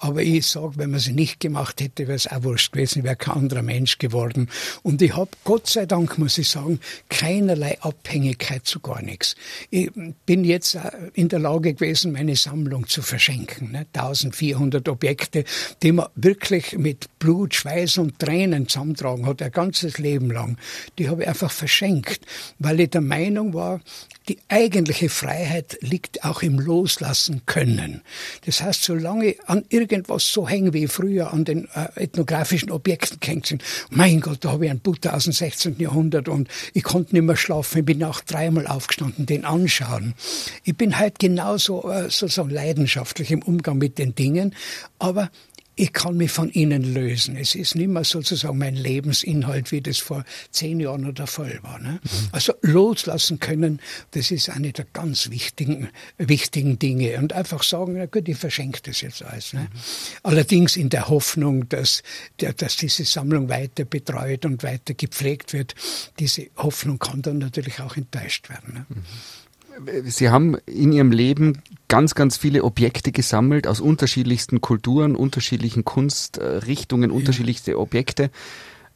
Aber 0.00 0.22
ich 0.22 0.46
sage, 0.46 0.72
wenn 0.76 0.90
man 0.90 1.00
sie 1.00 1.12
nicht 1.12 1.40
gemacht 1.40 1.80
hätte, 1.80 2.06
wäre 2.06 2.16
es 2.16 2.26
auch 2.26 2.42
wurscht 2.42 2.72
gewesen, 2.72 3.04
wäre 3.04 3.16
kein 3.16 3.34
anderer 3.34 3.62
Mensch 3.62 3.98
geworden. 3.98 4.48
Und 4.82 5.00
ich 5.02 5.16
habe, 5.16 5.30
Gott 5.44 5.66
sei 5.68 5.86
Dank, 5.86 6.18
muss 6.18 6.38
ich 6.38 6.48
sagen, 6.48 6.80
keinerlei 7.08 7.80
Abhängigkeit 7.80 8.66
zu 8.66 8.80
gar 8.80 9.02
nichts. 9.02 9.34
Ich 9.70 9.90
bin 10.26 10.44
jetzt 10.44 10.78
in 11.14 11.28
der 11.28 11.38
Lage 11.38 11.74
gewesen, 11.74 12.12
meine 12.12 12.36
Sammlung 12.36 12.86
zu 12.86 13.02
verschenken. 13.02 13.72
Ne? 13.72 13.86
1400 13.92 14.88
Objekte, 14.88 15.44
die 15.82 15.92
man 15.92 16.06
wirklich 16.14 16.76
mit 16.76 17.18
Blut, 17.18 17.54
Schweiß 17.54 17.98
und 17.98 18.18
Tränen 18.18 18.68
zusammentragen 18.68 19.26
hat, 19.26 19.40
ein 19.40 19.52
ganzes 19.52 19.98
Leben 20.04 20.30
lang. 20.30 20.56
Die 20.98 21.08
habe 21.08 21.22
ich 21.22 21.28
einfach 21.28 21.50
verschenkt, 21.50 22.20
weil 22.58 22.80
ich 22.80 22.90
der 22.90 23.00
Meinung 23.00 23.54
war, 23.54 23.80
die 24.28 24.38
eigentliche 24.48 25.10
Freiheit 25.10 25.76
liegt 25.80 26.24
auch 26.24 26.42
im 26.42 26.58
Loslassen 26.58 27.42
können. 27.44 28.00
Das 28.46 28.62
heißt, 28.62 28.82
solange 28.82 29.26
ich 29.26 29.44
an 29.46 29.64
irgendwas 29.68 30.32
so 30.32 30.48
hängen 30.48 30.72
wie 30.72 30.86
früher 30.86 31.32
an 31.32 31.44
den 31.44 31.68
äh, 31.74 32.02
ethnografischen 32.02 32.70
Objekten 32.70 33.20
gehängt 33.20 33.46
sind, 33.46 33.62
mein 33.90 34.20
Gott, 34.20 34.38
da 34.44 34.52
habe 34.52 34.64
ich 34.64 34.70
einen 34.70 34.80
Buddha 34.80 35.12
aus 35.12 35.24
dem 35.24 35.34
16. 35.34 35.78
Jahrhundert 35.78 36.28
und 36.28 36.48
ich 36.72 36.82
konnte 36.82 37.14
nicht 37.14 37.24
mehr 37.24 37.36
schlafen, 37.36 37.80
ich 37.80 37.84
bin 37.84 38.02
auch 38.02 38.20
dreimal 38.20 38.66
aufgestanden, 38.66 39.26
den 39.26 39.44
anschauen. 39.44 40.14
Ich 40.62 40.76
bin 40.76 40.98
halt 40.98 41.18
genauso 41.18 41.90
äh, 41.90 42.04
sozusagen 42.04 42.50
leidenschaftlich 42.50 43.30
im 43.30 43.42
Umgang 43.42 43.76
mit 43.76 43.98
den 43.98 44.14
Dingen, 44.14 44.54
aber 44.98 45.30
ich 45.76 45.92
kann 45.92 46.16
mich 46.16 46.30
von 46.30 46.50
ihnen 46.50 46.94
lösen. 46.94 47.36
Es 47.36 47.54
ist 47.54 47.74
nicht 47.74 47.88
mehr 47.88 48.04
sozusagen 48.04 48.58
mein 48.58 48.76
Lebensinhalt, 48.76 49.72
wie 49.72 49.80
das 49.80 49.98
vor 49.98 50.24
zehn 50.50 50.78
Jahren 50.80 51.02
noch 51.02 51.12
der 51.12 51.26
Fall 51.26 51.58
war. 51.62 51.78
Ne? 51.78 52.00
Mhm. 52.02 52.28
Also 52.32 52.54
loslassen 52.62 53.40
können, 53.40 53.80
das 54.12 54.30
ist 54.30 54.50
eine 54.50 54.72
der 54.72 54.86
ganz 54.92 55.30
wichtigen, 55.30 55.88
wichtigen 56.18 56.78
Dinge. 56.78 57.18
Und 57.18 57.32
einfach 57.32 57.62
sagen, 57.62 57.94
na 57.96 58.06
gut, 58.06 58.28
ich 58.28 58.36
verschenke 58.36 58.80
das 58.82 59.00
jetzt 59.00 59.22
alles. 59.22 59.52
Ne? 59.52 59.62
Mhm. 59.62 59.78
Allerdings 60.22 60.76
in 60.76 60.90
der 60.90 61.08
Hoffnung, 61.08 61.68
dass, 61.68 62.02
dass 62.36 62.76
diese 62.76 63.04
Sammlung 63.04 63.48
weiter 63.48 63.84
betreut 63.84 64.44
und 64.44 64.62
weiter 64.62 64.94
gepflegt 64.94 65.52
wird. 65.52 65.74
Diese 66.18 66.46
Hoffnung 66.56 66.98
kann 66.98 67.22
dann 67.22 67.38
natürlich 67.38 67.80
auch 67.80 67.96
enttäuscht 67.96 68.48
werden. 68.48 68.74
Ne? 68.74 68.86
Mhm. 68.88 69.02
Sie 70.04 70.30
haben 70.30 70.56
in 70.66 70.92
Ihrem 70.92 71.10
Leben 71.10 71.62
ganz, 71.88 72.14
ganz 72.14 72.36
viele 72.36 72.64
Objekte 72.64 73.12
gesammelt 73.12 73.66
aus 73.66 73.80
unterschiedlichsten 73.80 74.60
Kulturen, 74.60 75.16
unterschiedlichen 75.16 75.84
Kunstrichtungen, 75.84 77.10
ja. 77.10 77.16
unterschiedlichste 77.16 77.78
Objekte. 77.78 78.30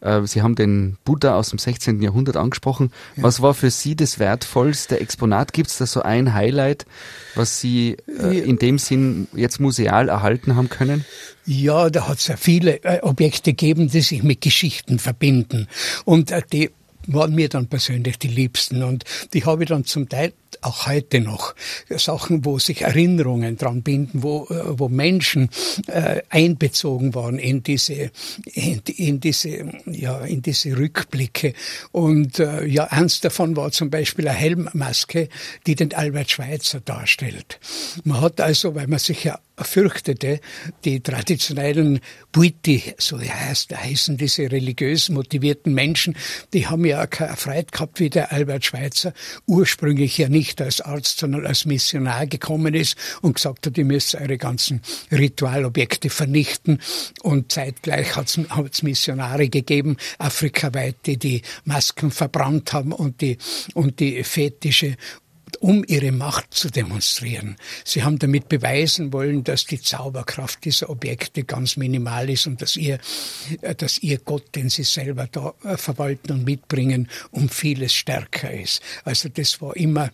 Äh, 0.01 0.23
Sie 0.27 0.43
haben 0.43 0.55
den 0.55 0.97
Buddha 1.05 1.35
aus 1.35 1.51
dem 1.51 1.59
16. 1.59 2.01
Jahrhundert 2.03 2.37
angesprochen. 2.37 2.93
Ja. 3.17 3.25
Was 3.25 3.43
war 3.43 3.55
für 3.55 3.71
Sie 3.71 3.97
das 3.97 4.19
wertvollste 4.19 5.01
Exponat? 5.01 5.53
Gibt 5.53 5.71
es 5.71 5.79
da 5.79 5.87
so 5.87 6.03
ein 6.03 6.35
Highlight, 6.35 6.87
was 7.35 7.61
Sie 7.61 7.97
äh, 8.07 8.39
in 8.39 8.59
dem 8.59 8.79
Sinn 8.79 9.29
jetzt 9.35 9.61
museal 9.61 10.09
erhalten 10.09 10.57
haben 10.57 10.69
können? 10.69 11.05
Ja, 11.45 11.91
da 11.91 12.09
hat 12.09 12.19
es 12.19 12.29
ja 12.29 12.37
viele 12.37 12.83
äh, 12.85 13.01
Objekte 13.03 13.53
gegeben, 13.53 13.89
die 13.89 14.01
sich 14.01 14.23
mit 14.23 14.41
Geschichten 14.41 14.99
verbinden. 14.99 15.67
Und 16.05 16.31
äh, 16.31 16.43
die 16.53 16.71
waren 17.07 17.35
mir 17.35 17.49
dann 17.49 17.67
persönlich 17.69 18.19
die 18.19 18.29
liebsten. 18.29 18.83
Und 18.83 19.05
die 19.33 19.45
habe 19.45 19.65
ich 19.65 19.69
dann 19.69 19.85
zum 19.85 20.09
Teil 20.09 20.33
auch 20.63 20.87
heute 20.87 21.21
noch 21.21 21.55
Sachen, 21.91 22.45
wo 22.45 22.59
sich 22.59 22.83
Erinnerungen 22.83 23.57
dran 23.57 23.83
binden, 23.83 24.23
wo, 24.23 24.47
äh, 24.51 24.79
wo 24.79 24.89
Menschen 24.89 25.51
äh, 25.87 26.23
einbezogen 26.29 27.15
waren 27.15 27.39
in 27.39 27.63
diese, 27.63 28.11
in, 28.53 28.81
in, 28.97 29.21
diese, 29.21 29.71
ja, 29.87 30.21
in 30.21 30.43
diese 30.43 30.77
Rückblicke. 30.77 31.55
Und 31.93 32.39
äh, 32.39 32.65
ja, 32.67 32.85
eins 32.85 33.21
davon 33.21 33.57
war 33.57 33.71
zum 33.71 33.91
Beispiel 33.91 34.29
eine 34.29 34.39
Helmmaske, 34.39 35.29
die 35.67 35.75
den 35.75 35.95
Albert 35.95 36.31
Schweitzer 36.31 36.81
darstellt. 36.81 37.61
Man 38.05 38.21
hat 38.21 38.41
also, 38.41 38.75
weil 38.75 38.87
man 38.87 38.99
sich 38.99 39.25
ja 39.25 39.39
fürchtete, 39.65 40.41
die 40.85 41.01
traditionellen 41.01 42.01
Buiti, 42.33 42.95
so 42.99 43.19
heißt, 43.21 43.77
heißen 43.77 44.17
diese 44.17 44.51
religiös 44.51 45.09
motivierten 45.09 45.75
Menschen, 45.75 46.17
die 46.53 46.67
haben 46.67 46.85
ja 46.85 47.07
keine 47.07 47.37
Freiheit 47.37 47.73
gehabt 47.73 48.01
wie 48.01 48.11
der 48.11 48.33
Albert 48.33 48.65
Schweitzer, 48.65 49.13
ursprünglich 49.47 50.17
ja 50.19 50.29
nicht 50.29 50.38
nicht 50.39 50.61
als 50.63 50.81
Arzt, 50.81 51.19
sondern 51.19 51.45
als 51.45 51.65
Missionar 51.65 52.29
gekommen 52.29 52.73
ist 52.73 52.97
und 53.23 53.35
gesagt 53.35 53.67
hat, 53.67 53.77
ihr 53.77 53.85
müsst 53.85 54.15
eure 54.15 54.39
ganzen 54.39 54.81
Ritualobjekte 55.11 56.11
vernichten. 56.11 56.81
Und 57.23 57.51
zeitgleich 57.51 58.15
hat 58.15 58.29
es 58.29 58.83
Missionare 58.85 59.49
gegeben, 59.49 59.97
afrikaweit, 60.19 60.95
die 61.07 61.17
die 61.17 61.43
Masken 61.65 62.13
verbrannt 62.13 62.73
haben 62.73 62.93
und 62.93 63.21
die, 63.21 63.37
und 63.75 63.99
die 63.99 64.23
Fetische 64.23 64.97
um 65.57 65.85
ihre 65.87 66.13
Macht 66.13 66.55
zu 66.55 66.69
demonstrieren. 66.69 67.57
Sie 67.85 68.03
haben 68.03 68.19
damit 68.19 68.49
beweisen 68.49 69.13
wollen, 69.13 69.45
dass 69.45 69.65
die 69.65 69.81
Zauberkraft 69.81 70.65
dieser 70.65 70.91
Objekte 70.91 71.45
ganz 71.45 71.77
minimal 71.77 72.29
ist 72.31 72.47
und 72.47 72.61
dass 72.63 72.77
ihr, 72.77 72.99
äh, 73.63 73.75
dass 73.75 73.99
ihr 73.99 74.19
Gott, 74.19 74.55
den 74.55 74.69
sie 74.69 74.85
selber 74.85 75.29
da 75.31 75.55
äh, 75.65 75.77
verwalten 75.77 76.33
und 76.33 76.45
mitbringen, 76.45 77.09
um 77.31 77.49
vieles 77.49 77.95
stärker 77.95 78.53
ist. 78.53 78.83
Also 79.05 79.29
das 79.29 79.61
war 79.61 79.77
immer 79.77 80.11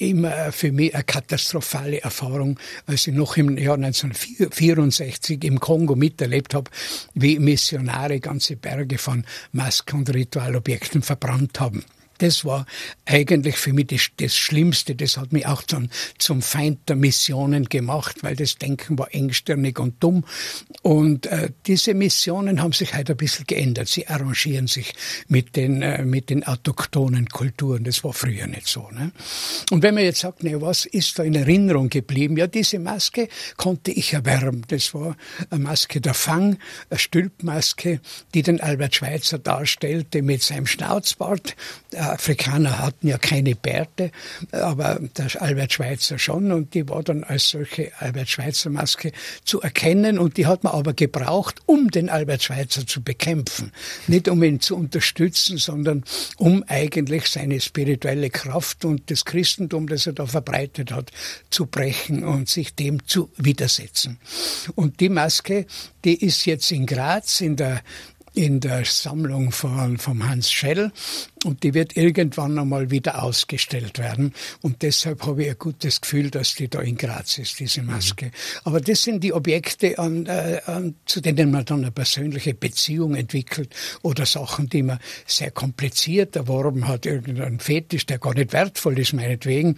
immer 0.00 0.52
für 0.52 0.70
mich 0.70 0.94
eine 0.94 1.04
katastrophale 1.04 2.00
Erfahrung, 2.00 2.58
als 2.86 3.06
ich 3.06 3.14
noch 3.14 3.36
im 3.36 3.58
Jahr 3.58 3.74
1964 3.74 5.42
im 5.44 5.60
Kongo 5.60 5.96
miterlebt 5.96 6.54
habe, 6.54 6.70
wie 7.14 7.38
Missionare 7.38 8.20
ganze 8.20 8.56
Berge 8.56 8.98
von 8.98 9.24
Masken 9.52 9.96
und 9.96 10.14
Ritualobjekten 10.14 11.02
verbrannt 11.02 11.58
haben. 11.60 11.84
Das 12.18 12.44
war 12.44 12.66
eigentlich 13.06 13.56
für 13.56 13.72
mich 13.72 13.86
das, 13.86 14.08
das, 14.16 14.36
Schlimmste. 14.36 14.94
Das 14.94 15.16
hat 15.16 15.32
mich 15.32 15.46
auch 15.46 15.62
zum, 15.62 15.88
zum 16.18 16.42
Feind 16.42 16.88
der 16.88 16.96
Missionen 16.96 17.64
gemacht, 17.66 18.22
weil 18.22 18.36
das 18.36 18.56
Denken 18.56 18.98
war 18.98 19.14
engstirnig 19.14 19.78
und 19.78 20.02
dumm. 20.02 20.24
Und 20.82 21.26
äh, 21.26 21.50
diese 21.66 21.94
Missionen 21.94 22.60
haben 22.62 22.72
sich 22.72 22.94
heute 22.94 23.12
ein 23.12 23.16
bisschen 23.16 23.46
geändert. 23.46 23.88
Sie 23.88 24.06
arrangieren 24.06 24.66
sich 24.66 24.94
mit 25.28 25.56
den, 25.56 25.82
äh, 25.82 26.04
mit 26.04 26.30
den 26.30 26.44
autochthonen 26.44 27.28
Kulturen. 27.28 27.84
Das 27.84 28.02
war 28.04 28.12
früher 28.12 28.46
nicht 28.46 28.66
so. 28.66 28.88
Ne? 28.90 29.12
Und 29.70 29.82
wenn 29.82 29.94
man 29.94 30.04
jetzt 30.04 30.20
sagt, 30.20 30.42
ne, 30.42 30.60
was 30.60 30.86
ist 30.86 31.18
da 31.18 31.22
in 31.22 31.34
Erinnerung 31.34 31.88
geblieben? 31.88 32.36
Ja, 32.36 32.46
diese 32.46 32.78
Maske 32.78 33.28
konnte 33.56 33.90
ich 33.90 34.12
erwerben. 34.12 34.62
Das 34.68 34.94
war 34.94 35.16
eine 35.50 35.62
Maske 35.62 36.00
der 36.00 36.14
Fang, 36.14 36.58
eine 36.90 36.98
Stülpmaske, 36.98 38.00
die 38.34 38.42
den 38.42 38.60
Albert 38.60 38.96
Schweitzer 38.96 39.38
darstellte 39.38 40.22
mit 40.22 40.42
seinem 40.42 40.66
Schnauzbart. 40.66 41.56
Äh, 41.92 42.07
Afrikaner 42.12 42.78
hatten 42.78 43.08
ja 43.08 43.18
keine 43.18 43.54
Bärte, 43.54 44.10
aber 44.52 45.00
der 45.16 45.40
Albert 45.40 45.72
Schweitzer 45.72 46.18
schon 46.18 46.52
und 46.52 46.74
die 46.74 46.88
war 46.88 47.02
dann 47.02 47.24
als 47.24 47.50
solche 47.50 47.92
Albert 47.98 48.28
Schweitzer 48.28 48.70
Maske 48.70 49.12
zu 49.44 49.60
erkennen 49.60 50.18
und 50.18 50.36
die 50.36 50.46
hat 50.46 50.64
man 50.64 50.72
aber 50.72 50.92
gebraucht, 50.92 51.60
um 51.66 51.90
den 51.90 52.08
Albert 52.08 52.42
Schweitzer 52.42 52.86
zu 52.86 53.02
bekämpfen. 53.02 53.72
Nicht 54.06 54.28
um 54.28 54.42
ihn 54.42 54.60
zu 54.60 54.76
unterstützen, 54.76 55.58
sondern 55.58 56.04
um 56.36 56.64
eigentlich 56.66 57.26
seine 57.26 57.60
spirituelle 57.60 58.30
Kraft 58.30 58.84
und 58.84 59.10
das 59.10 59.24
Christentum, 59.24 59.88
das 59.88 60.06
er 60.06 60.12
da 60.12 60.26
verbreitet 60.26 60.92
hat, 60.92 61.10
zu 61.50 61.66
brechen 61.66 62.24
und 62.24 62.48
sich 62.48 62.74
dem 62.74 63.06
zu 63.06 63.30
widersetzen. 63.36 64.18
Und 64.74 65.00
die 65.00 65.08
Maske, 65.08 65.66
die 66.04 66.14
ist 66.24 66.44
jetzt 66.46 66.70
in 66.72 66.86
Graz 66.86 67.40
in 67.40 67.56
der 67.56 67.82
in 68.34 68.60
der 68.60 68.84
Sammlung 68.84 69.52
von, 69.52 69.98
vom 69.98 70.28
Hans 70.28 70.50
Schell 70.50 70.92
und 71.44 71.62
die 71.62 71.74
wird 71.74 71.96
irgendwann 71.96 72.58
einmal 72.58 72.90
wieder 72.90 73.22
ausgestellt 73.22 73.98
werden. 73.98 74.34
Und 74.62 74.82
deshalb 74.82 75.24
habe 75.26 75.44
ich 75.44 75.50
ein 75.50 75.58
gutes 75.58 76.00
Gefühl, 76.00 76.30
dass 76.30 76.54
die 76.54 76.68
da 76.68 76.80
in 76.80 76.96
Graz 76.96 77.38
ist, 77.38 77.60
diese 77.60 77.82
Maske. 77.82 78.26
Mhm. 78.26 78.30
Aber 78.64 78.80
das 78.80 79.02
sind 79.02 79.22
die 79.22 79.32
Objekte, 79.32 79.98
an, 79.98 80.26
äh, 80.26 80.60
an, 80.66 80.94
zu 81.06 81.20
denen 81.20 81.50
man 81.50 81.64
dann 81.64 81.80
eine 81.80 81.90
persönliche 81.90 82.54
Beziehung 82.54 83.14
entwickelt 83.14 83.74
oder 84.02 84.26
Sachen, 84.26 84.68
die 84.68 84.82
man 84.82 84.98
sehr 85.26 85.50
kompliziert 85.50 86.36
erworben 86.36 86.88
hat, 86.88 87.06
irgendein 87.06 87.60
Fetisch, 87.60 88.06
der 88.06 88.18
gar 88.18 88.34
nicht 88.34 88.52
wertvoll 88.52 88.98
ist, 88.98 89.12
meinetwegen. 89.12 89.76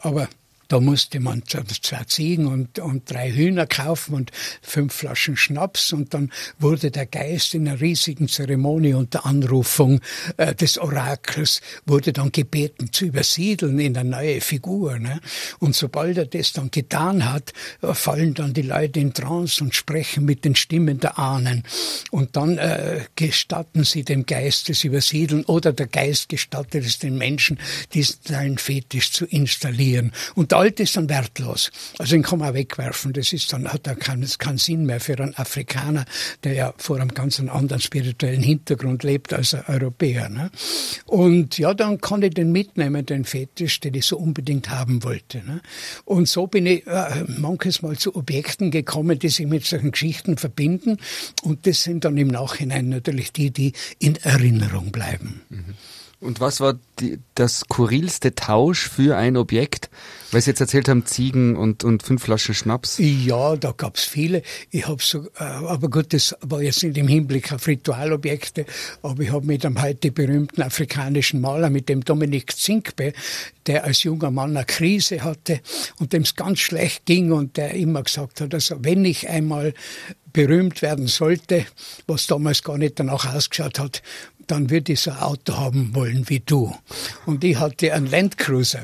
Aber 0.00 0.28
da 0.68 0.80
musste 0.80 1.20
man 1.20 1.42
zwei 1.46 2.04
Ziegen 2.04 2.46
und, 2.46 2.78
und 2.78 3.10
drei 3.10 3.30
Hühner 3.30 3.66
kaufen 3.66 4.14
und 4.14 4.32
fünf 4.62 4.94
Flaschen 4.94 5.36
Schnaps 5.36 5.92
und 5.92 6.14
dann 6.14 6.32
wurde 6.58 6.90
der 6.90 7.06
Geist 7.06 7.54
in 7.54 7.68
einer 7.68 7.80
riesigen 7.80 8.28
Zeremonie 8.28 8.94
unter 8.94 9.26
Anrufung 9.26 10.00
äh, 10.36 10.54
des 10.54 10.78
Orakels 10.78 11.60
wurde 11.84 12.12
dann 12.12 12.32
gebeten 12.32 12.92
zu 12.92 13.06
übersiedeln 13.06 13.78
in 13.78 13.96
eine 13.96 14.08
neue 14.08 14.40
Figur. 14.40 14.98
Ne? 14.98 15.20
Und 15.58 15.74
sobald 15.74 16.18
er 16.18 16.26
das 16.26 16.52
dann 16.52 16.70
getan 16.70 17.30
hat, 17.30 17.52
äh, 17.82 17.94
fallen 17.94 18.34
dann 18.34 18.54
die 18.54 18.62
Leute 18.62 19.00
in 19.00 19.14
Trance 19.14 19.62
und 19.62 19.74
sprechen 19.74 20.24
mit 20.24 20.44
den 20.44 20.54
Stimmen 20.54 21.00
der 21.00 21.18
Ahnen. 21.18 21.64
Und 22.10 22.36
dann 22.36 22.58
äh, 22.58 23.02
gestatten 23.14 23.84
sie 23.84 24.04
dem 24.04 24.26
Geist 24.26 24.68
das 24.68 24.84
Übersiedeln 24.84 25.44
oder 25.44 25.72
der 25.72 25.86
Geist 25.86 26.28
gestattet 26.28 26.84
es 26.84 26.98
den 26.98 27.18
Menschen, 27.18 27.58
diesen 27.94 28.58
Fetisch 28.58 29.12
zu 29.12 29.26
installieren. 29.26 30.12
Und 30.34 30.52
alt 30.56 30.80
ist 30.80 30.96
dann 30.96 31.08
wertlos. 31.08 31.70
Also 31.98 32.12
den 32.12 32.22
kann 32.22 32.38
man 32.38 32.54
wegwerfen. 32.54 33.12
Das 33.12 33.32
ist 33.32 33.52
dann, 33.52 33.72
hat 33.72 33.86
dann 33.86 33.98
keinen, 33.98 34.28
keinen 34.38 34.58
Sinn 34.58 34.86
mehr 34.86 35.00
für 35.00 35.18
einen 35.18 35.34
Afrikaner, 35.36 36.04
der 36.44 36.54
ja 36.54 36.74
vor 36.76 36.96
einem 36.96 37.14
ganz 37.14 37.40
anderen 37.40 37.80
spirituellen 37.80 38.42
Hintergrund 38.42 39.02
lebt 39.02 39.32
als 39.32 39.54
ein 39.54 39.64
Europäer. 39.66 40.28
Ne? 40.28 40.50
Und 41.06 41.58
ja, 41.58 41.74
dann 41.74 42.00
kann 42.00 42.22
ich 42.22 42.34
den 42.34 42.52
mitnehmen, 42.52 43.04
den 43.06 43.24
Fetisch, 43.24 43.80
den 43.80 43.94
ich 43.94 44.06
so 44.06 44.16
unbedingt 44.16 44.70
haben 44.70 45.02
wollte. 45.04 45.38
Ne? 45.38 45.60
Und 46.04 46.28
so 46.28 46.46
bin 46.46 46.66
ich 46.66 46.86
äh, 46.86 47.24
manches 47.26 47.82
Mal 47.82 47.96
zu 47.96 48.16
Objekten 48.16 48.70
gekommen, 48.70 49.18
die 49.18 49.28
sich 49.28 49.46
mit 49.46 49.64
solchen 49.64 49.92
Geschichten 49.92 50.36
verbinden. 50.36 50.98
Und 51.42 51.66
das 51.66 51.82
sind 51.82 52.04
dann 52.04 52.16
im 52.16 52.28
Nachhinein 52.28 52.88
natürlich 52.88 53.32
die, 53.32 53.50
die 53.50 53.72
in 53.98 54.16
Erinnerung 54.16 54.92
bleiben. 54.92 55.42
Mhm. 55.48 55.74
Und 56.26 56.40
was 56.40 56.60
war 56.60 56.78
die, 56.98 57.20
das 57.34 57.60
skurrilste 57.60 58.34
Tausch 58.34 58.88
für 58.88 59.16
ein 59.16 59.36
Objekt? 59.36 59.88
Weil 60.32 60.40
Sie 60.40 60.50
jetzt 60.50 60.60
erzählt 60.60 60.88
haben, 60.88 61.06
Ziegen 61.06 61.56
und, 61.56 61.84
und 61.84 62.02
fünf 62.02 62.24
Flaschen 62.24 62.54
Schnaps. 62.54 62.96
Ja, 62.98 63.54
da 63.54 63.72
gab's 63.72 64.02
viele. 64.02 64.42
Ich 64.70 64.88
habe 64.88 65.00
so, 65.00 65.26
äh, 65.38 65.44
aber 65.44 65.88
gut, 65.88 66.12
das 66.12 66.34
war 66.40 66.60
jetzt 66.60 66.82
nicht 66.82 66.96
im 66.96 67.06
Hinblick 67.06 67.52
auf 67.52 67.66
Ritualobjekte, 67.66 68.66
aber 69.02 69.22
ich 69.22 69.30
habe 69.30 69.46
mit 69.46 69.64
einem 69.64 69.80
heute 69.80 70.10
berühmten 70.10 70.62
afrikanischen 70.62 71.40
Maler, 71.40 71.70
mit 71.70 71.88
dem 71.88 72.04
Dominik 72.04 72.56
Zinkbe, 72.56 73.12
der 73.66 73.84
als 73.84 74.02
junger 74.02 74.32
Mann 74.32 74.56
eine 74.56 74.66
Krise 74.66 75.22
hatte 75.22 75.60
und 76.00 76.12
dem 76.12 76.22
es 76.22 76.34
ganz 76.34 76.58
schlecht 76.58 77.06
ging 77.06 77.30
und 77.30 77.56
der 77.56 77.74
immer 77.74 78.02
gesagt 78.02 78.40
hat, 78.40 78.52
also 78.52 78.76
wenn 78.80 79.04
ich 79.04 79.28
einmal 79.28 79.74
berühmt 80.36 80.82
werden 80.82 81.06
sollte, 81.06 81.64
was 82.06 82.26
damals 82.26 82.62
gar 82.62 82.76
nicht 82.76 83.00
danach 83.00 83.34
ausgeschaut 83.34 83.78
hat, 83.78 84.02
dann 84.46 84.70
würde 84.70 84.92
ich 84.92 85.00
so 85.00 85.10
ein 85.10 85.18
Auto 85.18 85.56
haben 85.56 85.94
wollen 85.94 86.28
wie 86.28 86.40
du. 86.40 86.74
Und 87.24 87.44
ich 87.44 87.58
hatte 87.58 87.92
einen 87.92 88.06
Landcruiser. 88.06 88.82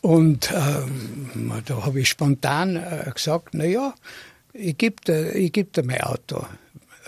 Und 0.00 0.50
ähm, 0.52 1.52
da 1.64 1.84
habe 1.84 2.00
ich 2.00 2.08
spontan 2.08 2.76
äh, 2.76 3.10
gesagt, 3.12 3.50
na 3.52 3.64
ja, 3.64 3.94
ich 4.52 4.76
gebe 4.76 4.96
dir, 5.06 5.34
ich 5.34 5.52
geb 5.52 5.72
dir 5.72 5.84
mein 5.84 6.00
Auto. 6.00 6.46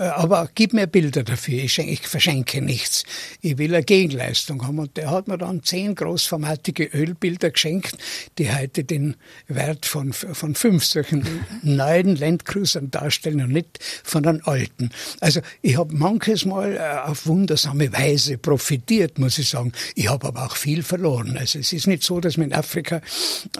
Äh, 0.00 0.04
aber 0.04 0.48
gib 0.54 0.72
mir 0.72 0.86
Bilder 0.86 1.22
dafür, 1.22 1.62
ich, 1.62 1.78
ich, 1.78 2.00
verschenke 2.00 2.62
nichts. 2.62 3.04
Ich 3.42 3.58
will 3.58 3.74
eine 3.74 3.84
Gegenleistung 3.84 4.66
haben. 4.66 4.78
Und 4.78 4.96
der 4.96 5.10
hat 5.10 5.28
mir 5.28 5.36
dann 5.36 5.62
zehn 5.62 5.94
großformatige 5.94 6.84
Ölbilder 6.84 7.50
geschenkt, 7.50 7.98
die 8.38 8.52
heute 8.52 8.84
den 8.84 9.16
Wert 9.46 9.84
von, 9.84 10.12
von 10.12 10.54
fünf 10.54 10.84
solchen 10.84 11.26
neuen 11.62 12.16
Landcruisern 12.16 12.90
darstellen 12.90 13.42
und 13.42 13.52
nicht 13.52 13.78
von 14.02 14.22
den 14.22 14.42
alten. 14.44 14.90
Also 15.20 15.40
ich 15.60 15.76
habe 15.76 15.94
manches 15.94 16.46
Mal 16.46 16.76
äh, 16.76 17.08
auf 17.08 17.26
wundersame 17.26 17.92
Weise 17.92 18.38
profitiert, 18.38 19.18
muss 19.18 19.38
ich 19.38 19.50
sagen. 19.50 19.72
Ich 19.94 20.08
habe 20.08 20.28
aber 20.28 20.46
auch 20.46 20.56
viel 20.56 20.82
verloren. 20.82 21.36
Also 21.36 21.58
es 21.58 21.72
ist 21.74 21.86
nicht 21.86 22.02
so, 22.02 22.20
dass 22.20 22.38
man 22.38 22.48
in 22.48 22.54
Afrika 22.54 23.02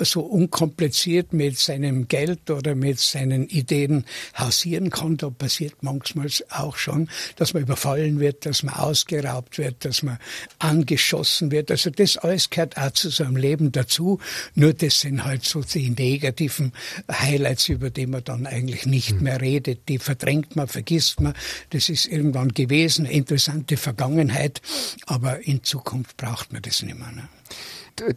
so 0.01 0.23
unkompliziert 0.23 1.35
mit 1.35 1.59
seinem 1.59 2.09
Geld 2.09 2.51
oder 2.51 2.75
mit 2.75 2.99
seinen 2.99 3.47
Ideen 3.47 4.07
hausieren 4.39 4.89
kann. 4.89 5.19
Da 5.19 5.29
passiert 5.29 5.83
manchmal 5.83 6.30
damals 6.31 6.45
auch 6.51 6.77
schon, 6.77 7.09
dass 7.37 7.55
man 7.55 7.63
überfallen 7.63 8.21
wird, 8.21 8.47
dass 8.47 8.63
man 8.63 8.75
ausgeraubt 8.75 9.59
wird, 9.59 9.85
dass 9.85 10.03
man 10.03 10.19
angeschossen 10.59 11.51
wird. 11.51 11.71
Also 11.71 11.91
das 11.91 12.17
alles 12.17 12.51
gehört 12.51 12.77
auch 12.77 12.93
zu 12.93 13.11
seinem 13.11 13.37
Leben 13.37 13.73
dazu. 13.73 14.21
Nur 14.55 14.73
das 14.73 15.01
sind 15.01 15.25
halt 15.25 15.45
so 15.45 15.63
die 15.63 15.91
negativen 15.91 16.73
Highlights, 17.11 17.69
über 17.69 17.91
die 17.91 18.07
man 18.07 18.25
dann 18.25 18.47
eigentlich 18.47 18.87
nicht 18.87 19.11
hm. 19.11 19.23
mehr 19.23 19.41
redet. 19.41 19.89
Die 19.89 19.99
verdrängt 19.99 20.57
man, 20.57 20.69
vergisst 20.69 21.21
man. 21.21 21.35
Das 21.71 21.89
ist 21.89 22.07
irgendwann 22.07 22.51
gewesen, 22.51 23.07
interessante 23.07 23.77
Vergangenheit. 23.77 24.61
Aber 25.07 25.41
in 25.47 25.65
Zukunft 25.65 26.17
braucht 26.17 26.53
man 26.53 26.63
das 26.63 26.83
nicht 26.83 26.99
mehr. 26.99 27.13
Ne? 27.13 27.29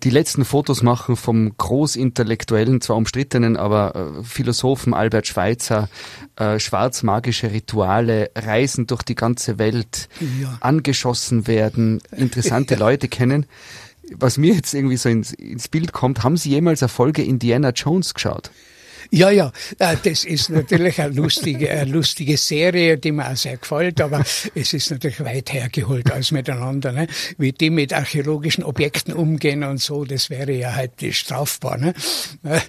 Die 0.04 0.10
letzten 0.10 0.46
Fotos 0.46 0.82
machen 0.84 1.16
vom 1.16 1.56
großintellektuellen, 1.58 2.82
zwar 2.82 2.98
umstrittenen, 2.98 3.58
aber 3.58 3.96
äh, 3.96 4.24
Philosophen 4.24 4.94
Albert 4.94 5.28
Schweitzer, 5.28 5.90
äh, 6.36 6.60
schwarzmagische 6.60 7.52
Rituale, 7.52 8.32
Reisen 8.36 8.88
durch 8.88 9.04
die 9.04 9.16
ganze 9.16 9.60
Welt, 9.60 10.10
ja. 10.42 10.58
angeschossen 10.60 11.48
werden, 11.48 12.02
interessante 12.16 12.74
ja. 12.80 12.80
Leute 12.80 13.08
kennen. 13.08 13.46
Was 14.16 14.38
mir 14.38 14.54
jetzt 14.54 14.74
irgendwie 14.74 14.98
so 14.98 15.10
ins, 15.10 15.34
ins 15.34 15.68
Bild 15.68 15.94
kommt, 15.94 16.24
haben 16.24 16.38
Sie 16.38 16.50
jemals 16.50 16.82
Erfolge 16.82 17.24
Indiana 17.24 17.70
Jones 17.70 18.14
geschaut? 18.14 18.52
Ja, 19.12 19.30
ja, 19.30 19.52
äh, 19.80 19.96
das 20.04 20.26
ist 20.26 20.50
natürlich 20.50 21.00
eine 21.02 21.14
lustige, 21.14 21.70
eine 21.70 21.92
lustige 21.92 22.38
Serie, 22.38 22.98
die 22.98 23.12
mir 23.12 23.30
auch 23.30 23.36
sehr 23.36 23.58
gefällt, 23.58 24.02
aber 24.02 24.24
es 24.56 24.74
ist 24.74 24.92
natürlich 24.92 25.24
weit 25.24 25.54
hergeholt 25.54 26.12
als 26.12 26.32
miteinander. 26.32 26.92
Ne? 26.92 27.08
Wie 27.38 27.52
die 27.52 27.70
mit 27.70 27.94
archäologischen 27.94 28.64
Objekten 28.64 29.14
umgehen 29.14 29.64
und 29.64 29.80
so, 29.80 30.06
das 30.06 30.30
wäre 30.30 30.52
ja 30.52 30.76
halt 30.76 30.94
strafbar. 31.12 31.78
Ne? 31.78 31.94
Äh, 32.44 32.60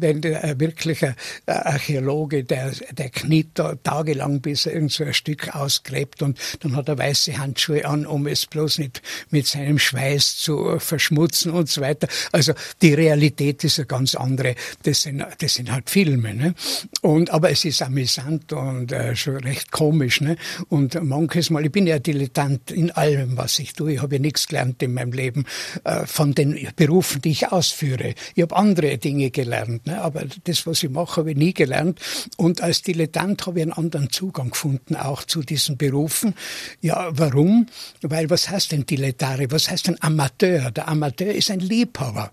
wenn 0.00 0.20
der 0.20 0.58
wirkliche 0.60 1.14
Archäologe, 1.46 2.44
der, 2.44 2.72
der 2.92 3.10
kniet 3.10 3.50
da 3.54 3.74
tagelang, 3.74 4.40
bis 4.40 4.66
er 4.66 4.74
irgend 4.74 4.92
so 4.92 5.04
ein 5.04 5.14
Stück 5.14 5.54
ausgräbt 5.54 6.22
und 6.22 6.38
dann 6.60 6.76
hat 6.76 6.88
er 6.88 6.98
weiße 6.98 7.38
Handschuhe 7.38 7.84
an, 7.84 8.06
um 8.06 8.26
es 8.26 8.46
bloß 8.46 8.78
nicht 8.78 9.02
mit 9.30 9.46
seinem 9.46 9.78
Schweiß 9.78 10.36
zu 10.36 10.78
verschmutzen 10.78 11.52
und 11.52 11.68
so 11.68 11.80
weiter. 11.80 12.08
Also 12.32 12.52
die 12.80 12.94
Realität 12.94 13.64
ist 13.64 13.78
eine 13.78 13.86
ganz 13.86 14.14
andere. 14.14 14.54
Das 14.82 15.02
sind, 15.02 15.24
das 15.38 15.54
sind 15.54 15.61
sind 15.62 15.72
halt 15.72 15.90
Filme. 15.90 16.34
Ne? 16.34 16.54
Und, 17.02 17.30
aber 17.30 17.50
es 17.50 17.64
ist 17.64 17.82
amüsant 17.82 18.52
und 18.52 18.90
äh, 18.92 19.14
schon 19.14 19.36
recht 19.36 19.70
komisch. 19.70 20.20
Ne? 20.20 20.36
Und 20.68 21.00
manches 21.02 21.50
Mal, 21.50 21.64
ich 21.64 21.72
bin 21.72 21.86
ja 21.86 21.98
Dilettant 21.98 22.70
in 22.70 22.90
allem, 22.90 23.36
was 23.36 23.58
ich 23.58 23.72
tue. 23.72 23.94
Ich 23.94 24.02
habe 24.02 24.16
ja 24.16 24.20
nichts 24.20 24.48
gelernt 24.48 24.82
in 24.82 24.94
meinem 24.94 25.12
Leben 25.12 25.44
äh, 25.84 26.04
von 26.06 26.34
den 26.34 26.68
Berufen, 26.74 27.22
die 27.22 27.30
ich 27.30 27.52
ausführe. 27.52 28.14
Ich 28.34 28.42
habe 28.42 28.56
andere 28.56 28.98
Dinge 28.98 29.30
gelernt, 29.30 29.86
ne? 29.86 30.02
aber 30.02 30.24
das, 30.44 30.66
was 30.66 30.82
ich 30.82 30.90
mache, 30.90 31.20
habe 31.20 31.30
ich 31.30 31.36
nie 31.36 31.54
gelernt. 31.54 32.00
Und 32.36 32.60
als 32.60 32.82
Dilettant 32.82 33.46
habe 33.46 33.60
ich 33.60 33.62
einen 33.62 33.72
anderen 33.72 34.10
Zugang 34.10 34.50
gefunden, 34.50 34.96
auch 34.96 35.22
zu 35.24 35.42
diesen 35.42 35.76
Berufen. 35.76 36.34
Ja, 36.80 37.08
warum? 37.12 37.66
Weil 38.02 38.30
was 38.30 38.50
heißt 38.50 38.72
denn 38.72 38.84
Dilettare? 38.84 39.50
Was 39.50 39.70
heißt 39.70 39.86
denn 39.86 39.96
Amateur? 40.00 40.72
Der 40.72 40.88
Amateur 40.88 41.32
ist 41.32 41.50
ein 41.50 41.60
Liebhaber. 41.60 42.32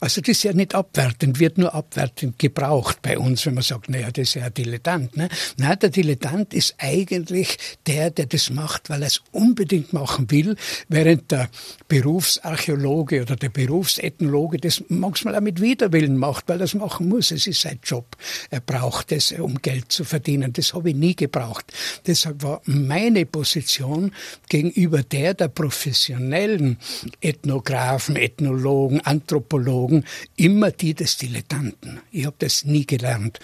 Also 0.00 0.20
das 0.20 0.28
ist 0.30 0.42
ja 0.44 0.52
nicht 0.52 0.74
abwertend, 0.74 1.38
wird 1.38 1.58
nur 1.58 1.74
abwertend 1.74 2.38
gebraucht 2.38 2.69
bei 3.02 3.18
uns, 3.18 3.44
wenn 3.46 3.54
man 3.54 3.62
sagt, 3.62 3.88
naja, 3.88 4.10
das 4.10 4.28
ist 4.28 4.34
ja 4.34 4.44
ein 4.44 4.54
Dilettant. 4.54 5.16
Ne? 5.16 5.28
Nein, 5.56 5.78
der 5.80 5.90
Dilettant 5.90 6.54
ist 6.54 6.74
eigentlich 6.78 7.58
der, 7.86 8.10
der 8.10 8.26
das 8.26 8.50
macht, 8.50 8.90
weil 8.90 9.02
er 9.02 9.08
es 9.08 9.22
unbedingt 9.32 9.92
machen 9.92 10.30
will, 10.30 10.56
während 10.88 11.30
der 11.30 11.48
Berufsarchäologe 11.88 13.22
oder 13.22 13.36
der 13.36 13.48
Berufsethnologe 13.48 14.58
das 14.58 14.82
manchmal 14.88 15.36
auch 15.36 15.40
mit 15.40 15.60
Widerwillen 15.60 16.16
macht, 16.16 16.48
weil 16.48 16.60
er 16.60 16.64
es 16.64 16.74
machen 16.74 17.08
muss. 17.08 17.30
Es 17.30 17.46
ist 17.46 17.60
sein 17.60 17.80
Job. 17.82 18.16
Er 18.50 18.60
braucht 18.60 19.12
es, 19.12 19.32
um 19.32 19.60
Geld 19.60 19.90
zu 19.90 20.04
verdienen. 20.04 20.52
Das 20.52 20.74
habe 20.74 20.90
ich 20.90 20.96
nie 20.96 21.16
gebraucht. 21.16 21.72
Deshalb 22.06 22.42
war 22.42 22.62
meine 22.64 23.26
Position 23.26 24.12
gegenüber 24.48 25.02
der 25.02 25.34
der 25.34 25.48
professionellen 25.48 26.78
Ethnografen, 27.20 28.16
Ethnologen, 28.16 29.00
Anthropologen 29.00 30.04
immer 30.36 30.70
die 30.70 30.94
des 30.94 31.16
Dilettanten. 31.16 32.00
Ich 32.12 32.26
habe 32.26 32.36
das 32.38 32.59
nie 32.64 32.86
gelernt 32.86 33.38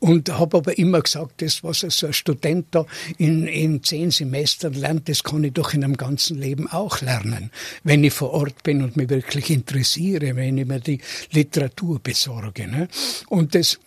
und 0.00 0.30
habe 0.30 0.58
aber 0.58 0.78
immer 0.78 1.00
gesagt, 1.00 1.42
das, 1.42 1.62
was 1.64 1.80
so 1.80 2.06
ein 2.06 2.12
Student 2.12 2.66
da 2.70 2.86
in, 3.18 3.46
in 3.46 3.82
zehn 3.82 4.10
Semestern 4.10 4.74
lernt, 4.74 5.08
das 5.08 5.22
kann 5.22 5.44
ich 5.44 5.52
doch 5.52 5.74
in 5.74 5.84
einem 5.84 5.96
ganzen 5.96 6.38
Leben 6.38 6.68
auch 6.68 7.00
lernen, 7.00 7.50
wenn 7.84 8.04
ich 8.04 8.12
vor 8.12 8.30
Ort 8.32 8.62
bin 8.62 8.82
und 8.82 8.96
mich 8.96 9.08
wirklich 9.08 9.50
interessiere, 9.50 10.36
wenn 10.36 10.58
ich 10.58 10.66
mir 10.66 10.80
die 10.80 11.00
Literatur 11.30 12.00
besorge. 12.00 12.68
Ne? 12.68 12.88
Und 13.28 13.54
das 13.54 13.78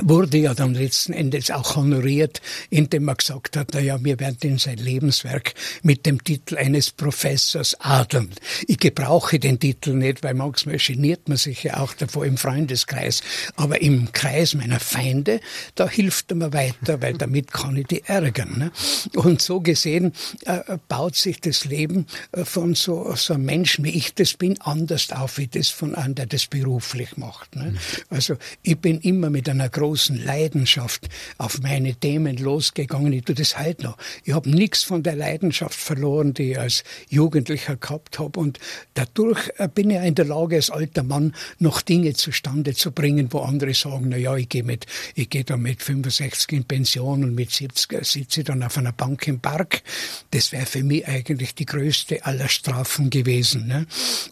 wurde 0.00 0.38
ja 0.38 0.54
dann 0.54 0.74
letzten 0.74 1.12
Endes 1.12 1.50
auch 1.50 1.76
honoriert, 1.76 2.40
indem 2.70 3.08
er 3.08 3.14
gesagt 3.16 3.56
hat, 3.56 3.68
na 3.74 3.80
ja, 3.80 4.02
wir 4.02 4.18
werden 4.20 4.38
in 4.42 4.58
sein 4.58 4.78
Lebenswerk 4.78 5.52
mit 5.82 6.06
dem 6.06 6.24
Titel 6.24 6.56
eines 6.56 6.90
Professors 6.90 7.76
adeln. 7.80 8.30
Ich 8.66 8.78
gebrauche 8.78 9.38
den 9.38 9.58
Titel 9.60 9.92
nicht, 9.92 10.22
weil 10.22 10.34
manchmal 10.34 10.78
geniert 10.78 11.28
man 11.28 11.36
sich 11.36 11.64
ja 11.64 11.78
auch 11.78 11.92
davor 11.92 12.24
im 12.24 12.38
Freundeskreis. 12.38 13.22
Aber 13.56 13.82
im 13.82 14.12
Kreis 14.12 14.54
meiner 14.54 14.80
Feinde, 14.80 15.40
da 15.74 15.88
hilft 15.88 16.30
er 16.32 16.36
mir 16.36 16.52
weiter, 16.54 17.02
weil 17.02 17.14
damit 17.14 17.52
kann 17.52 17.76
ich 17.76 17.86
die 17.86 18.02
ärgern. 18.04 18.58
Ne? 18.58 18.72
Und 19.14 19.42
so 19.42 19.60
gesehen 19.60 20.12
äh, 20.46 20.78
baut 20.88 21.16
sich 21.16 21.40
das 21.40 21.66
Leben 21.66 22.06
äh, 22.32 22.46
von 22.46 22.74
so, 22.74 23.14
so 23.14 23.34
einem 23.34 23.44
Menschen, 23.44 23.84
wie 23.84 23.90
ich 23.90 24.14
das 24.14 24.34
bin, 24.34 24.58
anders 24.62 25.10
auf, 25.12 25.36
wie 25.36 25.48
das 25.48 25.68
von 25.68 25.94
einem, 25.94 26.14
der 26.14 26.26
das 26.26 26.46
beruflich 26.46 27.18
macht. 27.18 27.56
Ne? 27.56 27.74
Also 28.08 28.36
ich 28.62 28.78
bin 28.78 29.00
immer 29.00 29.28
mit 29.28 29.48
einer 29.48 29.68
großen 29.82 30.24
Leidenschaft 30.24 31.08
auf 31.38 31.60
meine 31.60 31.96
Themen 31.96 32.36
losgegangen. 32.36 33.12
Ich 33.12 33.24
tue 33.24 33.34
das 33.34 33.58
heute 33.58 33.82
noch. 33.82 33.96
Ich 34.22 34.32
habe 34.32 34.48
nichts 34.48 34.84
von 34.84 35.02
der 35.02 35.16
Leidenschaft 35.16 35.74
verloren, 35.74 36.34
die 36.34 36.52
ich 36.52 36.58
als 36.60 36.84
Jugendlicher 37.08 37.74
gehabt 37.74 38.20
habe. 38.20 38.38
Und 38.38 38.60
dadurch 38.94 39.50
äh, 39.58 39.66
bin 39.66 39.90
ich 39.90 39.96
in 39.96 40.14
der 40.14 40.26
Lage, 40.26 40.54
als 40.54 40.70
alter 40.70 41.02
Mann 41.02 41.34
noch 41.58 41.82
Dinge 41.82 42.12
zustande 42.12 42.74
zu 42.74 42.92
bringen, 42.92 43.26
wo 43.32 43.40
andere 43.40 43.74
sagen, 43.74 44.06
na 44.10 44.16
ja, 44.16 44.36
ich 44.36 44.48
gehe 44.48 44.62
mit, 44.62 44.86
ich 45.16 45.28
gehe 45.28 45.42
da 45.42 45.56
mit 45.56 45.82
65 45.82 46.52
in 46.52 46.64
Pension 46.64 47.24
und 47.24 47.34
mit 47.34 47.50
70 47.50 48.04
sitze 48.04 48.40
ich 48.40 48.46
dann 48.46 48.62
auf 48.62 48.78
einer 48.78 48.92
Bank 48.92 49.26
im 49.26 49.40
Park. 49.40 49.82
Das 50.30 50.52
wäre 50.52 50.66
für 50.66 50.84
mich 50.84 51.08
eigentlich 51.08 51.56
die 51.56 51.66
größte 51.66 52.24
aller 52.24 52.48
Strafen 52.48 53.10
gewesen. 53.10 53.66
Ne? 53.66 53.86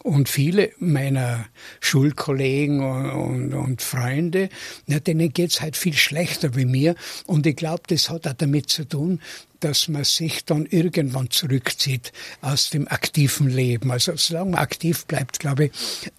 Und 0.05 0.28
viele 0.28 0.70
meiner 0.78 1.46
Schulkollegen 1.80 2.84
und, 2.84 3.11
und, 3.11 3.55
und 3.55 3.82
Freunde, 3.82 4.48
na, 4.86 5.01
denen 5.01 5.32
geht's 5.41 5.62
halt 5.62 5.76
viel 5.76 5.95
schlechter 5.95 6.55
wie 6.55 6.66
mir. 6.66 6.95
Und 7.26 7.47
ich 7.47 7.57
glaube, 7.57 7.82
das 7.86 8.11
hat 8.11 8.26
auch 8.26 8.34
damit 8.34 8.68
zu 8.68 8.84
tun, 8.84 9.20
dass 9.61 9.88
man 9.88 10.04
sich 10.04 10.44
dann 10.44 10.66
irgendwann 10.66 11.30
zurückzieht 11.30 12.12
aus 12.40 12.70
dem 12.70 12.88
aktiven 12.88 13.48
Leben. 13.48 13.90
Also 13.90 14.12
solange 14.16 14.52
man 14.52 14.61
aktiv 14.61 15.06
bleibt, 15.06 15.40
glaube 15.40 15.66
ich, 15.66 15.72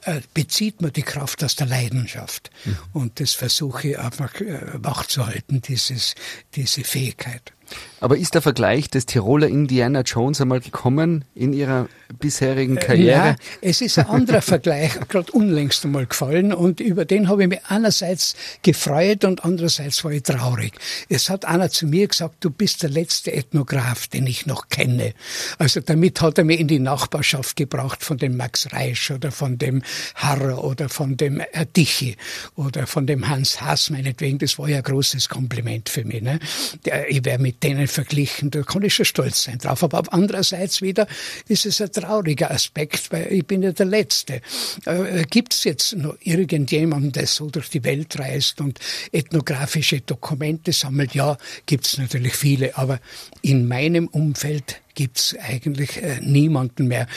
äh, 0.06 0.22
bezieht 0.34 0.82
man 0.82 0.94
die 0.94 1.04
Kraft 1.04 1.44
aus 1.44 1.56
der 1.56 1.68
Leidenschaft. 1.68 2.50
Mhm. 2.66 2.78
Und 2.94 3.20
das 3.20 3.34
versuche 3.34 3.90
ich 3.90 4.00
einfach 4.00 4.40
äh, 4.42 4.60
wachzuhalten, 4.74 5.62
dieses, 5.62 6.16
diese 6.56 6.84
Fähigkeit. 6.84 7.54
Aber 8.00 8.18
ist 8.18 8.34
der 8.34 8.42
Vergleich 8.42 8.90
des 8.90 9.06
Tiroler 9.06 9.48
Indiana 9.48 10.02
Jones 10.02 10.42
einmal 10.42 10.60
gekommen 10.60 11.24
in 11.36 11.54
Ihrer 11.54 11.88
bisherigen 12.20 12.78
äh, 12.78 12.80
Karriere? 12.80 13.28
Ja, 13.28 13.36
es 13.62 13.82
ist 13.82 14.00
ein 14.00 14.08
anderer 14.08 14.42
Vergleich 14.42 15.00
gerade 15.08 15.32
unlängst 15.32 15.86
einmal 15.86 16.08
gefallen 16.08 16.54
und 16.54 16.80
über 16.80 17.06
den 17.06 17.30
habe 17.30 17.44
ich 17.44 17.50
mich 17.50 17.60
einerseits 17.68 18.36
gefreut 18.64 19.24
und 19.24 19.46
andererseits 19.46 20.04
war 20.04 20.12
ich 20.12 20.24
traurig. 20.24 20.74
Es 21.10 21.30
hat 21.30 21.46
einer 21.46 21.70
zu 21.70 21.86
mir 21.86 22.08
gesagt, 22.08 22.38
du 22.40 22.50
bist 22.50 22.82
der 22.84 22.90
letzte 22.90 23.31
Ethnograph, 23.32 24.08
den 24.08 24.28
ich 24.28 24.46
noch 24.46 24.70
kenne. 24.70 25.14
Also 25.58 25.80
damit 25.80 26.22
hat 26.22 26.38
er 26.38 26.44
mich 26.44 26.60
in 26.60 26.68
die 26.68 26.80
Nachbarschaft 26.80 27.56
gebracht 27.56 28.04
von 28.04 28.18
dem 28.18 28.38
Max 28.38 28.72
Reisch 28.72 29.12
oder 29.12 29.32
von 29.32 29.58
dem 29.58 29.84
Harrer 30.16 30.64
oder 30.64 30.90
von 30.90 31.18
dem 31.18 31.42
Dichi 31.76 32.18
oder 32.56 32.88
von 32.88 33.08
dem 33.08 33.28
Hans 33.28 33.62
Haas 33.62 33.90
meinetwegen. 33.90 34.38
Das 34.40 34.58
war 34.60 34.70
ja 34.70 34.78
ein 34.78 34.84
großes 34.84 35.30
Kompliment 35.30 35.90
für 35.90 36.04
mich. 36.06 36.22
Ne? 36.22 36.40
Ich 37.10 37.24
wäre 37.26 37.40
mit 37.40 37.64
denen 37.64 37.88
verglichen, 37.88 38.52
da 38.52 38.62
kann 38.64 38.84
ich 38.84 38.94
schon 38.94 39.06
stolz 39.06 39.44
sein 39.44 39.58
drauf. 39.58 39.84
Aber 39.84 40.02
andererseits 40.12 40.82
wieder 40.82 41.08
ist 41.48 41.66
es 41.66 41.82
ein 41.82 41.92
trauriger 41.92 42.52
Aspekt, 42.52 43.12
weil 43.12 43.32
ich 43.32 43.46
bin 43.46 43.64
ja 43.64 43.72
der 43.72 43.86
Letzte. 43.86 44.42
Äh, 44.86 45.24
Gibt 45.30 45.54
es 45.54 45.64
jetzt 45.64 45.96
noch 45.96 46.16
irgendjemanden, 46.22 47.12
der 47.12 47.28
so 47.28 47.50
durch 47.50 47.70
die 47.70 47.84
Welt 47.84 48.18
reist 48.20 48.62
und 48.62 48.80
ethnografische 49.12 50.02
Dokumente 50.02 50.74
sammelt? 50.74 51.14
Ja, 51.14 51.38
gibt 51.66 51.88
es 51.88 51.98
natürlich 51.98 52.36
viele, 52.36 52.78
aber 52.78 53.00
in 53.42 53.68
meinem 53.68 54.08
Umfeld 54.08 54.82
gibt's 54.96 55.36
eigentlich 55.40 56.02
äh, 56.02 56.20
niemanden 56.22 56.88
mehr. 56.88 57.08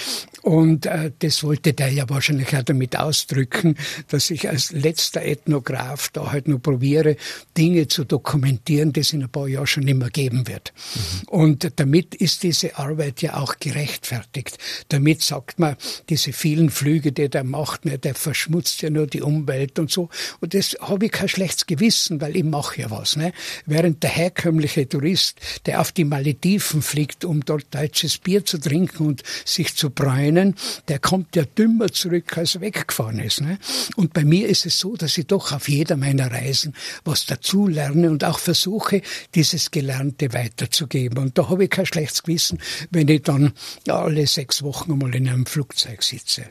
Und 0.43 0.87
äh, 0.87 1.11
das 1.21 1.43
wollte 1.43 1.73
der 1.73 1.89
ja 1.89 2.09
wahrscheinlich 2.09 2.55
auch 2.57 2.63
damit 2.63 2.97
ausdrücken, 2.99 3.77
dass 4.09 4.31
ich 4.31 4.49
als 4.49 4.73
letzter 4.73 5.23
Ethnograph 5.23 6.11
da 6.11 6.33
halt 6.33 6.49
nur 6.49 6.61
probiere, 6.61 7.17
Dinge 7.57 7.89
zu 7.89 8.05
dokumentieren, 8.05 8.93
die 8.93 9.01
es 9.01 9.13
in 9.13 9.23
ein 9.23 9.31
paar 9.31 9.49
Jahren 9.49 9.67
schon 9.67 9.85
nicht 9.85 9.97
mehr 9.97 10.11
geben 10.11 10.47
wird. 10.47 10.73
Mhm. 10.75 11.29
Und 11.29 11.73
damit 11.77 12.15
ist 12.15 12.43
diese 12.43 12.77
Arbeit 12.79 13.23
ja 13.23 13.37
auch 13.37 13.57
gerechtfertigt. 13.59 14.59
Damit 14.89 15.23
sagt 15.23 15.59
man, 15.59 15.77
diese 16.09 16.33
vielen 16.33 16.71
Flüge, 16.71 17.13
die 17.13 17.29
der 17.29 17.45
macht, 17.45 17.85
ne, 17.85 17.99
der 17.99 18.15
verschmutzt 18.15 18.83
ja 18.83 18.91
nur 18.91 19.07
die 19.07 19.23
Umwelt 19.23 19.79
und 19.79 19.91
so. 19.91 20.09
Und 20.41 20.55
das 20.55 20.77
habe 20.81 21.07
ich 21.07 21.13
kein 21.13 21.29
schlechtes 21.29 21.67
Gewissen, 21.67 22.21
weil 22.21 22.37
ich 22.37 22.45
mache 22.45 22.83
ja 22.83 22.91
was. 22.91 23.17
Ne? 23.17 23.33
Während 23.67 24.03
der 24.03 24.11
herkömmliche 24.11 24.89
Tourist, 24.89 25.39
der 25.67 25.81
auf 25.81 25.93
die 25.93 26.05
Malediven 26.05 26.83
fliegt, 26.83 27.25
um 27.25 27.45
dort 27.45 27.64
deutsches 27.71 28.19
Bier 28.19 28.45
zu 28.45 28.59
trinken 28.59 29.07
und 29.07 29.23
sich 29.45 29.75
zu 29.75 29.91
bräunen, 29.91 30.55
der 30.89 30.99
kommt 30.99 31.37
ja 31.37 31.45
dümmer 31.45 31.89
zurück, 31.89 32.37
als 32.37 32.55
er 32.55 32.61
weggefahren 32.61 33.19
ist. 33.19 33.41
Ne? 33.41 33.59
Und 33.97 34.13
bei 34.13 34.25
mir 34.25 34.49
ist 34.49 34.67
es 34.67 34.79
so, 34.79 34.97
dass 34.97 35.17
ich 35.19 35.27
doch 35.27 35.53
auf 35.53 35.69
jeder 35.69 35.97
meiner 35.97 36.31
Reisen 36.31 36.75
was 37.05 37.27
dazu 37.27 37.67
lerne 37.67 38.11
und 38.11 38.25
auch 38.25 38.39
versuche, 38.39 39.03
dieses 39.35 39.71
Gelernte 39.71 40.33
weiterzugeben. 40.33 41.19
Und 41.19 41.39
da 41.39 41.49
habe 41.49 41.65
ich 41.65 41.71
kein 41.71 41.87
schlechtes 41.87 42.23
Gewissen, 42.23 42.59
wenn 42.91 43.09
ich 43.09 43.23
dann 43.23 43.53
alle 43.89 44.27
sechs 44.27 44.63
Wochen 44.63 44.97
mal 44.99 45.15
in 45.15 45.29
einem 45.29 45.47
Flugzeug 45.47 46.03
sitze. 46.03 46.47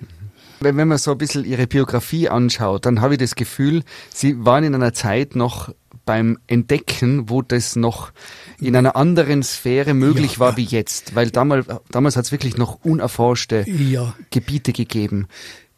Wenn 0.60 0.88
man 0.88 0.98
so 0.98 1.12
ein 1.12 1.18
bisschen 1.18 1.44
Ihre 1.44 1.68
Biografie 1.68 2.30
anschaut, 2.30 2.86
dann 2.86 3.02
habe 3.02 3.16
ich 3.16 3.20
das 3.20 3.36
Gefühl, 3.36 3.84
Sie 4.14 4.46
waren 4.46 4.64
in 4.64 4.74
einer 4.74 4.94
Zeit 4.94 5.36
noch 5.36 5.74
beim 6.06 6.40
Entdecken, 6.48 7.30
wo 7.30 7.42
das 7.42 7.76
noch 7.76 8.12
in 8.60 8.76
einer 8.76 8.96
anderen 8.96 9.44
Sphäre 9.44 9.94
möglich 9.94 10.34
ja, 10.34 10.40
war 10.40 10.58
wie 10.58 10.64
jetzt. 10.64 11.16
Weil 11.16 11.32
damals, 11.32 11.68
damals 11.92 12.16
hat 12.16 12.26
es 12.26 12.32
wirklich 12.32 12.58
noch 12.58 12.84
unerforschte 12.84 13.66
ja. 13.70 14.16
Gebiete 14.30 14.74
gegeben. 14.74 15.28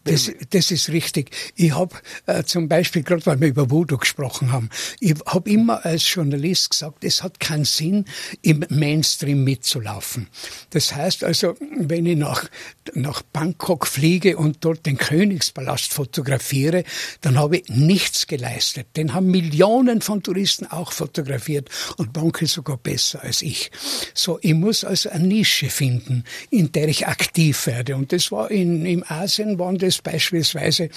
Das, 0.06 0.32
das 0.52 0.70
ist 0.70 0.90
richtig. 0.90 1.32
Ich 1.56 1.74
habe 1.74 1.96
äh, 2.28 2.44
zum 2.44 2.70
Beispiel, 2.70 3.02
gerade 3.02 3.26
weil 3.26 3.42
wir 3.42 3.48
über 3.48 3.72
Voodoo 3.72 3.98
gesprochen 3.98 4.52
haben, 4.52 4.70
ich 5.00 5.16
habe 5.26 5.50
immer 5.50 5.84
als 5.84 6.14
Journalist 6.14 6.70
gesagt, 6.70 7.04
es 7.04 7.24
hat 7.24 7.40
keinen 7.40 7.66
Sinn, 7.66 8.06
im 8.44 8.64
Mainstream 8.70 9.44
mitzulaufen. 9.44 10.28
Das 10.70 10.96
heißt 10.96 11.24
also, 11.24 11.56
wenn 11.76 12.06
ich 12.06 12.18
nach, 12.18 12.48
nach 12.94 13.24
Bangkok 13.24 13.88
fliege 13.88 14.38
und 14.38 14.58
dort 14.62 14.86
den 14.86 14.98
Königspalast 14.98 15.92
fotografiere, 15.92 16.84
dann 17.22 17.40
habe 17.40 17.58
ich 17.58 17.70
nichts 17.70 18.28
geleistet. 18.28 18.86
Den 18.96 19.16
haben 19.16 19.32
Millionen 19.32 20.02
von 20.02 20.22
Touristen 20.22 20.68
auch 20.68 20.92
fotografiert 20.92 21.70
und 21.98 22.16
manche 22.16 22.46
sogar 22.46 22.78
besser 22.78 23.24
als 23.24 23.42
ich. 23.42 23.72
So, 24.14 24.38
ich 24.44 24.54
muss 24.54 24.84
also 24.84 25.10
eine 25.10 25.26
Nische 25.26 25.72
finden, 25.72 26.26
in 26.52 26.72
der 26.72 26.90
ich 26.90 27.08
aktiv 27.08 27.66
werde. 27.66 27.96
Und 27.96 28.14
das 28.14 28.32
war 28.32 28.52
in, 28.52 28.86
in 28.86 29.04
Asien 29.04 29.58
waren 29.58 29.80
das 29.80 29.95
ist 29.96 30.04
beispielsweise, 30.04 30.90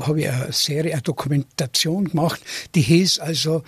habe 0.00 0.20
ich 0.20 0.28
eine 0.28 0.52
Serie, 0.52 0.92
eine 0.92 1.02
Dokumentation 1.02 2.06
gemacht, 2.06 2.40
die 2.74 2.82
hieß 2.82 3.18
also 3.18 3.62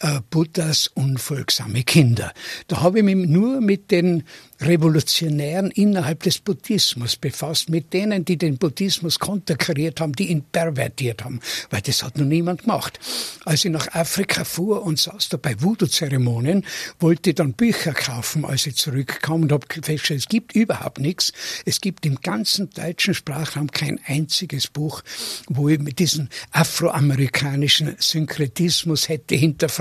äh, 0.00 0.20
Buddhas 0.30 0.88
unfolgsame 0.94 1.82
Kinder. 1.82 2.32
Da 2.68 2.80
habe 2.80 2.98
ich 2.98 3.04
mich 3.04 3.16
nur 3.16 3.60
mit 3.60 3.90
den 3.90 4.24
Revolutionären 4.60 5.70
innerhalb 5.70 6.24
des 6.24 6.38
Buddhismus 6.38 7.16
befasst, 7.16 7.68
mit 7.68 7.92
denen, 7.92 8.24
die 8.24 8.36
den 8.36 8.58
Buddhismus 8.58 9.18
konterkariert 9.18 10.00
haben, 10.00 10.12
die 10.12 10.30
ihn 10.30 10.42
pervertiert 10.42 11.24
haben, 11.24 11.40
weil 11.70 11.80
das 11.80 12.02
hat 12.02 12.18
noch 12.18 12.26
niemand 12.26 12.62
gemacht. 12.62 12.98
Als 13.44 13.64
ich 13.64 13.70
nach 13.70 13.88
Afrika 13.94 14.44
fuhr 14.44 14.82
und 14.82 14.98
saß 14.98 15.28
da 15.28 15.36
bei 15.36 15.60
Voodoo-Zeremonien, 15.60 16.64
wollte 16.98 17.30
ich 17.30 17.36
dann 17.36 17.52
Bücher 17.52 17.92
kaufen, 17.92 18.44
als 18.44 18.66
ich 18.66 18.76
zurückkam 18.76 19.42
und 19.42 19.52
habe 19.52 19.66
festgestellt, 19.70 20.20
es 20.20 20.28
gibt 20.28 20.54
überhaupt 20.54 20.98
nichts. 20.98 21.32
Es 21.64 21.80
gibt 21.80 22.04
im 22.04 22.20
ganzen 22.20 22.70
deutschen 22.70 23.14
Sprachraum 23.14 23.70
kein 23.70 24.00
einziges 24.06 24.66
Buch, 24.66 25.02
wo 25.48 25.68
ich 25.68 25.78
mit 25.78 26.00
diesem 26.00 26.28
afroamerikanischen 26.50 27.94
Synkretismus 27.98 29.08
hätte 29.08 29.36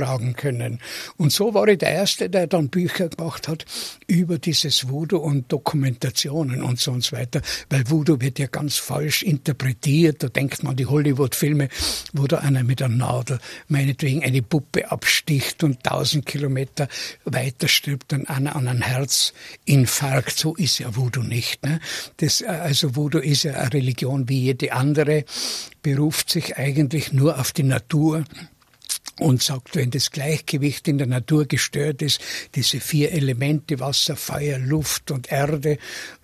hinterfragen 0.07 0.35
können. 0.35 0.79
Und 1.17 1.31
so 1.31 1.53
war 1.53 1.67
ich 1.67 1.77
der 1.77 1.91
Erste, 1.91 2.29
der 2.29 2.47
dann 2.47 2.69
Bücher 2.69 3.09
gemacht 3.09 3.47
hat 3.47 3.65
über 4.07 4.37
diese 4.39 4.57
dieses 4.57 4.89
Voodoo 4.89 5.17
und 5.17 5.51
Dokumentationen 5.51 6.63
und 6.63 6.79
so 6.79 6.91
und 6.91 7.03
so 7.03 7.15
weiter, 7.15 7.41
weil 7.69 7.89
Voodoo 7.89 8.19
wird 8.21 8.39
ja 8.39 8.47
ganz 8.47 8.77
falsch 8.77 9.23
interpretiert. 9.23 10.23
Da 10.23 10.29
denkt 10.29 10.63
man 10.63 10.75
die 10.75 10.85
Hollywood-Filme, 10.85 11.69
wo 12.13 12.27
da 12.27 12.39
einer 12.39 12.63
mit 12.63 12.81
einer 12.81 12.95
Nadel 12.95 13.39
meinetwegen 13.67 14.23
eine 14.23 14.41
Puppe 14.41 14.91
absticht 14.91 15.63
und 15.63 15.83
tausend 15.83 16.25
Kilometer 16.25 16.87
weiter 17.25 17.67
stirbt 17.67 18.11
dann 18.11 18.25
einer 18.27 18.55
an 18.55 18.67
einem 18.67 18.81
Herzinfarkt. 18.81 20.37
So 20.37 20.55
ist 20.55 20.79
ja 20.79 20.95
Voodoo 20.95 21.23
nicht. 21.23 21.63
Ne? 21.63 21.79
Das, 22.17 22.41
also 22.41 22.95
Voodoo 22.95 23.19
ist 23.19 23.43
ja 23.43 23.53
eine 23.53 23.73
Religion 23.73 24.27
wie 24.27 24.41
jede 24.41 24.73
andere, 24.73 25.25
beruft 25.83 26.31
sich 26.31 26.57
eigentlich 26.57 27.13
nur 27.13 27.39
auf 27.39 27.51
die 27.51 27.63
Natur 27.63 28.23
und 29.19 29.41
sagt, 29.41 29.75
wenn 29.75 29.91
das 29.91 30.11
Gleichgewicht 30.11 30.87
in 30.87 30.97
der 30.97 31.07
Natur 31.07 31.45
gestört 31.45 32.01
ist, 32.01 32.21
diese 32.55 32.79
vier 32.79 33.11
Elemente 33.11 33.79
Wasser, 33.79 34.15
Feuer, 34.15 34.59
Luft 34.59 35.11
und 35.11 35.31
Erde, 35.31 35.77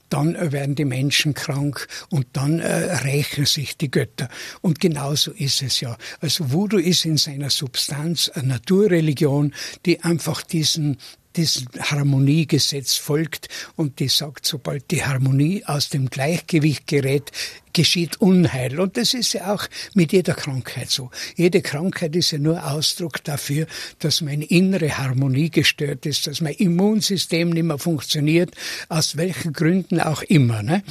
dann 0.09 0.51
werden 0.51 0.75
die 0.75 0.85
Menschen 0.85 1.33
krank 1.33 1.87
und 2.11 2.27
dann 2.33 2.59
äh, 2.59 2.97
rächen 2.97 3.47
sich 3.47 3.77
die 3.77 3.89
Götter. 3.89 4.29
Und 4.61 4.79
genauso 4.79 5.31
ist 5.31 5.63
es 5.63 5.81
ja. 5.81 5.97
Also 6.21 6.51
Voodoo 6.51 6.77
ist 6.77 7.03
in 7.05 7.17
seiner 7.17 7.49
Substanz 7.49 8.29
eine 8.29 8.49
Naturreligion, 8.49 9.55
die 9.87 10.01
einfach 10.01 10.43
diesen 10.43 10.97
diesem 11.35 11.67
Harmoniegesetz 11.79 12.95
folgt 12.95 13.49
und 13.75 13.99
die 13.99 14.07
sagt, 14.07 14.45
sobald 14.45 14.91
die 14.91 15.03
Harmonie 15.03 15.63
aus 15.65 15.89
dem 15.89 16.09
Gleichgewicht 16.09 16.87
gerät, 16.87 17.31
geschieht 17.73 18.21
Unheil. 18.21 18.79
Und 18.79 18.97
das 18.97 19.13
ist 19.13 19.33
ja 19.33 19.53
auch 19.53 19.65
mit 19.93 20.13
jeder 20.13 20.35
Krankheit 20.35 20.91
so. 20.91 21.09
Jede 21.35 21.61
Krankheit 21.61 22.15
ist 22.15 22.31
ja 22.31 22.37
nur 22.37 22.71
Ausdruck 22.71 23.23
dafür, 23.23 23.65
dass 23.99 24.21
meine 24.21 24.45
innere 24.45 24.97
Harmonie 24.97 25.49
gestört 25.49 26.05
ist, 26.05 26.27
dass 26.27 26.39
mein 26.39 26.53
Immunsystem 26.53 27.49
nicht 27.49 27.63
mehr 27.63 27.79
funktioniert, 27.79 28.55
aus 28.89 29.17
welchen 29.17 29.53
Gründen 29.53 29.99
auch 29.99 30.21
immer. 30.21 30.63
Ne? 30.63 30.83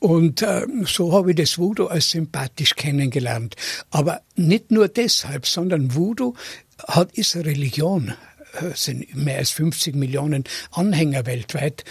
Und 0.00 0.42
äh, 0.42 0.66
so 0.86 1.12
habe 1.12 1.30
ich 1.30 1.36
das 1.36 1.58
Voodoo 1.58 1.86
als 1.86 2.10
sympathisch 2.10 2.74
kennengelernt. 2.74 3.54
Aber 3.90 4.22
nicht 4.34 4.70
nur 4.70 4.88
deshalb, 4.88 5.46
sondern 5.46 5.94
Voodoo 5.94 6.34
hat, 6.88 7.12
ist 7.12 7.36
Religion 7.36 8.14
sind 8.74 9.14
mehr 9.14 9.38
als 9.38 9.50
50 9.50 9.94
Millionen 9.94 10.44
Anhänger 10.70 11.26
weltweit. 11.26 11.84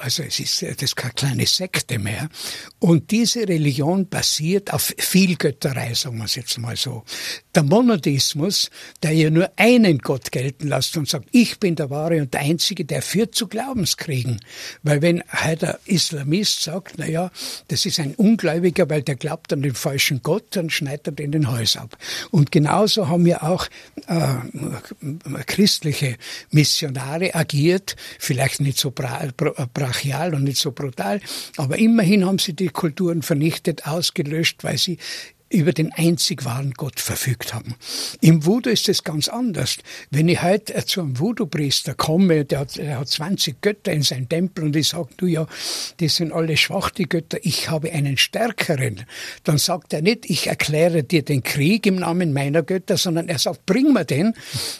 Also 0.00 0.22
es 0.22 0.40
ist 0.40 0.62
das 0.62 0.82
ist 0.82 0.96
keine 0.96 1.12
kleine 1.12 1.46
Sekte 1.46 1.98
mehr. 1.98 2.30
Und 2.78 3.10
diese 3.10 3.46
Religion 3.46 4.08
basiert 4.08 4.72
auf 4.72 4.94
Vielgötterei, 4.96 5.92
sagen 5.92 6.16
wir 6.16 6.24
es 6.24 6.36
jetzt 6.36 6.58
mal 6.58 6.74
so. 6.74 7.04
Der 7.54 7.64
Monotheismus, 7.64 8.70
der 9.02 9.12
ja 9.12 9.28
nur 9.28 9.50
einen 9.56 9.98
Gott 9.98 10.32
gelten 10.32 10.68
lässt 10.68 10.96
und 10.96 11.06
sagt, 11.06 11.28
ich 11.32 11.60
bin 11.60 11.76
der 11.76 11.90
Wahre 11.90 12.22
und 12.22 12.32
der 12.32 12.40
Einzige, 12.40 12.86
der 12.86 13.02
führt 13.02 13.34
zu 13.34 13.46
Glaubenskriegen. 13.46 14.40
Weil 14.82 15.02
wenn 15.02 15.22
heute 15.32 15.60
der 15.60 15.80
Islamist 15.84 16.62
sagt, 16.62 16.94
na 16.96 17.06
ja, 17.06 17.30
das 17.68 17.84
ist 17.84 18.00
ein 18.00 18.14
Ungläubiger, 18.14 18.88
weil 18.88 19.02
der 19.02 19.16
glaubt 19.16 19.52
an 19.52 19.60
den 19.60 19.74
falschen 19.74 20.22
Gott, 20.22 20.46
dann 20.52 20.70
schneidet 20.70 21.08
er 21.08 21.12
den 21.12 21.32
den 21.32 21.50
Hals 21.50 21.76
ab. 21.76 21.98
Und 22.30 22.50
genauso 22.50 23.08
haben 23.08 23.26
ja 23.26 23.42
auch 23.42 23.66
äh, 24.06 25.42
christliche 25.46 26.16
Missionare 26.50 27.34
agiert, 27.34 27.96
vielleicht 28.18 28.60
nicht 28.60 28.78
so 28.78 28.90
bra 28.90 29.28
bra 29.36 29.89
brachial 29.90 30.34
und 30.34 30.44
nicht 30.44 30.58
so 30.58 30.72
brutal, 30.72 31.20
aber 31.56 31.78
immerhin 31.78 32.24
haben 32.24 32.38
sie 32.38 32.54
die 32.54 32.68
Kulturen 32.68 33.22
vernichtet, 33.22 33.86
ausgelöscht, 33.86 34.62
weil 34.62 34.78
sie 34.78 34.98
über 35.52 35.72
den 35.72 35.92
einzig 35.92 36.44
wahren 36.44 36.74
Gott 36.76 37.00
verfügt 37.00 37.52
haben. 37.52 37.74
Im 38.20 38.46
Voodoo 38.46 38.70
ist 38.70 38.88
es 38.88 39.02
ganz 39.02 39.26
anders. 39.28 39.78
Wenn 40.10 40.28
ich 40.28 40.42
heute 40.42 40.84
zu 40.86 41.00
einem 41.00 41.18
Voodoo-Priester 41.18 41.94
komme, 41.94 42.44
der 42.44 42.60
hat, 42.60 42.76
der 42.76 43.00
hat 43.00 43.08
20 43.08 43.60
Götter 43.60 43.92
in 43.92 44.02
seinem 44.02 44.28
Tempel 44.28 44.64
und 44.64 44.76
ich 44.76 44.88
sage, 44.88 45.08
du 45.16 45.26
ja, 45.26 45.48
die 45.98 46.06
sind 46.06 46.32
alle 46.32 46.56
schwach, 46.56 46.90
die 46.90 47.08
Götter, 47.08 47.38
ich 47.42 47.68
habe 47.68 47.90
einen 47.90 48.16
stärkeren, 48.16 49.04
dann 49.42 49.58
sagt 49.58 49.92
er 49.92 50.02
nicht, 50.02 50.30
ich 50.30 50.46
erkläre 50.46 51.02
dir 51.02 51.22
den 51.22 51.42
Krieg 51.42 51.84
im 51.84 51.96
Namen 51.96 52.32
meiner 52.32 52.62
Götter, 52.62 52.96
sondern 52.96 53.28
er 53.28 53.40
sagt, 53.40 53.66
bring 53.66 53.92
mir 53.92 54.04
den, 54.04 54.34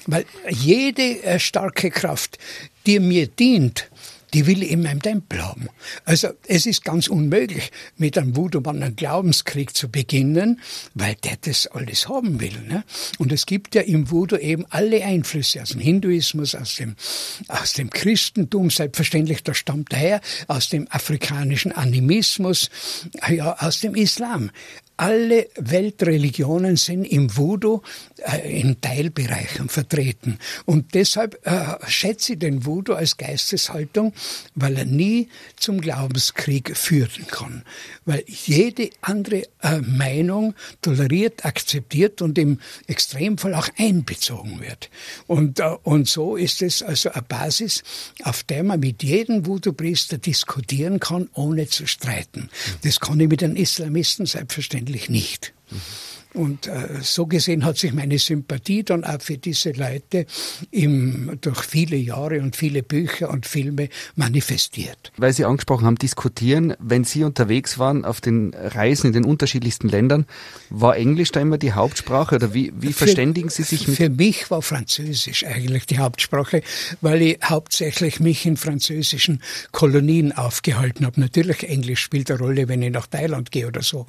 weil 0.06 0.24
jede 0.48 1.20
äh, 1.24 1.40
starke 1.40 1.90
Kraft, 1.90 2.38
die 2.86 3.00
mir 3.00 3.26
dient, 3.26 3.90
die 4.34 4.46
will 4.46 4.62
ich 4.62 4.70
in 4.70 4.82
meinem 4.82 5.02
Tempel 5.02 5.44
haben. 5.44 5.68
Also 6.04 6.28
es 6.46 6.66
ist 6.66 6.84
ganz 6.84 7.08
unmöglich, 7.08 7.70
mit 7.96 8.16
einem 8.16 8.36
Voodoo-Mann 8.36 8.82
einen 8.82 8.96
Glaubenskrieg 8.96 9.76
zu 9.76 9.88
beginnen, 9.88 10.60
weil 10.94 11.14
der 11.16 11.36
das 11.40 11.66
alles 11.66 12.08
haben 12.08 12.40
will. 12.40 12.58
Ne? 12.68 12.84
Und 13.18 13.32
es 13.32 13.46
gibt 13.46 13.74
ja 13.74 13.82
im 13.82 14.10
Voodoo 14.10 14.36
eben 14.36 14.66
alle 14.70 15.04
Einflüsse 15.04 15.62
aus 15.62 15.70
dem 15.70 15.80
Hinduismus, 15.80 16.54
aus 16.54 16.76
dem, 16.76 16.96
aus 17.48 17.72
dem 17.72 17.90
Christentum, 17.90 18.70
selbstverständlich, 18.70 19.42
das 19.42 19.58
stammt 19.58 19.92
daher, 19.92 20.20
aus 20.46 20.68
dem 20.68 20.86
afrikanischen 20.90 21.72
Animismus, 21.72 22.70
ja, 23.28 23.56
aus 23.58 23.80
dem 23.80 23.94
Islam 23.94 24.50
alle 25.00 25.48
Weltreligionen 25.56 26.76
sind 26.76 27.04
im 27.04 27.34
Voodoo 27.34 27.80
äh, 28.18 28.60
in 28.60 28.82
Teilbereichen 28.82 29.70
vertreten. 29.70 30.38
Und 30.66 30.92
deshalb 30.92 31.40
äh, 31.46 31.76
schätze 31.88 32.34
ich 32.34 32.38
den 32.40 32.66
Voodoo 32.66 32.92
als 32.92 33.16
Geisteshaltung, 33.16 34.12
weil 34.54 34.76
er 34.76 34.84
nie 34.84 35.28
zum 35.56 35.80
Glaubenskrieg 35.80 36.76
führen 36.76 37.26
kann. 37.28 37.64
Weil 38.04 38.24
jede 38.26 38.90
andere 39.00 39.44
äh, 39.62 39.78
Meinung 39.80 40.54
toleriert, 40.82 41.46
akzeptiert 41.46 42.20
und 42.20 42.36
im 42.36 42.60
Extremfall 42.86 43.54
auch 43.54 43.70
einbezogen 43.78 44.60
wird. 44.60 44.90
Und, 45.26 45.60
äh, 45.60 45.76
und 45.82 46.08
so 46.08 46.36
ist 46.36 46.60
es 46.60 46.82
also 46.82 47.10
eine 47.10 47.22
Basis, 47.22 47.84
auf 48.22 48.42
der 48.42 48.64
man 48.64 48.80
mit 48.80 49.02
jedem 49.02 49.46
Voodoo-Priester 49.46 50.18
diskutieren 50.18 51.00
kann, 51.00 51.30
ohne 51.32 51.68
zu 51.68 51.86
streiten. 51.86 52.50
Das 52.82 53.00
kann 53.00 53.18
ich 53.18 53.28
mit 53.28 53.40
den 53.40 53.56
Islamisten 53.56 54.26
selbstverständlich 54.26 54.89
eigentlich 54.90 55.08
nicht. 55.10 55.52
Mhm. 55.70 55.80
Und 56.32 56.68
äh, 56.68 57.00
so 57.02 57.26
gesehen 57.26 57.64
hat 57.64 57.76
sich 57.76 57.92
meine 57.92 58.18
Sympathie 58.18 58.84
dann 58.84 59.04
auch 59.04 59.20
für 59.20 59.36
diese 59.36 59.72
Leute 59.72 60.26
im, 60.70 61.38
durch 61.40 61.62
viele 61.62 61.96
Jahre 61.96 62.40
und 62.40 62.54
viele 62.54 62.82
Bücher 62.82 63.30
und 63.30 63.46
Filme 63.46 63.88
manifestiert. 64.14 65.12
Weil 65.16 65.32
Sie 65.32 65.44
angesprochen 65.44 65.86
haben, 65.86 65.96
diskutieren, 65.96 66.74
wenn 66.78 67.02
Sie 67.02 67.24
unterwegs 67.24 67.78
waren 67.78 68.04
auf 68.04 68.20
den 68.20 68.54
Reisen 68.54 69.08
in 69.08 69.12
den 69.12 69.24
unterschiedlichsten 69.24 69.88
Ländern, 69.88 70.26
war 70.68 70.96
Englisch 70.96 71.32
da 71.32 71.40
immer 71.40 71.58
die 71.58 71.72
Hauptsprache 71.72 72.36
oder 72.36 72.54
wie, 72.54 72.72
wie 72.76 72.92
für, 72.92 73.04
verständigen 73.04 73.48
Sie 73.48 73.64
sich 73.64 73.88
mit? 73.88 73.96
Für 73.96 74.08
mich 74.08 74.50
war 74.52 74.62
Französisch 74.62 75.44
eigentlich 75.44 75.86
die 75.86 75.98
Hauptsprache, 75.98 76.62
weil 77.00 77.22
ich 77.22 77.38
hauptsächlich 77.42 78.20
mich 78.20 78.46
in 78.46 78.56
französischen 78.56 79.42
Kolonien 79.72 80.32
aufgehalten 80.32 81.06
habe. 81.06 81.20
Natürlich 81.20 81.68
Englisch 81.68 82.00
spielt 82.00 82.30
eine 82.30 82.38
Rolle, 82.38 82.68
wenn 82.68 82.82
ich 82.82 82.92
nach 82.92 83.08
Thailand 83.08 83.50
gehe 83.50 83.66
oder 83.66 83.82
so. 83.82 84.06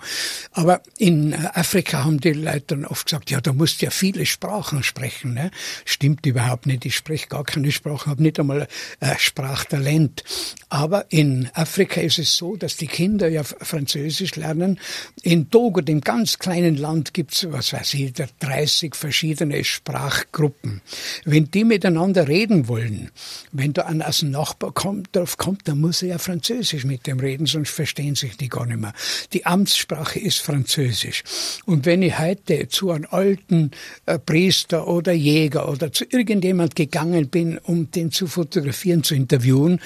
Aber 0.51 0.81
in 0.97 1.33
Afrika 1.33 2.03
haben 2.03 2.10
die 2.19 2.33
Leute 2.33 2.65
dann 2.67 2.85
oft 2.85 3.05
gesagt, 3.05 3.31
ja, 3.31 3.41
da 3.41 3.53
musst 3.53 3.81
ja 3.81 3.89
viele 3.89 4.25
Sprachen 4.25 4.83
sprechen. 4.83 5.33
Ne? 5.33 5.51
Stimmt 5.85 6.25
überhaupt 6.25 6.65
nicht. 6.65 6.85
Ich 6.85 6.95
spreche 6.95 7.27
gar 7.27 7.43
keine 7.43 7.71
Sprache, 7.71 8.09
habe 8.09 8.23
nicht 8.23 8.39
einmal 8.39 8.67
äh, 8.99 9.15
Sprachtalent. 9.17 10.23
Aber 10.69 11.05
in 11.09 11.49
Afrika 11.53 12.01
ist 12.01 12.19
es 12.19 12.35
so, 12.35 12.55
dass 12.55 12.77
die 12.77 12.87
Kinder 12.87 13.27
ja 13.27 13.43
Französisch 13.43 14.35
lernen. 14.35 14.79
In 15.21 15.49
Togo, 15.49 15.81
dem 15.81 16.01
ganz 16.01 16.39
kleinen 16.39 16.77
Land, 16.77 17.13
gibt 17.13 17.33
es, 17.33 17.51
was 17.51 17.73
weiß 17.73 17.93
ich, 17.95 18.13
30 18.13 18.95
verschiedene 18.95 19.63
Sprachgruppen. 19.63 20.81
Wenn 21.25 21.51
die 21.51 21.63
miteinander 21.63 22.27
reden 22.27 22.67
wollen, 22.67 23.11
wenn 23.51 23.73
da 23.73 23.83
einer 23.83 24.07
aus 24.07 24.19
dem 24.19 24.31
Nachbar 24.31 24.71
kommt, 24.71 25.15
drauf 25.15 25.37
kommt, 25.37 25.67
dann 25.67 25.79
muss 25.79 26.01
er 26.01 26.09
ja 26.09 26.17
Französisch 26.17 26.85
mit 26.85 27.07
dem 27.07 27.19
reden, 27.19 27.45
sonst 27.45 27.71
verstehen 27.71 28.15
sich 28.15 28.37
die 28.37 28.49
gar 28.49 28.65
nicht 28.65 28.79
mehr. 28.79 28.93
Die 29.33 29.45
Amtssprache 29.45 30.19
ist 30.19 30.39
Französisch. 30.39 31.23
Und 31.65 31.85
wenn 31.85 32.00
wenn 32.01 32.07
ich 32.07 32.17
heute 32.17 32.67
zu 32.67 32.89
einem 32.89 33.05
alten 33.11 33.69
äh, 34.07 34.17
Priester 34.17 34.87
oder 34.87 35.11
Jäger 35.11 35.69
oder 35.69 35.91
zu 35.91 36.03
irgendjemand 36.09 36.75
gegangen 36.75 37.27
bin, 37.27 37.59
um 37.59 37.91
den 37.91 38.11
zu 38.11 38.25
fotografieren, 38.25 39.03
zu 39.03 39.13
interviewen, 39.13 39.79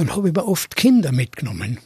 dann 0.00 0.16
habe 0.16 0.28
ich 0.28 0.34
mir 0.34 0.46
oft 0.46 0.76
Kinder 0.76 1.12
mitgenommen. 1.12 1.78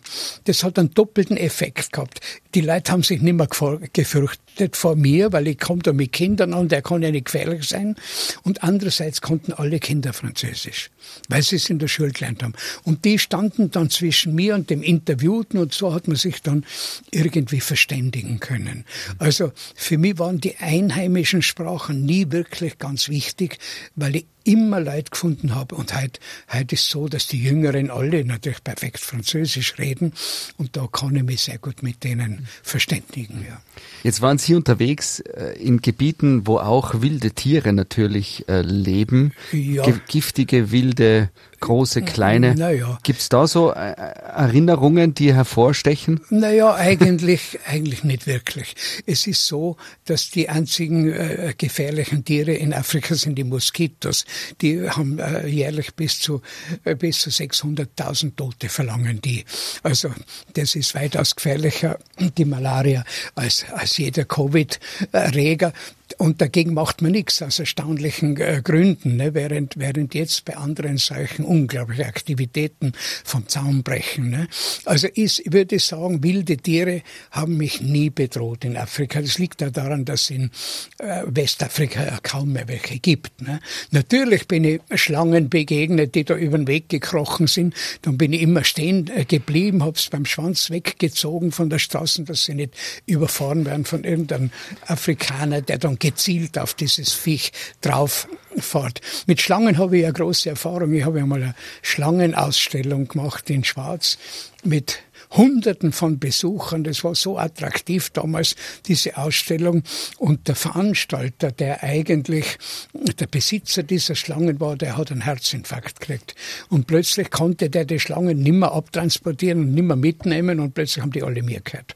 Das 0.45 0.63
hat 0.63 0.79
einen 0.79 0.95
doppelten 0.95 1.37
Effekt 1.37 1.93
gehabt. 1.93 2.21
Die 2.55 2.61
Leute 2.61 2.93
haben 2.93 3.03
sich 3.03 3.21
nicht 3.21 3.35
mehr 3.35 3.49
gefürchtet 3.93 4.77
vor 4.77 4.95
mir, 4.95 5.33
weil 5.33 5.49
ich 5.49 5.59
komme 5.59 5.83
da 5.83 5.93
mit 5.93 6.13
Kindern 6.13 6.55
an, 6.55 6.69
der 6.69 6.81
kann 6.81 7.03
ja 7.03 7.11
nicht 7.11 7.25
gefährlich 7.27 7.69
sein. 7.69 7.97
Und 8.45 8.63
andererseits 8.63 9.21
konnten 9.21 9.53
alle 9.53 9.81
Kinder 9.81 10.13
Französisch, 10.13 10.91
weil 11.29 11.43
sie 11.43 11.57
es 11.57 11.69
in 11.69 11.81
der 11.81 11.89
Schule 11.89 12.13
gelernt 12.13 12.45
haben. 12.45 12.55
Und 12.85 13.05
die 13.05 13.19
standen 13.19 13.73
dann 13.73 13.91
zwischen 13.91 14.35
mir 14.35 14.55
und 14.55 14.71
dem 14.71 14.85
Interviewten 14.85 15.59
und 15.59 15.75
so 15.75 15.93
hat 15.93 16.07
man 16.07 16.17
sich 16.17 16.41
dann 16.41 16.65
irgendwie 17.11 17.61
verständigen 17.61 18.39
können. 18.39 18.85
Also 19.19 19.51
für 19.75 19.99
mich 19.99 20.21
waren 20.21 20.41
die 20.41 20.57
einheimischen 20.59 21.43
Sprachen 21.43 22.05
nie 22.05 22.31
wirklich 22.31 22.79
ganz 22.79 23.09
wichtig, 23.09 23.59
weil 23.97 24.15
ich 24.15 24.27
immer 24.45 24.81
Leid 24.81 25.11
gefunden 25.11 25.55
habe. 25.55 25.75
Und 25.75 25.95
heute, 25.95 26.21
heute 26.53 26.75
ist 26.75 26.89
so, 26.89 27.09
dass 27.09 27.27
die 27.27 27.43
Jüngeren 27.43 27.91
alle 27.91 28.25
natürlich 28.25 28.63
perfekt 28.63 29.01
Französisch 29.01 29.79
reden. 29.79 30.13
Und 30.57 30.77
da 30.77 30.87
kann 30.87 31.17
ich 31.17 31.23
mich 31.23 31.41
sehr 31.43 31.59
gut 31.59 31.83
mit 31.83 32.05
denen 32.05 32.47
verständigen. 32.63 33.45
Ja. 33.49 33.61
Jetzt 34.03 34.21
waren 34.21 34.39
Sie 34.39 34.55
unterwegs 34.55 35.21
äh, 35.21 35.59
in 35.59 35.81
Gebieten, 35.81 36.47
wo 36.47 36.59
auch 36.59 37.01
wilde 37.01 37.33
Tiere 37.33 37.73
natürlich 37.73 38.49
äh, 38.49 38.61
leben. 38.61 39.33
Ja. 39.53 39.85
Giftige, 40.09 40.71
wilde 40.71 41.31
große, 41.65 42.03
kleine. 42.03 42.55
Naja. 42.55 42.99
Gibt 43.03 43.21
es 43.21 43.29
da 43.31 43.47
so 43.47 43.73
äh, 43.73 43.95
Erinnerungen, 44.37 45.15
die 45.15 45.33
hervorstechen? 45.33 46.21
Naja, 46.29 46.75
eigentlich, 46.91 47.59
eigentlich 47.67 48.05
nicht 48.05 48.27
wirklich. 48.27 48.75
Es 49.07 49.27
ist 49.27 49.47
so, 49.47 49.77
dass 50.05 50.31
die 50.31 50.49
einzigen 50.49 51.11
äh, 51.11 51.55
gefährlichen 51.57 52.25
Tiere 52.25 52.53
in 52.53 52.75
Afrika 52.75 53.15
sind 53.15 53.37
die 53.37 53.45
Moskitos. 53.45 54.27
Die 54.61 54.89
haben 54.89 55.19
äh, 55.19 55.47
jährlich 55.47 55.95
bis 55.95 56.21
zu, 56.21 56.43
äh, 56.85 56.95
bis 56.95 57.21
zu 57.21 57.31
600.000 57.31 58.37
Tote 58.37 58.69
verlangen 58.69 59.21
die. 59.23 59.45
Also 59.83 60.11
das 60.53 60.75
ist 60.75 60.95
weitaus 60.95 61.35
gefährlicher, 61.35 61.99
die 62.37 62.45
Malaria, 62.45 63.05
als, 63.35 63.65
als 63.73 63.97
jeder 63.97 64.27
Covid-Erreger. 64.27 65.73
Und 66.19 66.41
dagegen 66.41 66.75
macht 66.75 67.03
man 67.03 67.13
nichts 67.13 67.41
aus 67.43 67.59
erstaunlichen 67.59 68.37
äh, 68.37 68.61
Gründen, 68.63 69.17
ne? 69.17 69.35
während, 69.35 69.79
während 69.79 70.15
jetzt 70.15 70.45
bei 70.45 70.57
anderen 70.57 70.99
solchen 70.99 71.45
unglaubliche 71.45 72.07
Aktivitäten 72.07 72.93
vom 73.25 73.49
Zaun 73.49 73.83
brechen. 73.83 74.31
Ne? 74.31 74.49
Also 74.85 75.09
ist, 75.09 75.41
ich 75.41 75.53
würde 75.53 75.79
sagen, 75.79 76.23
wilde 76.23 76.59
Tiere 76.59 77.03
haben 77.31 77.57
mich 77.57 77.81
nie 77.81 78.11
bedroht 78.11 78.65
in 78.65 78.77
Afrika. 78.77 79.21
Das 79.21 79.39
liegt 79.39 79.63
ja 79.63 79.71
daran, 79.71 80.05
dass 80.05 80.23
es 80.23 80.31
in 80.31 80.51
äh, 80.99 81.23
Westafrika 81.27 82.05
ja 82.05 82.19
kaum 82.23 82.53
mehr 82.53 82.69
welche 82.69 82.99
gibt. 82.99 83.41
Ne? 83.41 83.61
Natürlich 83.91 84.47
bin 84.47 84.65
ich 84.65 84.81
Schlangen 84.95 85.49
begegnet, 85.49 86.15
die 86.15 86.25
da 86.25 86.37
über 86.37 86.59
den 86.59 86.69
Weg 86.69 86.91
gekrochen 86.91 87.47
sind. 87.47 87.75
Dann 88.03 88.19
bin 88.19 88.33
ich 88.35 88.43
immer 88.43 88.63
stehen 88.65 89.11
äh, 89.15 89.25
geblieben, 89.25 89.83
habe 89.83 89.97
es 89.97 90.09
beim 90.11 90.27
Schwanz 90.27 90.71
weggezogen 90.71 91.51
von 91.51 91.71
der 91.71 91.79
Straße, 91.79 92.25
dass 92.25 92.45
sie 92.45 92.55
nicht 92.55 92.75
überfahren 93.07 93.65
werden 93.65 93.87
von 93.87 94.05
irgendeinem 94.05 94.51
Afrikaner, 94.87 95.63
der 95.63 95.79
dann 95.79 95.94
gezielt 95.99 96.59
auf 96.59 96.75
dieses 96.75 97.13
Viech 97.13 97.53
drauf 97.81 98.29
fährt. 98.57 99.01
Mit 99.27 99.41
Schlangen 99.41 99.79
habe 99.79 99.97
ich 99.97 100.03
ja 100.03 100.11
große 100.11 100.51
Erfahrung. 100.51 100.93
Ich 100.93 101.05
habe 101.05 101.19
ja 101.19 101.27
mal 101.27 101.43
eine 101.43 101.55
Schlangenausstellung 101.83 103.09
gemacht 103.09 103.51
in 103.51 103.65
Schwarz 103.65 104.19
mit 104.63 105.01
Hunderten 105.37 105.93
von 105.93 106.19
Besuchern. 106.19 106.85
Das 106.85 107.05
war 107.05 107.15
so 107.15 107.39
attraktiv 107.39 108.11
damals, 108.11 108.57
diese 108.87 109.17
Ausstellung. 109.17 109.83
Und 110.19 110.49
der 110.49 110.55
Veranstalter, 110.55 111.51
der 111.51 111.83
eigentlich 111.83 112.59
der 112.93 113.27
Besitzer 113.27 113.83
dieser 113.83 114.15
Schlangen 114.15 114.61
war, 114.61 114.77
der 114.77 114.97
hat 114.97 115.11
einen 115.11 115.23
Herzinfarkt 115.23 116.01
gekriegt. 116.01 116.35
Und 116.69 116.87
plötzlich 116.87 117.31
konnte 117.31 117.71
der 117.71 117.85
die 117.85 118.01
Schlangen 118.01 118.43
nimmer 118.43 118.73
abtransportieren 118.73 119.61
und 119.61 119.75
nimmer 119.75 119.97
mitnehmen 119.97 120.61
und 120.61 120.75
plötzlich 120.75 121.03
haben 121.03 121.13
die 121.13 121.23
alle 121.23 121.43
mir 121.43 121.61
gehört. 121.61 121.95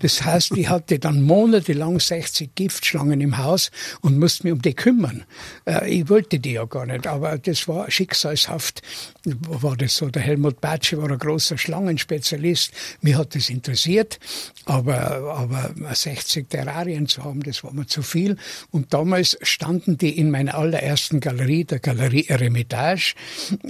Das 0.00 0.22
heißt, 0.24 0.56
ich 0.56 0.68
hatte 0.68 0.98
dann 0.98 1.22
monatelang 1.22 2.00
60 2.00 2.54
Giftschlangen 2.54 3.20
im 3.20 3.38
Haus 3.38 3.70
und 4.00 4.18
musste 4.18 4.44
mich 4.44 4.52
um 4.52 4.62
die 4.62 4.74
kümmern. 4.74 5.24
Äh, 5.64 5.90
ich 5.90 6.08
wollte 6.08 6.38
die 6.38 6.52
ja 6.52 6.64
gar 6.64 6.86
nicht, 6.86 7.06
aber 7.06 7.38
das 7.38 7.66
war 7.68 7.90
schicksalshaft, 7.90 8.82
war 9.24 9.76
das 9.76 9.96
so. 9.96 10.08
Der 10.08 10.22
Helmut 10.22 10.60
Batsche 10.60 10.98
war 10.98 11.10
ein 11.10 11.18
großer 11.18 11.56
Schlangenspezialist 11.56 12.73
mir 13.00 13.18
hat 13.18 13.34
das 13.34 13.50
interessiert, 13.50 14.18
aber, 14.64 15.36
aber 15.36 15.74
60 15.94 16.48
Terrarien 16.48 17.06
zu 17.06 17.24
haben, 17.24 17.42
das 17.42 17.64
war 17.64 17.72
mir 17.72 17.86
zu 17.86 18.02
viel. 18.02 18.36
Und 18.70 18.94
damals 18.94 19.38
standen 19.42 19.98
die 19.98 20.18
in 20.18 20.30
meiner 20.30 20.54
allerersten 20.54 21.20
Galerie, 21.20 21.64
der 21.64 21.78
Galerie 21.78 22.26
Eremitage, 22.28 23.14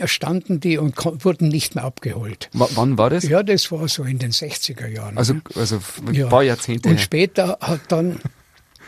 standen 0.04 0.60
die 0.60 0.78
und 0.78 0.96
wurden 1.24 1.48
nicht 1.48 1.74
mehr 1.74 1.84
abgeholt. 1.84 2.48
W 2.52 2.64
wann 2.74 2.98
war 2.98 3.10
das? 3.10 3.24
Ja, 3.24 3.42
das 3.42 3.70
war 3.70 3.88
so 3.88 4.04
in 4.04 4.18
den 4.18 4.32
60er 4.32 4.86
Jahren. 4.86 5.18
Also, 5.18 5.34
also 5.54 5.80
ein 6.06 6.14
ja. 6.14 6.26
paar 6.28 6.42
Jahrzehnte. 6.42 6.88
Und 6.88 7.00
später 7.00 7.58
hat 7.60 7.80
dann 7.88 8.20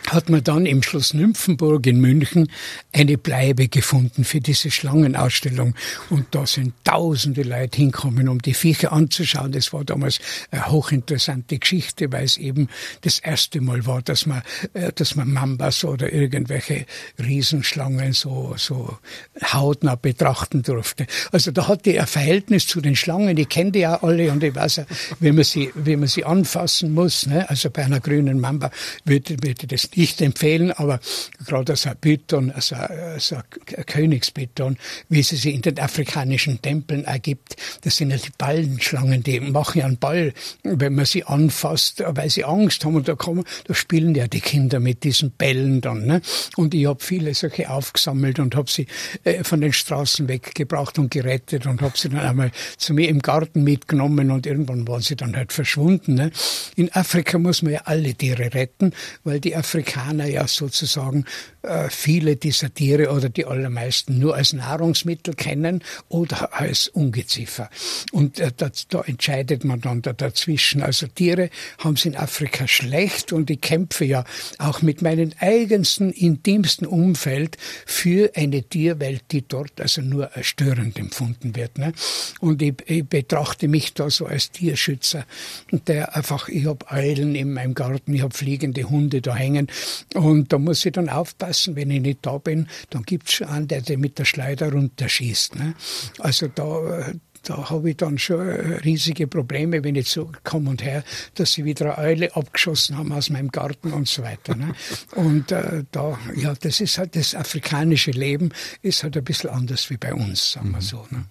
hat 0.06 0.28
man 0.28 0.42
dann 0.44 0.66
im 0.66 0.82
Schloss 0.82 1.14
Nymphenburg 1.14 1.86
in 1.86 2.00
München 2.00 2.50
eine 2.92 3.18
Bleibe 3.18 3.68
gefunden 3.68 4.24
für 4.24 4.40
diese 4.40 4.70
Schlangenausstellung. 4.70 5.74
Und 6.10 6.26
da 6.30 6.46
sind 6.46 6.74
tausende 6.84 7.42
Leute 7.42 7.78
hinkommen, 7.78 8.28
um 8.28 8.40
die 8.40 8.54
Viecher 8.54 8.92
anzuschauen. 8.92 9.52
Das 9.52 9.72
war 9.72 9.84
damals 9.84 10.18
eine 10.50 10.70
hochinteressante 10.70 11.58
Geschichte, 11.58 12.12
weil 12.12 12.24
es 12.24 12.36
eben 12.36 12.68
das 13.02 13.18
erste 13.18 13.60
Mal 13.60 13.86
war, 13.86 14.02
dass 14.02 14.26
man, 14.26 14.42
äh, 14.74 14.92
dass 14.92 15.16
man 15.16 15.30
Mambas 15.32 15.84
oder 15.84 16.12
irgendwelche 16.12 16.86
Riesenschlangen 17.18 18.12
so, 18.12 18.54
so 18.56 18.98
hautnah 19.42 19.96
betrachten 19.96 20.62
durfte. 20.62 21.06
Also 21.32 21.50
da 21.50 21.68
hatte 21.68 21.90
er 21.90 22.06
Verhältnis 22.06 22.66
zu 22.66 22.80
den 22.80 22.96
Schlangen. 22.96 23.36
Ich 23.36 23.48
kenne 23.48 23.72
die 23.72 23.80
ja 23.80 24.02
alle 24.02 24.30
und 24.30 24.42
ich 24.42 24.54
weiß 24.54 24.76
ja, 24.76 24.86
wie 25.20 25.32
man 25.32 25.44
sie, 25.44 25.70
wie 25.74 25.96
man 25.96 26.08
sie 26.08 26.24
anfassen 26.24 26.92
muss. 26.92 27.26
Ne? 27.26 27.48
Also 27.48 27.70
bei 27.70 27.84
einer 27.84 28.00
grünen 28.00 28.40
Mamba 28.40 28.70
würde, 29.04 29.36
würde 29.42 29.66
das 29.66 29.90
nicht 29.96 30.20
empfehlen, 30.20 30.72
aber 30.72 31.00
gerade 31.46 31.72
als 31.72 31.86
ein 31.86 31.96
Python, 32.00 32.50
als 32.50 32.72
ein, 32.72 32.90
als 32.90 33.32
ein 33.32 33.42
Königspython, 33.86 34.76
wie 35.08 35.22
sie 35.22 35.36
sich 35.36 35.54
in 35.54 35.62
den 35.62 35.78
afrikanischen 35.78 36.60
Tempeln 36.60 37.04
ergibt, 37.04 37.56
das 37.82 37.96
sind 37.96 38.10
ja 38.10 38.16
die 38.16 38.30
Ballenschlangen, 38.36 39.22
die 39.22 39.40
machen 39.40 39.78
ja 39.78 39.86
einen 39.86 39.98
Ball, 39.98 40.32
wenn 40.62 40.94
man 40.94 41.04
sie 41.04 41.24
anfasst, 41.24 42.02
weil 42.06 42.30
sie 42.30 42.44
Angst 42.44 42.84
haben 42.84 42.96
und 42.96 43.08
da 43.08 43.14
kommen, 43.14 43.44
da 43.66 43.74
spielen 43.74 44.14
ja 44.14 44.26
die 44.26 44.40
Kinder 44.40 44.80
mit 44.80 45.04
diesen 45.04 45.30
Bällen 45.30 45.80
dann. 45.80 46.06
Ne? 46.06 46.20
Und 46.56 46.74
ich 46.74 46.86
habe 46.86 47.02
viele 47.02 47.34
solche 47.34 47.70
aufgesammelt 47.70 48.38
und 48.38 48.54
habe 48.54 48.70
sie 48.70 48.86
äh, 49.24 49.44
von 49.44 49.60
den 49.60 49.72
Straßen 49.72 50.28
weggebracht 50.28 50.98
und 50.98 51.10
gerettet 51.10 51.66
und 51.66 51.82
habe 51.82 51.96
sie 51.96 52.08
dann 52.08 52.20
einmal 52.20 52.50
zu 52.76 52.94
mir 52.94 53.08
im 53.08 53.20
Garten 53.20 53.64
mitgenommen 53.64 54.30
und 54.30 54.46
irgendwann 54.46 54.86
waren 54.88 55.00
sie 55.00 55.16
dann 55.16 55.36
halt 55.36 55.52
verschwunden. 55.52 56.14
Ne? 56.14 56.30
In 56.76 56.92
Afrika 56.92 57.38
muss 57.38 57.62
man 57.62 57.72
ja 57.72 57.80
alle 57.84 58.14
Tiere 58.14 58.54
retten, 58.54 58.92
weil 59.24 59.40
die 59.40 59.56
Afrikaner 59.56 59.85
Amerikaner 59.86 60.26
ja 60.26 60.46
sozusagen 60.48 61.24
äh, 61.62 61.88
viele 61.90 62.36
dieser 62.36 62.72
Tiere 62.72 63.10
oder 63.10 63.28
die 63.28 63.44
allermeisten 63.44 64.18
nur 64.18 64.34
als 64.34 64.52
Nahrungsmittel 64.52 65.34
kennen 65.34 65.82
oder 66.08 66.54
als 66.54 66.88
Ungeziefer. 66.88 67.70
Und 68.12 68.38
äh, 68.40 68.52
da, 68.56 68.70
da, 68.88 69.02
entscheidet 69.02 69.64
man 69.64 69.80
dann 69.80 70.02
da 70.02 70.12
dazwischen. 70.12 70.82
Also 70.82 71.06
Tiere 71.06 71.50
haben 71.78 71.94
es 71.94 72.04
in 72.04 72.16
Afrika 72.16 72.66
schlecht 72.68 73.32
und 73.32 73.50
ich 73.50 73.60
kämpfe 73.60 74.04
ja 74.04 74.24
auch 74.58 74.82
mit 74.82 75.02
meinem 75.02 75.32
eigensten, 75.38 76.12
intimsten 76.12 76.86
Umfeld 76.86 77.56
für 77.84 78.30
eine 78.34 78.62
Tierwelt, 78.62 79.24
die 79.32 79.46
dort 79.46 79.80
also 79.80 80.02
nur 80.02 80.30
störend 80.40 80.98
empfunden 80.98 81.56
wird. 81.56 81.78
Ne? 81.78 81.92
Und 82.40 82.62
ich, 82.62 82.74
ich 82.86 83.04
betrachte 83.04 83.68
mich 83.68 83.94
da 83.94 84.10
so 84.10 84.26
als 84.26 84.50
Tierschützer, 84.50 85.24
der 85.70 86.16
einfach, 86.16 86.48
ich 86.48 86.66
habe 86.66 86.86
Eulen 86.90 87.34
in 87.34 87.52
meinem 87.52 87.74
Garten, 87.74 88.14
ich 88.14 88.22
habe 88.22 88.34
fliegende 88.34 88.84
Hunde 88.84 89.20
da 89.20 89.34
hängen 89.34 89.68
und 90.14 90.52
da 90.52 90.58
muss 90.58 90.84
ich 90.84 90.92
dann 90.92 91.08
aufpassen, 91.08 91.76
wenn 91.76 91.90
ich 91.90 92.00
nicht 92.00 92.18
da 92.22 92.38
bin, 92.38 92.68
dann 92.90 93.02
gibt's 93.02 93.34
schon 93.34 93.48
einen, 93.48 93.68
der 93.68 93.80
dir 93.80 93.98
mit 93.98 94.18
der 94.18 94.24
Schleuder 94.24 94.72
runterschießt. 94.72 95.56
Ne? 95.56 95.74
Also 96.18 96.48
da, 96.48 97.12
da 97.48 97.70
habe 97.70 97.90
ich 97.90 97.96
dann 97.96 98.18
schon 98.18 98.40
riesige 98.40 99.26
Probleme, 99.26 99.84
wenn 99.84 99.94
ich 99.94 100.08
so 100.08 100.30
komme 100.44 100.70
und 100.70 100.82
her, 100.82 101.04
dass 101.34 101.52
sie 101.52 101.64
wieder 101.64 101.98
eine 101.98 102.08
Eule 102.08 102.36
abgeschossen 102.36 102.96
haben 102.98 103.12
aus 103.12 103.30
meinem 103.30 103.50
Garten 103.50 103.92
und 103.92 104.08
so 104.08 104.22
weiter. 104.22 104.56
Ne? 104.56 104.74
Und 105.14 105.52
äh, 105.52 105.84
da, 105.92 106.18
ja, 106.34 106.54
das 106.54 106.80
ist 106.80 106.98
halt 106.98 107.16
das 107.16 107.34
afrikanische 107.34 108.10
Leben 108.10 108.50
ist 108.82 109.02
halt 109.02 109.16
ein 109.16 109.24
bisschen 109.24 109.50
anders 109.50 109.90
wie 109.90 109.96
bei 109.96 110.12
uns, 110.12 110.52
sagen 110.52 110.70
wir 110.70 110.78
mhm. 110.78 110.82
so. 110.82 111.06
Ne? 111.10 111.24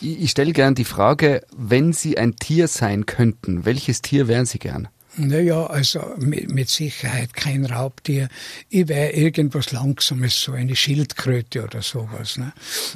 Ich, 0.00 0.22
ich 0.22 0.30
stelle 0.30 0.52
gern 0.52 0.74
die 0.74 0.84
Frage, 0.84 1.42
wenn 1.56 1.92
Sie 1.92 2.16
ein 2.16 2.36
Tier 2.36 2.68
sein 2.68 3.06
könnten, 3.06 3.64
welches 3.64 4.00
Tier 4.02 4.28
wären 4.28 4.46
Sie 4.46 4.58
gern? 4.58 4.88
Naja, 5.18 5.66
also 5.66 6.14
mit, 6.18 6.52
mit 6.52 6.68
Sicherheit 6.68 7.34
kein 7.34 7.64
Raubtier. 7.64 8.28
Ich 8.68 8.86
wäre 8.86 9.10
irgendwas 9.10 9.72
Langsames, 9.72 10.40
so 10.40 10.52
eine 10.52 10.76
Schildkröte 10.76 11.64
oder 11.64 11.82
sowas. 11.82 12.36
Ne? 12.36 12.52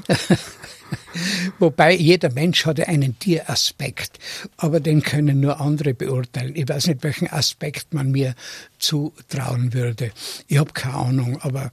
Wobei 1.59 1.95
jeder 1.95 2.31
Mensch 2.31 2.65
hat 2.65 2.79
einen 2.79 3.19
Tieraspekt, 3.19 4.21
aber 4.57 4.79
den 4.79 5.03
können 5.03 5.41
nur 5.41 5.61
andere 5.61 5.95
beurteilen. 5.95 6.55
Ich 6.55 6.69
weiß 6.69 6.87
nicht, 6.87 7.03
welchen 7.03 7.29
Aspekt 7.29 7.93
man 7.93 8.13
mir 8.13 8.37
zutrauen 8.79 9.75
würde. 9.75 10.13
Ich 10.47 10.59
habe 10.59 10.73
keine 10.73 10.95
Ahnung, 10.95 11.39
aber 11.41 11.73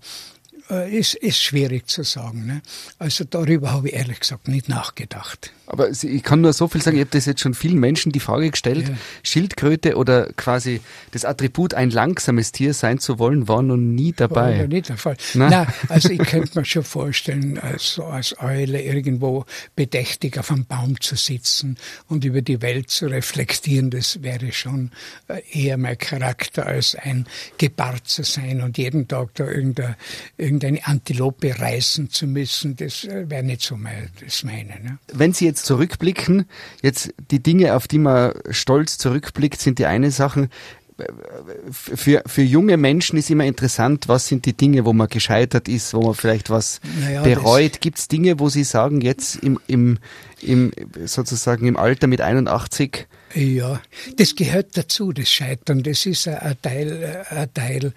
ist, 0.70 1.16
ist 1.16 1.42
schwierig 1.42 1.88
zu 1.88 2.04
sagen. 2.04 2.46
Ne? 2.46 2.62
Also 2.98 3.24
darüber 3.24 3.72
habe 3.72 3.90
ich 3.90 3.96
ehrlich 3.96 4.20
gesagt 4.20 4.48
nicht 4.48 4.70
nachgedacht. 4.70 5.52
Aber 5.72 5.90
ich 5.92 6.24
kann 6.24 6.42
nur 6.42 6.52
so 6.52 6.68
viel 6.68 6.82
sagen, 6.82 6.98
ich 6.98 7.02
habe 7.02 7.12
das 7.12 7.28
jetzt 7.28 7.42
schon 7.42 7.54
vielen 7.54 7.80
Menschen 7.80 8.12
die 8.12 8.20
Frage 8.20 8.50
gestellt, 8.50 8.90
ja. 8.90 8.96
Schildkröte 9.22 9.98
oder 9.98 10.34
quasi 10.34 10.82
das 11.12 11.26
Attribut, 11.26 11.76
ein 11.76 11.92
langsames 11.92 12.52
Tier 12.52 12.74
sein 12.74 12.98
zu 12.98 13.20
wollen, 13.20 13.48
war 13.48 13.62
noch 13.62 13.78
nie 13.78 14.12
dabei. 14.12 14.62
War 14.62 14.68
nicht 14.68 14.90
der 14.90 14.98
Fall. 14.98 15.16
Nein. 15.36 15.52
Nein, 15.52 15.68
also 15.88 16.10
ich 16.10 16.20
könnte 16.20 16.58
mir 16.58 16.66
schon 16.66 16.84
vorstellen, 16.84 17.60
als, 17.60 18.00
als 18.00 18.40
Eule 18.40 18.82
irgendwo 18.82 19.46
bedächtig 19.76 20.40
auf 20.40 20.50
einem 20.50 20.66
Baum 20.66 21.00
zu 21.00 21.16
sitzen 21.16 21.78
und 22.08 22.26
über 22.26 22.42
die 22.42 22.64
Welt 22.64 22.90
zu 22.90 23.06
reflektieren, 23.06 23.92
das 23.92 24.24
wäre 24.24 24.52
schon 24.52 24.90
äh, 25.28 25.42
eher 25.52 25.78
mein 25.78 26.00
Charakter, 26.00 26.66
als 26.66 26.96
ein 26.96 27.28
Gebart 27.60 28.08
zu 28.08 28.24
sein 28.24 28.62
und 28.62 28.80
jeden 28.80 29.08
Tag 29.08 29.36
da 29.36 29.46
irgendeine, 29.46 29.98
irgendeine 30.64 30.88
Antilope 30.88 31.60
reißen 31.60 32.10
zu 32.10 32.28
müssen, 32.28 32.76
das 32.76 33.04
äh, 33.04 33.30
wäre 33.30 33.44
nicht 33.44 33.62
so 33.62 33.76
mein, 33.76 34.10
das 34.24 34.44
meine. 34.44 34.80
Ne? 34.82 34.98
Wenn 35.14 35.34
Sie 35.34 35.46
jetzt 35.46 35.66
zurückblicken, 35.66 36.46
jetzt 36.82 37.14
die 37.32 37.42
Dinge, 37.42 37.76
auf 37.76 37.88
die 37.88 38.00
man 38.00 38.34
stolz 38.50 38.98
zurückblickt, 38.98 39.60
sind 39.60 39.80
die 39.80 39.86
eine 39.86 40.12
Sache. 40.12 40.50
Für, 41.72 42.24
für 42.26 42.42
junge 42.42 42.76
Menschen 42.76 43.18
ist 43.18 43.30
immer 43.30 43.46
interessant, 43.46 44.10
was 44.10 44.28
sind 44.28 44.46
die 44.46 44.52
Dinge, 44.52 44.84
wo 44.84 44.92
man 44.92 45.08
gescheitert 45.08 45.70
ist, 45.70 45.94
wo 45.94 46.02
man 46.02 46.14
vielleicht 46.14 46.50
was 46.50 46.82
naja, 47.00 47.22
bereut. 47.22 47.80
Gibt 47.80 48.00
es 48.00 48.10
Dinge, 48.10 48.40
wo 48.40 48.50
Sie 48.50 48.66
sagen, 48.66 49.00
jetzt 49.00 49.38
im, 49.38 49.60
im, 49.68 50.00
im, 50.42 50.72
sozusagen 51.06 51.68
im 51.68 51.78
Alter 51.78 52.08
mit 52.08 52.20
81, 52.20 53.08
ja, 53.36 53.80
das 54.18 54.36
gehört 54.36 54.76
dazu, 54.76 55.12
das 55.12 55.30
Scheitern. 55.30 55.84
Das 55.84 56.06
ist 56.06 56.28
ein 56.28 56.58
Teil, 56.62 57.26
ein 57.30 57.54
Teil 57.54 57.94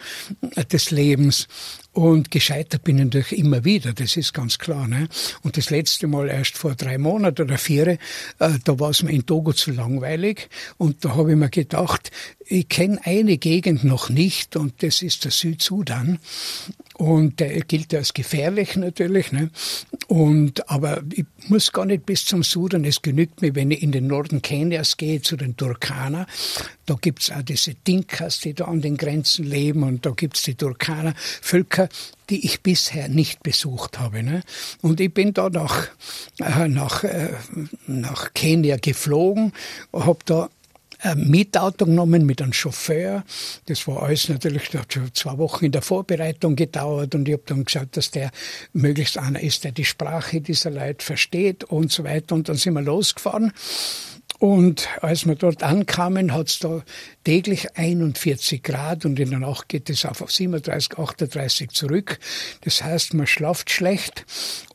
des 0.71 0.91
Lebens. 0.91 1.49
Und 1.93 2.31
gescheitert 2.31 2.85
bin 2.85 2.97
ich 2.97 3.05
natürlich 3.05 3.39
immer 3.39 3.65
wieder, 3.65 3.93
das 3.93 4.17
ist 4.17 4.33
ganz 4.33 4.59
klar. 4.59 4.89
Ne? 4.89 5.09
Und 5.43 5.59
das 5.59 5.69
letzte 5.69 6.07
Mal 6.07 6.29
erst 6.29 6.57
vor 6.57 6.75
drei 6.75 6.97
Monaten 6.97 7.43
oder 7.43 7.59
vier, 7.59 7.87
äh, 7.87 7.99
da 8.39 8.81
war 8.81 8.91
es 8.91 9.03
mir 9.03 9.13
in 9.13 9.27
Togo 9.27 9.53
zu 9.53 9.73
langweilig. 9.73 10.49
Und 10.79 11.05
da 11.05 11.17
habe 11.17 11.33
ich 11.33 11.37
mir 11.37 11.51
gedacht, 11.51 12.11
ich 12.47 12.69
kenne 12.69 12.99
eine 13.05 13.37
Gegend 13.37 13.85
noch 13.85 14.09
nicht 14.09 14.57
und 14.57 14.83
das 14.83 15.03
ist 15.03 15.25
der 15.25 15.31
Südsudan. 15.33 16.19
Und 16.95 17.41
der 17.41 17.61
gilt 17.63 17.95
als 17.95 18.15
gefährlich 18.15 18.77
natürlich. 18.77 19.33
Ne? 19.33 19.51
Und, 20.07 20.69
aber 20.71 21.03
ich 21.13 21.25
muss 21.49 21.73
gar 21.73 21.85
nicht 21.85 22.07
bis 22.07 22.25
zum 22.25 22.43
Sudan. 22.43 22.85
Es 22.85 23.03
genügt 23.03 23.43
mir, 23.43 23.55
wenn 23.55 23.71
ich 23.71 23.83
in 23.83 23.93
den 23.93 24.07
Norden 24.07 24.41
Kenias 24.41 24.97
gehe, 24.97 25.21
zu 25.21 25.37
den 25.37 25.57
Turkana. 25.57 26.27
Da 26.87 26.97
gibt's 27.01 27.31
auch 27.31 27.43
diese 27.43 27.75
Dinkas, 27.75 28.41
die 28.41 28.55
da 28.55 28.65
an 28.65 28.81
den 28.81 28.97
Grenzen 28.97 29.45
leben. 29.45 29.83
Und 29.83 30.05
da 30.05 30.11
gibt's 30.11 30.43
die 30.43 30.55
Turkana-Völker, 30.55 31.89
die 32.31 32.45
ich 32.45 32.63
bisher 32.63 33.09
nicht 33.09 33.43
besucht 33.43 33.99
habe. 33.99 34.23
Ne? 34.23 34.43
Und 34.81 35.01
ich 35.01 35.13
bin 35.13 35.35
da 35.35 35.49
nach, 35.49 35.89
äh, 36.41 36.69
nach, 36.69 37.05
äh, 37.05 37.31
nach 37.87 38.35
Kenia 38.35 38.77
geflogen, 38.77 39.53
habe 39.93 40.19
da 40.25 40.51
Mietauto 41.17 41.85
genommen 41.85 42.25
mit 42.27 42.41
einem 42.41 42.53
Chauffeur. 42.53 43.25
Das 43.67 43.87
war 43.89 44.05
alles 44.05 44.29
natürlich, 44.29 44.69
das 44.71 44.83
hat 44.83 44.93
schon 44.93 45.15
zwei 45.15 45.37
Wochen 45.39 45.65
in 45.65 45.73
der 45.73 45.83
Vorbereitung 45.83 46.55
gedauert 46.55 47.15
und 47.15 47.29
ich 47.29 47.35
habe 47.35 47.43
dann 47.47 47.65
gesagt, 47.65 47.97
dass 47.97 48.11
der 48.11 48.31
möglichst 48.73 49.19
einer 49.19 49.41
ist, 49.41 49.65
der 49.65 49.73
die 49.73 49.85
Sprache 49.85 50.41
dieser 50.41 50.71
Leute 50.71 51.05
versteht 51.05 51.65
und 51.65 51.91
so 51.91 52.05
weiter. 52.05 52.35
Und 52.35 52.49
dann 52.49 52.57
sind 52.57 52.75
wir 52.75 52.83
losgefahren. 52.83 53.53
Und 54.43 54.89
als 55.01 55.25
wir 55.25 55.37
dort 55.37 55.63
ankamen, 55.63 56.35
hat 56.35 56.49
es 56.49 56.59
da 56.59 56.83
täglich 57.23 57.77
41 57.77 58.65
Grad 58.65 59.05
und 59.05 59.21
in 59.21 59.31
der 59.31 59.39
Nacht 59.39 59.69
geht 59.69 59.89
es 59.89 60.05
auf 60.05 60.21
37, 60.29 60.99
38 60.99 61.71
zurück. 61.71 62.19
Das 62.63 62.83
heißt, 62.83 63.15
man 63.15 63.29
schlaft 63.29 63.71
schlecht 63.71 64.27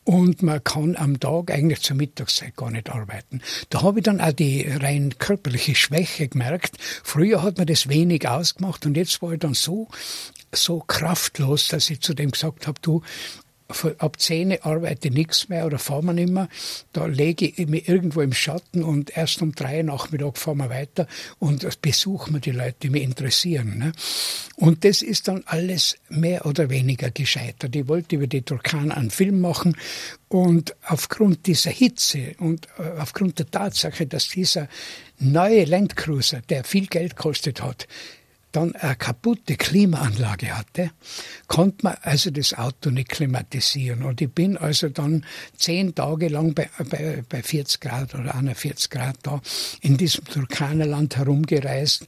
und 0.06 0.42
man 0.42 0.64
kann 0.64 0.96
am 0.96 1.20
Tag 1.20 1.52
eigentlich 1.52 1.82
zur 1.82 1.98
Mittagszeit 1.98 2.56
gar 2.56 2.72
nicht 2.72 2.90
arbeiten. 2.90 3.42
Da 3.70 3.82
habe 3.82 4.00
ich 4.00 4.06
dann 4.06 4.22
auch 4.22 4.32
die 4.32 4.66
rein 4.66 5.16
körperliche 5.18 5.76
Schwäche 5.76 6.30
gemerkt. 6.30 6.78
Früher 7.04 7.44
hat 7.44 7.58
man 7.58 7.68
das 7.68 7.90
wenig 7.90 8.26
ausgemacht 8.26 8.86
und 8.86 8.96
jetzt 8.96 9.22
war 9.22 9.34
ich 9.34 9.40
dann 9.40 9.54
so 9.54 9.90
so 10.54 10.80
kraftlos, 10.80 11.68
dass 11.68 11.90
ich 11.90 12.00
zu 12.00 12.14
dem 12.14 12.32
gesagt 12.32 12.68
habe, 12.68 12.80
du, 12.82 13.02
ab 13.98 14.20
10 14.20 14.62
arbeite 14.62 15.10
ich 15.10 15.14
nichts 15.14 15.50
mehr 15.50 15.66
oder 15.66 15.80
fahren 15.80 16.06
wir 16.06 16.14
nicht. 16.14 16.34
Da 16.94 17.06
lege 17.06 17.46
ich 17.46 17.68
mich 17.68 17.88
irgendwo 17.88 18.22
im 18.22 18.34
Schatten 18.34 18.84
und 18.84 19.16
erst 19.16 19.42
um 19.42 19.54
drei 19.54 19.82
Nachmittag 19.82 20.38
fahren 20.38 20.58
wir 20.58 20.70
weiter 20.70 21.08
und 21.40 21.82
besuchen 21.82 22.36
wir 22.36 22.40
die 22.40 22.52
Leute, 22.52 22.76
die 22.84 22.90
mich 22.90 23.04
interessieren. 23.04 23.78
Ne? 23.78 23.92
Und 24.56 24.86
das 24.86 25.02
ist 25.02 25.28
dann 25.28 25.44
alles 25.46 25.98
mehr 26.10 26.46
oder 26.46 26.70
weniger 26.70 27.12
gescheitert. 27.12 27.76
Ich 27.76 27.88
wollte 27.88 28.16
über 28.16 28.28
die 28.28 28.42
Turkan 28.42 28.92
einen 28.92 29.12
Film 29.12 29.42
machen 29.42 29.76
und 30.30 30.76
aufgrund 30.84 31.46
dieser 31.46 31.72
Hitze 31.72 32.36
und 32.40 32.68
äh, 32.78 33.00
aufgrund 33.00 33.40
der 33.40 33.50
Tatsache, 33.52 34.08
dass 34.08 34.30
dieser 34.30 34.68
neue 35.20 35.66
Landcruiser, 35.66 36.42
der 36.50 36.64
viel 36.64 36.88
Geld 36.88 37.16
kostet 37.16 37.62
hat, 37.62 37.88
dann 38.58 38.76
eine 38.76 38.96
kaputte 38.96 39.56
Klimaanlage 39.56 40.58
hatte, 40.58 40.92
konnte 41.48 41.78
man 41.84 41.96
also 42.02 42.32
das 42.32 42.54
Auto 42.54 42.90
nicht 42.90 43.10
klimatisieren. 43.10 44.02
Und 44.02 44.20
ich 44.20 44.32
bin 44.32 44.58
also 44.58 44.90
dann 44.90 45.26
zehn 45.58 45.94
Tage 45.94 46.28
lang 46.28 46.56
bei, 46.56 46.68
bei, 46.90 47.24
bei 47.30 47.44
40 47.44 47.80
Grad 47.80 48.16
oder 48.16 48.34
41 48.34 48.90
Grad 48.90 49.18
da 49.24 49.42
in 49.82 49.98
diesem 49.98 50.26
Turkanerland 50.26 51.18
herumgereist 51.18 52.08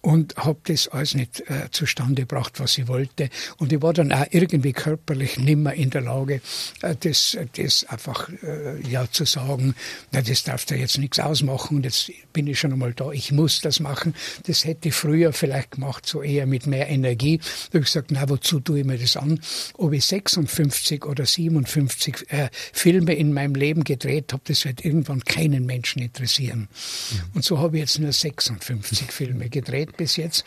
und 0.00 0.34
habe 0.36 0.60
das 0.64 0.88
alles 0.88 1.14
nicht 1.14 1.40
äh, 1.48 1.70
zustande 1.70 2.22
gebracht, 2.22 2.58
was 2.58 2.78
ich 2.78 2.88
wollte. 2.88 3.28
Und 3.58 3.72
ich 3.72 3.82
war 3.82 3.92
dann 3.92 4.12
auch 4.12 4.26
irgendwie 4.30 4.72
körperlich 4.72 5.38
nimmer 5.38 5.74
in 5.74 5.90
der 5.90 6.00
Lage, 6.00 6.40
äh, 6.80 6.96
das, 6.98 7.36
das 7.56 7.84
einfach 7.84 8.30
äh, 8.42 8.80
ja 8.88 9.10
zu 9.10 9.26
sagen, 9.26 9.74
na, 10.10 10.22
das 10.22 10.42
darf 10.44 10.64
da 10.64 10.74
jetzt 10.74 10.98
nichts 10.98 11.20
ausmachen 11.20 11.82
jetzt 11.82 12.10
bin 12.32 12.46
ich 12.46 12.58
schon 12.58 12.72
einmal 12.72 12.94
da, 12.94 13.10
ich 13.10 13.30
muss 13.32 13.60
das 13.60 13.80
machen. 13.80 14.14
Das 14.46 14.64
hätte 14.64 14.88
ich 14.88 14.94
früher 14.94 15.32
vielleicht 15.32 15.72
gemacht, 15.72 15.81
so 16.04 16.22
eher 16.22 16.46
mit 16.46 16.66
mehr 16.66 16.88
Energie. 16.88 17.38
Da 17.38 17.44
habe 17.74 17.78
ich 17.78 17.84
gesagt, 17.84 18.10
na, 18.10 18.28
wozu 18.28 18.60
tue 18.60 18.80
ich 18.80 18.86
mir 18.86 18.98
das 18.98 19.16
an? 19.16 19.40
Ob 19.74 19.92
ich 19.92 20.04
56 20.04 21.04
oder 21.04 21.26
57 21.26 22.30
äh, 22.30 22.48
Filme 22.72 23.14
in 23.14 23.32
meinem 23.32 23.54
Leben 23.54 23.84
gedreht 23.84 24.32
habe, 24.32 24.42
das 24.46 24.64
wird 24.64 24.84
irgendwann 24.84 25.24
keinen 25.24 25.66
Menschen 25.66 26.02
interessieren. 26.02 26.68
Mhm. 26.68 27.18
Und 27.34 27.44
so 27.44 27.58
habe 27.58 27.76
ich 27.76 27.82
jetzt 27.82 27.98
nur 27.98 28.12
56 28.12 29.12
Filme 29.12 29.48
gedreht 29.48 29.96
bis 29.96 30.16
jetzt. 30.16 30.44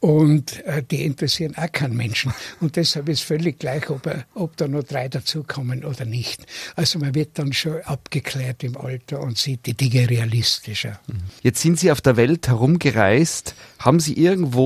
Und 0.00 0.64
äh, 0.64 0.82
die 0.82 1.04
interessieren 1.04 1.54
auch 1.56 1.70
keinen 1.72 1.96
Menschen. 1.96 2.32
Und 2.60 2.76
deshalb 2.76 3.08
ist 3.08 3.22
völlig 3.22 3.58
gleich, 3.58 3.88
ob, 3.90 4.06
er, 4.06 4.26
ob 4.34 4.56
da 4.56 4.68
nur 4.68 4.82
drei 4.82 5.08
dazukommen 5.08 5.84
oder 5.84 6.04
nicht. 6.04 6.46
Also 6.76 6.98
man 6.98 7.14
wird 7.14 7.38
dann 7.38 7.52
schon 7.52 7.80
abgeklärt 7.82 8.64
im 8.64 8.76
Alter 8.76 9.20
und 9.20 9.38
sieht 9.38 9.66
die 9.66 9.74
Dinge 9.74 10.08
realistischer. 10.08 11.00
Mhm. 11.06 11.14
Jetzt 11.42 11.62
sind 11.62 11.78
Sie 11.78 11.90
auf 11.90 12.00
der 12.00 12.16
Welt 12.16 12.48
herumgereist. 12.48 13.54
Haben 13.78 14.00
Sie 14.00 14.14
irgendwo 14.14 14.63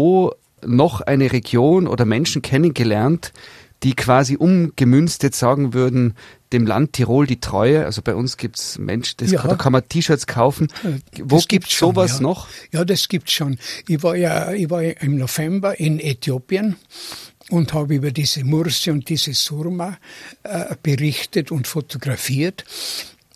noch 0.65 1.01
eine 1.01 1.33
Region 1.33 1.87
oder 1.87 2.05
Menschen 2.05 2.43
kennengelernt, 2.43 3.33
die 3.83 3.95
quasi 3.95 4.37
umgemünzt 4.37 5.23
jetzt 5.23 5.39
sagen 5.39 5.73
würden, 5.73 6.15
dem 6.53 6.67
Land 6.67 6.95
Tirol 6.95 7.27
die 7.27 7.41
Treue. 7.41 7.85
Also 7.85 8.03
bei 8.03 8.15
uns 8.15 8.37
gibt's 8.37 8.79
Menschen, 8.79 9.15
das, 9.19 9.31
ja. 9.31 9.43
da 9.43 9.55
kann 9.55 9.73
man 9.73 9.89
T-Shirts 9.89 10.27
kaufen. 10.27 10.69
Wo 11.23 11.37
das 11.37 11.49
gibt's 11.49 11.73
schon, 11.73 11.91
sowas 11.91 12.17
ja. 12.17 12.21
noch? 12.23 12.49
Ja, 12.73 12.85
das 12.85 13.09
gibt's 13.09 13.33
schon. 13.33 13.59
Ich 13.87 14.03
war 14.03 14.17
ja, 14.17 14.53
ich 14.53 14.69
war 14.71 14.83
im 14.83 15.19
November 15.19 15.79
in 15.79 16.01
Äthiopien 16.01 16.77
und 17.51 17.73
habe 17.73 17.95
über 17.95 18.11
diese 18.11 18.45
Mursi 18.45 18.91
und 18.91 19.09
diese 19.09 19.33
Surma 19.33 19.99
äh, 20.43 20.75
berichtet 20.83 21.51
und 21.53 21.67
fotografiert. 21.67 22.65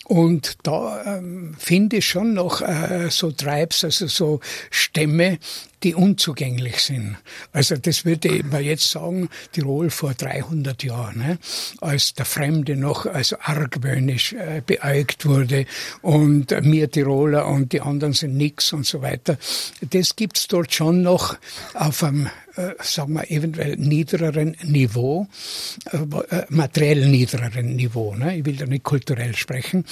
Und 0.05 0.59
da 0.65 1.19
ähm, 1.19 1.55
finde 1.59 1.99
ich 1.99 2.07
schon 2.07 2.35
noch 2.35 2.61
äh, 2.61 3.09
so 3.11 3.31
Tribes, 3.31 3.85
also 3.85 4.09
so 4.09 4.41
Stämme, 4.71 5.39
die 5.83 5.95
unzugänglich 5.95 6.81
sind. 6.81 7.17
Also 7.53 7.77
das 7.77 8.05
würde 8.05 8.43
man 8.45 8.65
jetzt 8.65 8.91
sagen, 8.91 9.29
Tirol 9.53 9.91
vor 9.91 10.15
300 10.15 10.83
Jahren, 10.83 11.19
ne? 11.19 11.39
als 11.81 12.15
der 12.15 12.25
Fremde 12.25 12.77
noch 12.77 13.07
also 13.07 13.37
argwöhnisch 13.41 14.33
äh, 14.33 14.63
beäugt 14.65 15.27
wurde 15.27 15.67
und 16.03 16.51
mir 16.63 16.91
Tiroler 16.91 17.47
und 17.47 17.73
die 17.73 17.81
anderen 17.81 18.13
sind 18.13 18.37
nix 18.37 18.73
und 18.73 18.87
so 18.87 19.03
weiter. 19.03 19.39
Das 19.91 20.17
gibt's 20.17 20.49
dort 20.49 20.73
schon 20.73 21.03
noch 21.03 21.37
auf 21.75 22.03
einem 22.03 22.29
äh, 22.55 22.75
sagen 22.83 23.15
wir, 23.15 23.31
eventuell 23.31 23.77
niedereren 23.77 24.57
Niveau, 24.65 25.27
äh, 25.91 25.97
äh 25.97 26.47
materiell 26.51 27.09
niedereren 27.09 27.77
Niveau. 27.77 28.15
Ne? 28.15 28.39
Ich 28.39 28.45
will 28.45 28.57
da 28.57 28.67
nicht 28.67 28.85
kulturell 28.85 29.35
sprechen. 29.35 29.85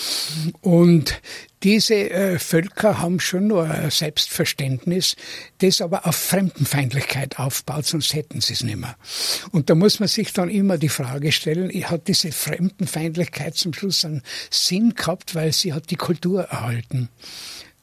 Und 0.61 1.21
Diese 1.63 1.95
äh, 1.95 2.39
Völker 2.39 3.01
haben 3.01 3.21
schon 3.21 3.49
nur 3.49 3.91
Selbstverständnis, 3.91 5.17
das 5.59 5.83
aber 5.83 6.07
auf 6.07 6.17
Fremdenfeindlichkeit 6.17 7.39
aufbaut, 7.39 7.87
sonst 7.87 8.15
hätten 8.15 8.41
sie 8.41 8.55
es 8.55 8.63
nicht 8.63 8.79
mehr. 8.79 8.97
Und 9.53 9.69
da 9.69 9.75
muss 9.75 10.01
man 10.01 10.09
sich 10.09 10.33
dann 10.33 10.49
immer 10.49 10.79
die 10.79 10.89
Frage 10.89 11.33
stellen, 11.33 11.71
hat 11.85 12.09
diese 12.09 12.33
Fremdenfeindlichkeit 12.33 13.57
zum 13.57 13.75
Schluss 13.75 14.05
einen 14.05 14.23
Sinn 14.51 14.95
gehabt, 14.95 15.35
weil 15.35 15.53
sie 15.53 15.73
hat 15.75 15.91
die 15.91 15.97
Kultur 15.97 16.45
erhalten 16.45 17.11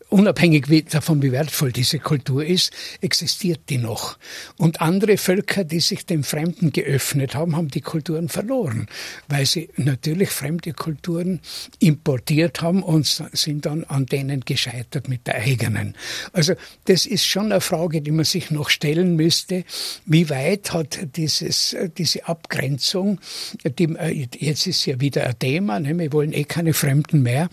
unabhängig 0.09 0.87
davon, 0.89 1.21
wie 1.21 1.31
wertvoll 1.31 1.71
diese 1.71 1.99
Kultur 1.99 2.45
ist, 2.45 2.71
existiert 3.01 3.61
die 3.69 3.77
noch. 3.77 4.17
Und 4.57 4.81
andere 4.81 5.17
Völker, 5.17 5.63
die 5.63 5.79
sich 5.79 6.05
dem 6.05 6.23
Fremden 6.23 6.71
geöffnet 6.71 7.35
haben, 7.35 7.55
haben 7.55 7.67
die 7.67 7.81
Kulturen 7.81 8.29
verloren, 8.29 8.87
weil 9.27 9.45
sie 9.45 9.69
natürlich 9.75 10.29
fremde 10.29 10.73
Kulturen 10.73 11.41
importiert 11.79 12.61
haben 12.61 12.83
und 12.83 13.05
sind 13.33 13.65
dann 13.65 13.83
an 13.85 14.05
denen 14.05 14.41
gescheitert 14.41 15.09
mit 15.09 15.27
der 15.27 15.35
eigenen. 15.35 15.95
Also 16.31 16.53
das 16.85 17.05
ist 17.05 17.25
schon 17.25 17.51
eine 17.51 17.61
Frage, 17.61 18.01
die 18.01 18.11
man 18.11 18.25
sich 18.25 18.51
noch 18.51 18.69
stellen 18.69 19.15
müsste. 19.15 19.65
Wie 20.05 20.29
weit 20.29 20.73
hat 20.73 20.99
dieses, 21.15 21.75
diese 21.97 22.27
Abgrenzung, 22.27 23.19
die, 23.63 23.95
jetzt 24.39 24.67
ist 24.67 24.85
ja 24.85 24.99
wieder 25.01 25.25
ein 25.25 25.37
Thema, 25.39 25.79
ne? 25.79 25.97
wir 25.97 26.13
wollen 26.13 26.33
eh 26.33 26.45
keine 26.45 26.73
Fremden 26.73 27.21
mehr, 27.23 27.49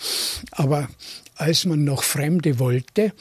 aber 0.52 0.88
als 1.37 1.64
man 1.64 1.85
noch 1.85 2.03
Fremde 2.03 2.59
wollte, 2.59 3.12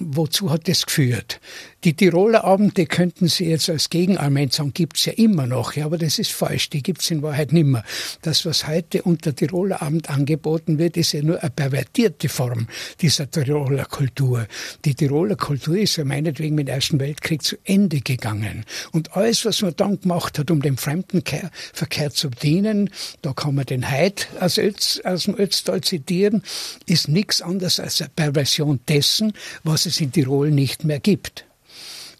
wozu 0.00 0.50
hat 0.50 0.68
das 0.68 0.86
geführt? 0.86 1.40
Die 1.84 1.94
Tiroler 1.94 2.42
Abende 2.42 2.86
könnten 2.86 3.28
Sie 3.28 3.44
jetzt 3.44 3.70
als 3.70 3.90
Gegenargument 3.90 4.52
sagen, 4.52 4.72
gibt's 4.74 5.04
ja 5.04 5.12
immer 5.12 5.46
noch, 5.46 5.74
ja, 5.74 5.84
aber 5.84 5.98
das 5.98 6.18
ist 6.18 6.32
falsch, 6.32 6.68
die 6.70 6.82
gibt's 6.82 7.10
in 7.12 7.22
Wahrheit 7.22 7.52
nimmer. 7.52 7.84
Das, 8.22 8.44
was 8.44 8.66
heute 8.66 9.02
unter 9.02 9.34
Tiroler 9.34 9.82
Abend 9.82 10.10
angeboten 10.10 10.78
wird, 10.78 10.96
ist 10.96 11.12
ja 11.12 11.22
nur 11.22 11.40
eine 11.40 11.50
pervertierte 11.50 12.28
Form 12.28 12.66
dieser 13.00 13.30
Tiroler 13.30 13.84
Kultur. 13.84 14.48
Die 14.84 14.96
Tiroler 14.96 15.36
Kultur 15.36 15.76
ist 15.76 15.96
ja 15.96 16.04
meinetwegen 16.04 16.56
mit 16.56 16.66
dem 16.66 16.74
Ersten 16.74 16.98
Weltkrieg 16.98 17.42
zu 17.42 17.56
Ende 17.62 18.00
gegangen. 18.00 18.64
Und 18.90 19.16
alles, 19.16 19.44
was 19.44 19.62
man 19.62 19.74
dann 19.76 20.00
gemacht 20.00 20.40
hat, 20.40 20.50
um 20.50 20.62
dem 20.62 20.78
Fremdenverkehr 20.78 22.10
zu 22.10 22.30
dienen, 22.30 22.90
da 23.22 23.32
kann 23.32 23.54
man 23.54 23.66
den 23.66 23.88
Heid 23.88 24.28
aus, 24.40 24.58
Ötz, 24.58 25.00
aus 25.04 25.24
dem 25.24 25.38
Ötztal 25.38 25.82
zitieren, 25.82 26.42
ist 26.86 27.06
nichts 27.08 27.42
anderes 27.42 27.78
als 27.78 28.00
eine 28.00 28.10
Perversion 28.16 28.80
dessen, 28.88 29.34
was 29.62 29.75
es 29.84 30.00
in 30.00 30.12
Tirol 30.12 30.50
nicht 30.50 30.84
mehr 30.84 31.00
gibt. 31.00 31.44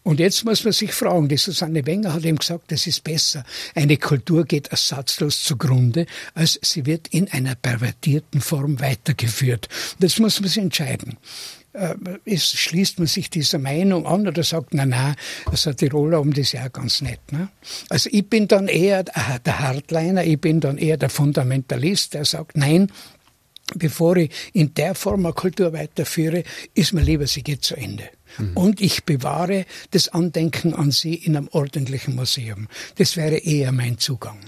Und 0.02 0.20
jetzt 0.20 0.44
muss 0.44 0.62
man 0.62 0.72
sich 0.72 0.92
fragen, 0.92 1.28
die 1.28 1.36
Susanne 1.36 1.84
Wenger 1.84 2.12
hat 2.12 2.24
eben 2.24 2.38
gesagt, 2.38 2.70
es 2.70 2.86
ist 2.86 3.02
besser. 3.02 3.42
Eine 3.74 3.96
Kultur 3.96 4.44
geht 4.44 4.68
ersatzlos 4.68 5.42
zugrunde, 5.42 6.06
als 6.34 6.60
sie 6.62 6.86
wird 6.86 7.08
in 7.08 7.28
einer 7.32 7.56
pervertierten 7.56 8.40
Form 8.40 8.78
weitergeführt. 8.78 9.68
Das 9.98 10.20
muss 10.20 10.38
man 10.40 10.48
sich 10.48 10.62
entscheiden 10.62 11.16
ist, 12.24 12.54
äh, 12.54 12.56
schließt 12.56 12.98
man 12.98 13.06
sich 13.06 13.30
dieser 13.30 13.58
Meinung 13.58 14.06
an 14.06 14.26
oder 14.26 14.42
sagt, 14.42 14.74
na 14.74 14.86
na, 14.86 15.14
also 15.46 15.72
Tiroler 15.72 16.20
um 16.20 16.32
das 16.32 16.52
ja 16.52 16.68
ganz 16.68 17.00
nett. 17.00 17.20
Ne? 17.32 17.48
Also 17.88 18.08
ich 18.12 18.28
bin 18.28 18.48
dann 18.48 18.68
eher 18.68 19.04
der 19.04 19.58
Hardliner, 19.58 20.24
ich 20.24 20.40
bin 20.40 20.60
dann 20.60 20.78
eher 20.78 20.96
der 20.96 21.10
Fundamentalist, 21.10 22.14
der 22.14 22.24
sagt, 22.24 22.56
nein, 22.56 22.90
bevor 23.74 24.16
ich 24.16 24.30
in 24.52 24.74
der 24.74 24.94
Form 24.94 25.26
eine 25.26 25.34
Kultur 25.34 25.72
weiterführe, 25.72 26.44
ist 26.74 26.92
mir 26.92 27.02
lieber, 27.02 27.26
sie 27.26 27.42
geht 27.42 27.64
zu 27.64 27.76
Ende. 27.76 28.04
Mhm. 28.38 28.56
Und 28.56 28.80
ich 28.80 29.04
bewahre 29.04 29.66
das 29.90 30.08
Andenken 30.08 30.74
an 30.74 30.90
sie 30.90 31.14
in 31.14 31.36
einem 31.36 31.48
ordentlichen 31.50 32.14
Museum. 32.14 32.68
Das 32.96 33.16
wäre 33.16 33.36
eher 33.36 33.72
mein 33.72 33.98
Zugang. 33.98 34.38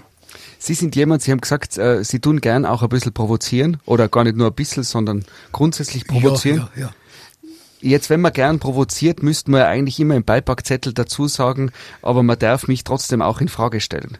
Sie 0.57 0.73
sind 0.73 0.95
jemand, 0.95 1.21
Sie 1.21 1.31
haben 1.31 1.41
gesagt, 1.41 1.77
äh, 1.77 2.03
Sie 2.03 2.19
tun 2.19 2.41
gern 2.41 2.65
auch 2.65 2.83
ein 2.83 2.89
bisschen 2.89 3.13
provozieren 3.13 3.77
oder 3.85 4.09
gar 4.09 4.25
nicht 4.25 4.35
nur 4.35 4.47
ein 4.47 4.53
bisschen, 4.53 4.83
sondern 4.83 5.25
grundsätzlich 5.51 6.05
provozieren. 6.05 6.67
Ja, 6.75 6.81
ja, 6.81 6.81
ja. 6.81 6.93
Jetzt, 7.81 8.09
wenn 8.09 8.19
man 8.19 8.33
gern 8.33 8.59
provoziert, 8.59 9.23
müsste 9.23 9.51
man 9.51 9.61
ja 9.61 9.67
eigentlich 9.67 10.01
immer 10.01 10.15
im 10.15 10.25
Beipackzettel 10.25 10.93
dazu 10.93 11.29
sagen, 11.29 11.71
aber 12.01 12.23
man 12.23 12.37
darf 12.37 12.67
mich 12.67 12.83
trotzdem 12.83 13.21
auch 13.21 13.39
in 13.39 13.47
Frage 13.47 13.79
stellen 13.79 14.17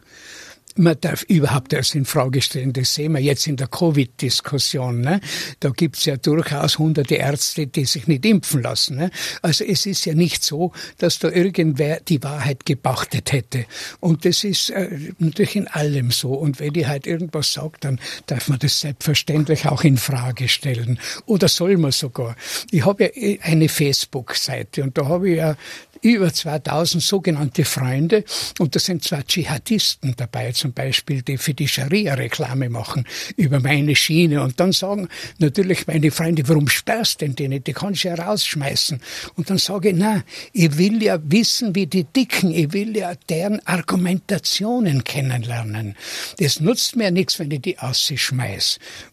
man 0.76 0.96
darf 1.00 1.22
überhaupt 1.24 1.72
erst 1.72 1.94
in 1.94 2.04
Frage 2.04 2.40
stellen, 2.42 2.72
das 2.72 2.94
sehen 2.94 3.12
wir 3.12 3.20
jetzt 3.20 3.46
in 3.46 3.56
der 3.56 3.66
Covid-Diskussion. 3.66 5.00
Ne? 5.00 5.20
Da 5.60 5.70
gibt's 5.70 6.04
ja 6.04 6.16
durchaus 6.16 6.78
hunderte 6.78 7.16
Ärzte, 7.16 7.66
die 7.66 7.84
sich 7.84 8.06
nicht 8.06 8.24
impfen 8.24 8.62
lassen. 8.62 8.96
Ne? 8.96 9.10
Also 9.42 9.64
es 9.64 9.86
ist 9.86 10.04
ja 10.04 10.14
nicht 10.14 10.42
so, 10.42 10.72
dass 10.98 11.18
da 11.18 11.30
irgendwer 11.30 12.00
die 12.00 12.22
Wahrheit 12.22 12.66
gepachtet 12.66 13.32
hätte. 13.32 13.66
Und 14.00 14.24
das 14.24 14.44
ist 14.44 14.70
äh, 14.70 15.12
natürlich 15.18 15.56
in 15.56 15.68
allem 15.68 16.10
so. 16.10 16.34
Und 16.34 16.60
wenn 16.60 16.72
die 16.72 16.86
halt 16.86 17.06
irgendwas 17.06 17.52
sagt, 17.52 17.84
dann 17.84 18.00
darf 18.26 18.48
man 18.48 18.58
das 18.58 18.80
selbstverständlich 18.80 19.66
auch 19.66 19.84
in 19.84 19.96
Frage 19.96 20.48
stellen. 20.48 20.98
Oder 21.26 21.48
soll 21.48 21.76
man 21.76 21.92
sogar. 21.92 22.36
Ich 22.70 22.84
habe 22.84 23.04
ja 23.04 23.10
äh, 23.14 23.38
eine 23.42 23.68
Facebook-Seite 23.68 24.82
und 24.82 24.96
da 24.96 25.06
habe 25.06 25.30
ich 25.30 25.36
ja 25.36 25.56
über 26.02 26.32
2000 26.32 27.02
sogenannte 27.02 27.64
Freunde 27.64 28.24
und 28.58 28.74
da 28.74 28.80
sind 28.80 29.04
zwar 29.04 29.24
Dschihadisten 29.24 30.14
dabei, 30.16 30.52
zum 30.52 30.72
Beispiel, 30.72 31.22
die 31.22 31.36
für 31.36 31.54
die 31.54 31.68
Scharia 31.68 32.14
Reklame 32.14 32.68
machen 32.68 33.06
über 33.36 33.60
meine 33.60 33.94
Schiene 33.96 34.42
und 34.42 34.60
dann 34.60 34.72
sagen 34.72 35.08
natürlich 35.38 35.86
meine 35.86 36.10
Freunde, 36.10 36.48
warum 36.48 36.68
sperrst 36.68 37.20
denn 37.20 37.34
die 37.34 37.48
nicht? 37.48 37.66
Die 37.66 37.72
kannst 37.72 38.04
du 38.04 38.08
ja 38.08 38.14
rausschmeißen. 38.14 39.00
Und 39.34 39.50
dann 39.50 39.58
sage 39.58 39.90
ich, 39.90 39.96
na, 39.96 40.22
ich 40.52 40.76
will 40.78 41.02
ja 41.02 41.18
wissen, 41.22 41.74
wie 41.74 41.86
die 41.86 42.04
Dicken, 42.04 42.52
ich 42.52 42.72
will 42.72 42.96
ja 42.96 43.14
deren 43.28 43.64
Argumentationen 43.66 45.04
kennenlernen. 45.04 45.96
Das 46.38 46.60
nutzt 46.60 46.96
mir 46.96 47.10
nichts, 47.10 47.38
wenn 47.38 47.50
ich 47.50 47.62
die 47.62 47.78
ausschmeiß. 47.78 48.78
Äh, 48.78 49.09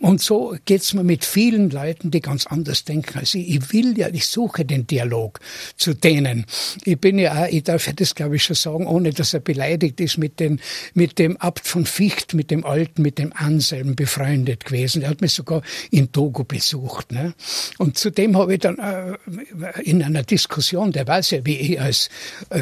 und 0.00 0.20
so 0.20 0.56
geht's 0.64 0.94
mir 0.94 1.04
mit 1.04 1.24
vielen 1.24 1.70
Leuten, 1.70 2.10
die 2.10 2.20
ganz 2.20 2.46
anders 2.46 2.84
denken 2.84 3.18
als 3.18 3.34
ich. 3.34 3.48
Ich 3.48 3.72
will 3.72 3.98
ja, 3.98 4.08
ich 4.08 4.26
suche 4.26 4.64
den 4.64 4.86
Dialog 4.86 5.40
zu 5.76 5.94
denen. 5.94 6.46
Ich 6.84 6.98
bin 6.98 7.18
ja 7.18 7.44
auch, 7.44 7.48
ich 7.48 7.64
darf 7.64 7.86
ja 7.86 7.92
das 7.92 8.14
glaube 8.14 8.36
ich 8.36 8.44
schon 8.44 8.56
sagen, 8.56 8.86
ohne 8.86 9.12
dass 9.12 9.34
er 9.34 9.40
beleidigt 9.40 10.00
ist, 10.00 10.18
mit, 10.18 10.40
den, 10.40 10.60
mit 10.94 11.18
dem 11.18 11.36
Abt 11.38 11.66
von 11.66 11.86
Ficht, 11.86 12.34
mit 12.34 12.50
dem 12.50 12.64
Alten, 12.64 13.02
mit 13.02 13.18
dem 13.18 13.32
Anselm 13.34 13.94
befreundet 13.94 14.64
gewesen. 14.64 15.02
Er 15.02 15.10
hat 15.10 15.20
mich 15.20 15.32
sogar 15.32 15.62
in 15.90 16.12
Togo 16.12 16.44
besucht. 16.44 17.12
Ne? 17.12 17.34
Und 17.78 17.98
zudem 17.98 18.36
habe 18.36 18.54
ich 18.54 18.60
dann 18.60 18.78
äh, 18.78 19.82
in 19.82 20.02
einer 20.02 20.22
Diskussion, 20.22 20.92
der 20.92 21.06
weiß 21.06 21.30
ja, 21.30 21.46
wie 21.46 21.56
ich 21.56 21.80
als, 21.80 22.08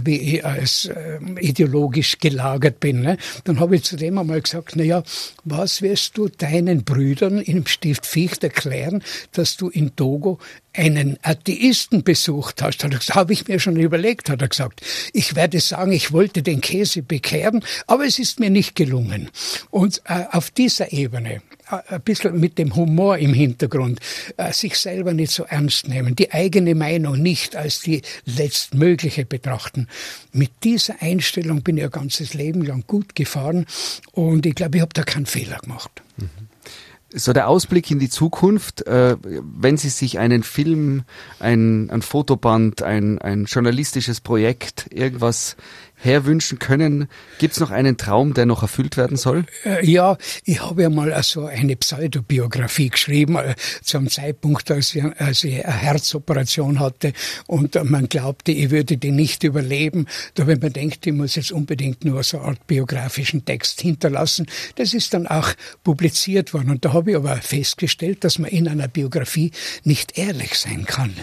wie 0.05 0.37
ich 0.37 0.45
als 0.45 0.87
äh, 0.87 1.19
ideologisch 1.41 2.19
gelagert 2.19 2.81
bin, 2.81 3.01
ne? 3.01 3.17
dann 3.45 3.61
habe 3.61 3.77
ich 3.77 3.85
zudem 3.85 4.19
einmal 4.19 4.41
gesagt, 4.41 4.73
na 4.77 4.85
ja, 4.85 5.03
was 5.45 5.83
wirst 5.83 6.17
du 6.17 6.29
deinen 6.29 6.85
Brüdern 6.93 7.41
im 7.41 7.67
Stift 7.67 8.05
Ficht 8.05 8.45
erklären, 8.45 9.03
dass 9.33 9.57
du 9.57 9.71
in 9.71 9.97
Togo 9.97 10.39
einen 10.75 11.19
Atheisten 11.23 12.03
besucht 12.03 12.61
hast. 12.61 12.85
Hat 12.85 12.93
er 12.93 12.99
gesagt, 12.99 13.17
habe 13.17 13.33
ich 13.33 13.49
mir 13.49 13.59
schon 13.61 13.77
überlegt, 13.77 14.29
hat 14.29 14.43
er 14.43 14.49
gesagt. 14.49 14.83
Ich 15.15 15.35
werde 15.35 15.59
sagen, 15.61 15.93
ich 15.93 16.13
wollte 16.13 16.43
den 16.43 16.61
Käse 16.61 17.03
bekehren, 17.03 17.65
aber 17.87 18.05
es 18.05 18.19
ist 18.19 18.41
mir 18.41 18.51
nicht 18.51 18.75
gelungen. 18.75 19.31
Und 19.71 20.03
äh, 20.05 20.25
auf 20.33 20.51
dieser 20.51 20.93
Ebene, 20.93 21.41
äh, 21.71 21.95
ein 21.95 22.03
bisschen 22.03 22.39
mit 22.39 22.59
dem 22.59 22.77
Humor 22.77 23.17
im 23.17 23.33
Hintergrund, 23.33 24.01
äh, 24.37 24.53
sich 24.53 24.77
selber 24.77 25.15
nicht 25.15 25.33
so 25.33 25.45
ernst 25.45 25.89
nehmen, 25.89 26.15
die 26.15 26.31
eigene 26.31 26.75
Meinung 26.75 27.23
nicht 27.23 27.57
als 27.57 27.81
die 27.81 28.03
letztmögliche 28.27 29.25
betrachten. 29.25 29.89
Mit 30.35 30.51
dieser 30.63 31.01
Einstellung 31.01 31.63
bin 31.63 31.79
ich 31.79 31.85
ein 31.85 31.91
ganzes 31.91 32.35
Leben 32.35 32.61
lang 32.61 32.85
gut 32.87 33.15
gefahren 33.15 33.65
und 34.13 34.45
ich 34.45 34.55
glaube, 34.55 34.77
ich 34.77 34.83
habe 34.83 34.93
da 34.93 35.05
keinen 35.05 35.25
Fehler 35.27 35.57
gemacht. 35.57 36.03
Mhm 36.19 36.52
so 37.15 37.33
der 37.33 37.49
Ausblick 37.49 37.91
in 37.91 37.99
die 37.99 38.09
Zukunft, 38.09 38.87
äh, 38.87 39.17
wenn 39.23 39.77
Sie 39.77 39.89
sich 39.89 40.19
einen 40.19 40.43
Film, 40.43 41.03
ein, 41.39 41.91
ein 41.91 42.03
Fotoband, 42.03 42.83
ein, 42.83 43.19
ein 43.19 43.45
journalistisches 43.45 44.21
Projekt, 44.21 44.89
irgendwas 44.91 45.57
herwünschen 46.03 46.59
können. 46.59 47.09
Gibt 47.39 47.55
es 47.55 47.61
noch 47.61 47.71
einen 47.71 47.97
Traum, 47.97 48.35
der 48.35 48.47
noch 48.47 48.63
erfüllt 48.63 48.97
werden 48.97 49.17
soll? 49.17 49.45
Äh, 49.65 49.87
ja, 49.89 50.17
ich 50.45 50.61
habe 50.61 50.83
ja 50.83 50.91
mal 50.91 51.21
so 51.23 51.47
eine 51.47 51.77
Pseudobiografie 51.77 52.91
geschrieben, 52.91 53.37
äh, 53.37 53.55
zu 53.83 53.99
einem 53.99 54.11
Zeitpunkt, 54.11 54.71
als 54.71 54.95
ich, 54.95 55.05
als 55.05 55.45
ich 55.45 55.65
eine 55.65 55.75
Herzoperation 55.75 56.81
hatte 56.81 57.13
und 57.47 57.77
man 57.85 58.09
glaubte, 58.09 58.53
ich 58.53 58.71
würde 58.71 58.97
die 58.97 59.11
nicht 59.11 59.45
überleben. 59.45 60.07
Da 60.35 60.47
wenn 60.47 60.59
man 60.59 60.73
denkt, 60.73 61.07
ich 61.07 61.13
muss 61.13 61.37
jetzt 61.37 61.53
unbedingt 61.53 62.05
nur 62.05 62.23
so 62.23 62.39
eine 62.39 62.49
Art 62.49 62.67
biografischen 62.67 63.45
Text 63.45 63.81
hinterlassen. 63.81 64.47
Das 64.77 64.95
ist 64.95 65.15
dann 65.15 65.27
auch 65.27 65.51
publiziert 65.85 66.53
worden. 66.55 66.71
Und 66.71 66.85
da 66.85 66.93
habe 66.93 67.11
ich 67.11 67.17
aber 67.17 67.37
festgestellt, 67.37 68.25
dass 68.25 68.39
man 68.39 68.51
in 68.51 68.69
einer 68.69 68.89
Biografie 68.89 69.53
nicht 69.85 70.19
ehrlich 70.19 70.55
sein 70.55 70.85
kann, 70.85 71.15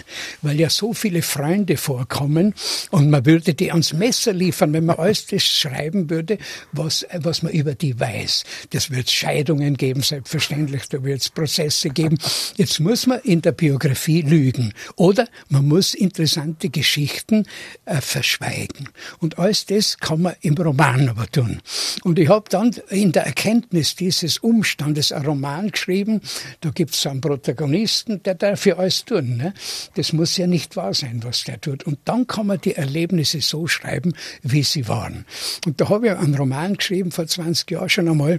weil 0.42 0.58
ja 0.58 0.70
so 0.70 0.94
viele 0.94 1.22
Freunde 1.22 1.76
vorkommen 1.76 2.54
und 2.90 3.10
man 3.10 3.26
würde 3.26 3.54
die 3.54 3.70
ans 3.70 3.92
Messer 3.92 4.32
liefern, 4.32 4.69
sondern 4.70 4.72
wenn 4.72 4.86
man 4.86 4.96
alles 4.96 5.26
das 5.26 5.44
schreiben 5.44 6.10
würde, 6.10 6.38
was, 6.72 7.06
was 7.14 7.42
man 7.42 7.52
über 7.52 7.74
die 7.74 7.98
weiß. 7.98 8.44
Das 8.70 8.90
wird 8.90 9.10
Scheidungen 9.10 9.76
geben, 9.76 10.02
selbstverständlich, 10.02 10.88
da 10.88 11.02
wird 11.02 11.20
es 11.20 11.30
Prozesse 11.30 11.90
geben. 11.90 12.18
Jetzt 12.56 12.80
muss 12.80 13.06
man 13.06 13.20
in 13.20 13.42
der 13.42 13.52
Biografie 13.52 14.22
lügen. 14.22 14.72
Oder 14.96 15.26
man 15.48 15.66
muss 15.66 15.94
interessante 15.94 16.68
Geschichten 16.68 17.46
äh, 17.84 18.00
verschweigen. 18.00 18.88
Und 19.18 19.38
alles 19.38 19.66
das 19.66 19.98
kann 19.98 20.22
man 20.22 20.34
im 20.40 20.54
Roman 20.54 21.08
aber 21.08 21.26
tun. 21.26 21.60
Und 22.04 22.18
ich 22.18 22.28
habe 22.28 22.48
dann 22.48 22.70
in 22.88 23.12
der 23.12 23.26
Erkenntnis 23.26 23.96
dieses 23.96 24.38
Umstandes 24.38 25.12
einen 25.12 25.26
Roman 25.26 25.70
geschrieben. 25.70 26.20
Da 26.60 26.70
gibt 26.70 26.94
es 26.94 27.06
einen 27.06 27.20
Protagonisten, 27.20 28.22
der 28.22 28.34
darf 28.34 28.66
ja 28.66 28.76
alles 28.76 29.04
tun. 29.04 29.36
Ne? 29.36 29.54
Das 29.94 30.12
muss 30.12 30.36
ja 30.36 30.46
nicht 30.46 30.76
wahr 30.76 30.94
sein, 30.94 31.20
was 31.24 31.44
der 31.44 31.60
tut. 31.60 31.84
Und 31.84 31.98
dann 32.04 32.26
kann 32.26 32.46
man 32.46 32.60
die 32.60 32.74
Erlebnisse 32.74 33.40
so 33.40 33.66
schreiben, 33.66 34.14
wie 34.42 34.59
sie 34.62 34.88
waren. 34.88 35.24
Und 35.66 35.80
da 35.80 35.88
habe 35.88 36.06
ich 36.06 36.12
einen 36.12 36.34
Roman 36.34 36.76
geschrieben, 36.76 37.10
vor 37.10 37.26
20 37.26 37.70
Jahren 37.70 37.88
schon 37.88 38.08
einmal, 38.08 38.38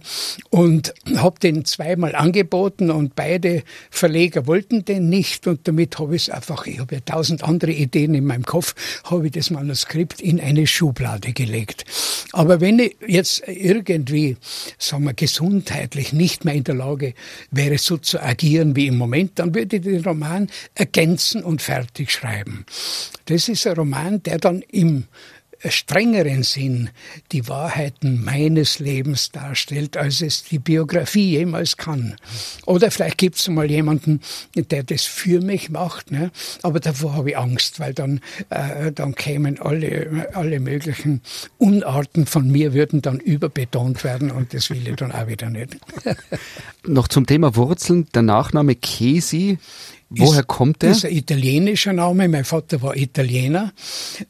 und 0.49 0.93
habe 1.15 1.39
den 1.39 1.65
zweimal 1.65 2.15
angeboten 2.15 2.91
und 2.91 3.15
beide 3.15 3.63
Verleger 3.89 4.47
wollten 4.47 4.86
den 4.86 5.09
nicht 5.09 5.47
und 5.47 5.67
damit 5.67 5.99
habe 5.99 6.15
ich 6.15 6.24
es 6.24 6.30
einfach, 6.30 6.65
ich 6.65 6.80
habe 6.80 6.95
ja 6.95 7.01
tausend 7.01 7.43
andere 7.43 7.72
Ideen 7.72 8.13
in 8.13 8.26
meinem 8.26 8.45
Kopf, 8.45 8.76
habe 9.03 9.28
ich 9.28 9.34
das 9.34 9.49
Manuskript 9.49 10.22
in 10.22 10.39
eine 10.39 10.67
Schublade 10.67 11.34
gelegt. 11.34 11.86
Aber 12.32 12.61
wenn 12.61 12.80
ich 12.80 12.95
jetzt 13.07 13.43
irgendwie, 13.47 14.38
sagen 14.78 15.03
wir, 15.03 15.13
gesundheitlich 15.13 16.13
nicht 16.13 16.45
mehr 16.45 16.53
in 16.53 16.63
der 16.63 16.76
Lage 16.76 17.13
wäre, 17.51 17.78
so 17.78 17.97
zu 17.97 18.22
agieren 18.22 18.76
wie 18.76 18.88
im 18.88 18.97
Moment, 18.97 19.39
dann 19.39 19.53
würde 19.53 19.78
ich 19.78 19.82
den 19.82 20.03
Roman 20.03 20.49
ergänzen 20.76 21.43
und 21.43 21.61
fertig 21.61 22.11
schreiben. 22.11 22.65
Das 23.26 23.49
ist 23.49 23.67
ein 23.67 23.76
Roman, 23.76 24.24
der 24.24 24.38
dann 24.38 24.61
im 24.72 25.05
strengeren 25.70 26.43
Sinn 26.43 26.89
die 27.32 27.47
Wahrheiten 27.47 28.24
meines 28.24 28.80
Lebens 28.80 29.32
darstellt, 29.32 29.97
als 29.97 30.22
es 30.22 30.43
die 30.43 30.59
Biografie 30.59 31.32
jemals 31.32 31.78
kann. 31.78 32.16
Oder 32.66 32.91
vielleicht 32.91 33.18
gibt 33.18 33.36
es 33.38 33.47
mal 33.47 33.70
jemanden, 33.70 34.22
der 34.55 34.84
das 34.84 35.03
für 35.03 35.41
mich 35.41 35.70
macht, 35.70 36.12
ne? 36.12 36.32
aber 36.64 36.80
davor 36.80 37.14
habe 37.14 37.32
ich 37.32 37.38
Angst, 37.38 37.80
weil 37.80 37.93
dann, 37.93 38.22
äh, 38.49 38.91
dann 38.91 39.16
kämen 39.16 39.59
alle, 39.59 40.30
alle 40.34 40.59
möglichen 40.59 41.22
Unarten 41.57 42.26
von 42.26 42.49
mir, 42.49 42.74
würden 42.74 43.01
dann 43.01 43.20
überbetont 43.20 44.03
werden 44.03 44.32
und 44.32 44.53
das 44.53 44.70
will 44.70 44.88
ich 44.88 44.95
dann 44.95 45.12
auch 45.12 45.28
wieder 45.28 45.49
nicht. 45.49 45.78
Noch 46.88 47.07
zum 47.07 47.26
Thema 47.26 47.55
Wurzeln, 47.55 48.07
der 48.14 48.24
Nachname 48.24 48.76
Kesi 48.76 49.59
Woher 50.14 50.43
kommt 50.43 50.82
der? 50.82 50.89
Das 50.89 50.99
ist 50.99 51.05
ein 51.05 51.16
italienischer 51.16 51.93
Name. 51.93 52.28
Mein 52.28 52.43
Vater 52.43 52.82
war 52.82 52.97
Italiener. 52.97 53.72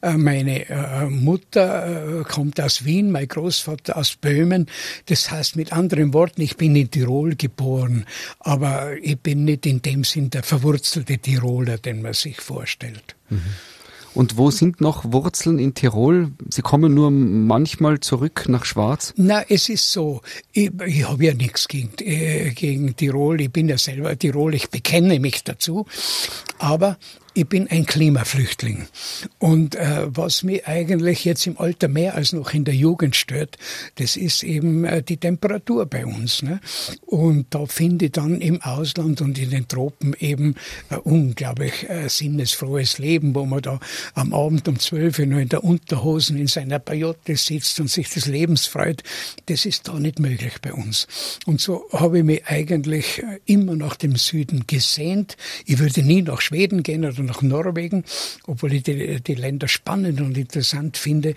Äh, 0.01 0.13
meine 0.13 0.69
äh, 0.69 1.05
Mutter 1.07 2.19
äh, 2.19 2.23
kommt 2.23 2.61
aus 2.61 2.86
Wien, 2.86 3.11
mein 3.11 3.27
Großvater 3.27 3.97
aus 3.97 4.15
Böhmen. 4.15 4.67
Das 5.07 5.32
heißt 5.32 5.55
mit 5.55 5.73
anderen 5.73 6.13
Worten, 6.13 6.41
ich 6.41 6.55
bin 6.55 6.75
in 6.75 6.91
Tirol 6.91 7.36
geboren, 7.36 8.05
aber 8.39 8.93
ich 9.01 9.19
bin 9.19 9.45
nicht 9.45 9.65
in 9.65 9.82
dem 9.82 10.03
Sinn 10.03 10.29
der 10.29 10.43
verwurzelte 10.43 11.17
Tiroler, 11.17 11.77
den 11.77 12.03
man 12.03 12.13
sich 12.13 12.39
vorstellt. 12.39 13.15
Mhm. 13.29 13.41
Und 14.14 14.38
wo 14.38 14.51
sind 14.51 14.82
noch 14.82 15.12
Wurzeln 15.12 15.57
in 15.57 15.74
Tirol? 15.74 16.32
Sie 16.49 16.62
kommen 16.62 16.93
nur 16.93 17.12
manchmal 17.12 18.01
zurück 18.01 18.45
nach 18.47 18.66
Schwarz? 18.66 19.14
Na, 19.16 19.43
es 19.47 19.70
ist 19.70 19.91
so, 19.91 20.22
ich, 20.51 20.72
ich 20.86 21.07
habe 21.07 21.26
ja 21.26 21.34
nichts 21.34 21.68
gegen, 21.68 21.91
äh, 21.99 22.51
gegen 22.51 22.95
Tirol. 22.95 23.39
Ich 23.39 23.51
bin 23.51 23.70
ja 23.70 23.78
selber 23.78 24.18
Tirol, 24.18 24.53
ich 24.55 24.70
bekenne 24.70 25.20
mich 25.20 25.43
dazu. 25.43 25.86
Aber 26.59 26.97
ich 27.34 27.47
bin 27.47 27.67
ein 27.69 27.86
Klimaflüchtling. 27.86 28.88
Und 29.39 29.75
äh, 29.75 30.07
was 30.07 30.43
mich 30.43 30.67
eigentlich 30.67 31.23
jetzt 31.23 31.47
im 31.47 31.57
Alter 31.57 31.88
mehr 31.88 32.15
als 32.15 32.34
noch 32.34 32.53
in 32.53 32.65
der 32.65 32.75
Jugend 32.75 33.15
stört, 33.15 33.57
das 33.95 34.17
ist 34.17 34.43
eben 34.43 34.84
äh, 34.84 35.01
die 35.01 35.17
Temperatur 35.17 35.86
bei 35.86 36.05
uns. 36.05 36.43
Ne? 36.43 36.59
Und 37.05 37.47
da 37.51 37.65
finde 37.67 38.05
ich 38.05 38.11
dann 38.11 38.41
im 38.41 38.61
Ausland 38.61 39.21
und 39.21 39.38
in 39.38 39.49
den 39.49 39.67
Tropen 39.67 40.13
eben 40.19 40.55
äh, 40.89 40.95
unglaublich 40.95 41.89
äh, 41.89 42.09
sinnesfrohes 42.09 42.97
Leben, 42.97 43.34
wo 43.34 43.45
man 43.45 43.61
da 43.61 43.79
am 44.13 44.34
Abend 44.34 44.67
um 44.67 44.77
zwölf 44.77 45.17
Uhr 45.17 45.25
nur 45.25 45.39
in 45.39 45.49
der 45.49 45.63
Unterhosen 45.63 46.38
in 46.38 46.47
seiner 46.47 46.79
Pajotte 46.79 47.38
sitzt 47.38 47.79
und 47.79 47.89
sich 47.89 48.09
des 48.09 48.25
Lebens 48.25 48.65
freut. 48.65 49.03
Das 49.45 49.65
ist 49.65 49.88
da 49.88 49.97
nicht 49.99 50.19
möglich 50.19 50.55
bei 50.61 50.73
uns. 50.73 51.07
Und 51.45 51.61
so 51.61 51.86
habe 51.93 52.19
ich 52.19 52.23
mich 52.25 52.45
eigentlich 52.47 53.23
äh, 53.23 53.39
immer 53.45 53.75
nach 53.75 53.95
dem 53.95 54.17
Süden 54.17 54.65
gesehnt. 54.67 55.38
Ich 55.65 55.79
würde 55.79 56.03
nie 56.03 56.21
nach 56.21 56.41
Schweden 56.41 56.84
gehen 56.84 57.05
oder 57.05 57.20
nach 57.22 57.41
Norwegen, 57.41 58.03
obwohl 58.45 58.74
ich 58.74 58.84
die, 58.84 59.22
die 59.22 59.36
Länder 59.36 59.67
spannend 59.67 60.22
und 60.22 60.38
interessant 60.38 60.97
finde. 60.97 61.36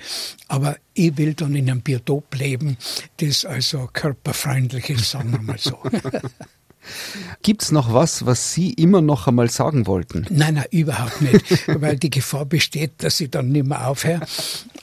Aber 0.48 0.76
ich 0.94 1.16
will 1.16 1.34
dann 1.34 1.54
in 1.54 1.70
einem 1.70 1.80
Biotop 1.80 2.34
leben, 2.36 2.76
das 3.18 3.44
also 3.44 3.88
körperfreundlich 3.92 4.90
ist, 4.90 5.10
sagen 5.10 5.32
wir 5.32 5.42
mal 5.42 5.58
so. 5.58 5.78
Gibt 7.42 7.62
es 7.62 7.72
noch 7.72 7.92
was, 7.92 8.26
was 8.26 8.52
Sie 8.52 8.72
immer 8.72 9.00
noch 9.00 9.26
einmal 9.26 9.50
sagen 9.50 9.86
wollten? 9.86 10.26
Nein, 10.30 10.54
nein, 10.54 10.66
überhaupt 10.70 11.20
nicht, 11.22 11.66
weil 11.80 11.96
die 11.96 12.10
Gefahr 12.10 12.44
besteht, 12.44 12.92
dass 12.98 13.20
ich 13.20 13.30
dann 13.30 13.48
nicht 13.48 13.66
mehr 13.66 13.88
aufhöre. 13.88 14.20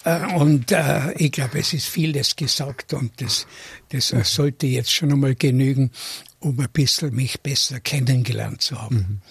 Äh, 0.04 0.34
und 0.36 0.72
äh, 0.72 1.14
ich 1.14 1.32
glaube, 1.32 1.60
es 1.60 1.74
ist 1.74 1.88
vieles 1.88 2.36
gesagt 2.36 2.94
und 2.94 3.22
das, 3.22 3.48
das 3.90 4.14
sollte 4.24 4.68
jetzt 4.68 4.92
schon 4.92 5.12
einmal 5.12 5.36
genügen 5.36 5.92
um 6.42 6.60
ein 6.60 6.68
bisschen 6.74 7.14
mich 7.16 7.40
besser 7.42 7.80
kennengelernt 7.80 8.62
zu 8.62 8.82
haben. 8.82 8.96
Mhm. 8.96 9.22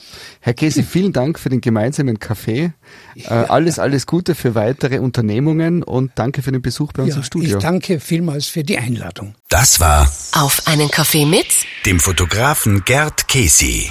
Herr 0.41 0.55
Kesi, 0.55 0.83
vielen 0.83 1.13
Dank 1.13 1.39
für 1.39 1.49
den 1.49 1.61
gemeinsamen 1.61 2.19
Kaffee. 2.19 2.73
Ja. 3.17 3.43
Äh, 3.43 3.47
alles, 3.47 3.79
alles 3.79 4.07
Gute 4.07 4.35
für 4.35 4.55
weitere 4.55 5.01
Unternehmungen 5.01 5.83
und 5.83 6.13
danke 6.15 6.43
für 6.43 6.53
den 6.53 6.63
Besuch 6.63 6.93
bei 6.93 7.03
uns 7.03 7.11
ja, 7.11 7.17
im 7.19 7.25
Studio. 7.25 7.59
Ich 7.59 7.63
danke 7.63 8.01
vielmals 8.01 8.47
für 8.47 8.63
die 8.63 8.79
Einladung. 8.79 9.35
Das 9.49 9.81
war 9.81 10.11
Auf 10.33 10.67
einen 10.67 10.89
Kaffee 10.89 11.27
mit 11.27 11.49
dem 11.85 11.99
Fotografen 11.99 12.85
Gerd 12.85 13.27
Kesi. 13.27 13.91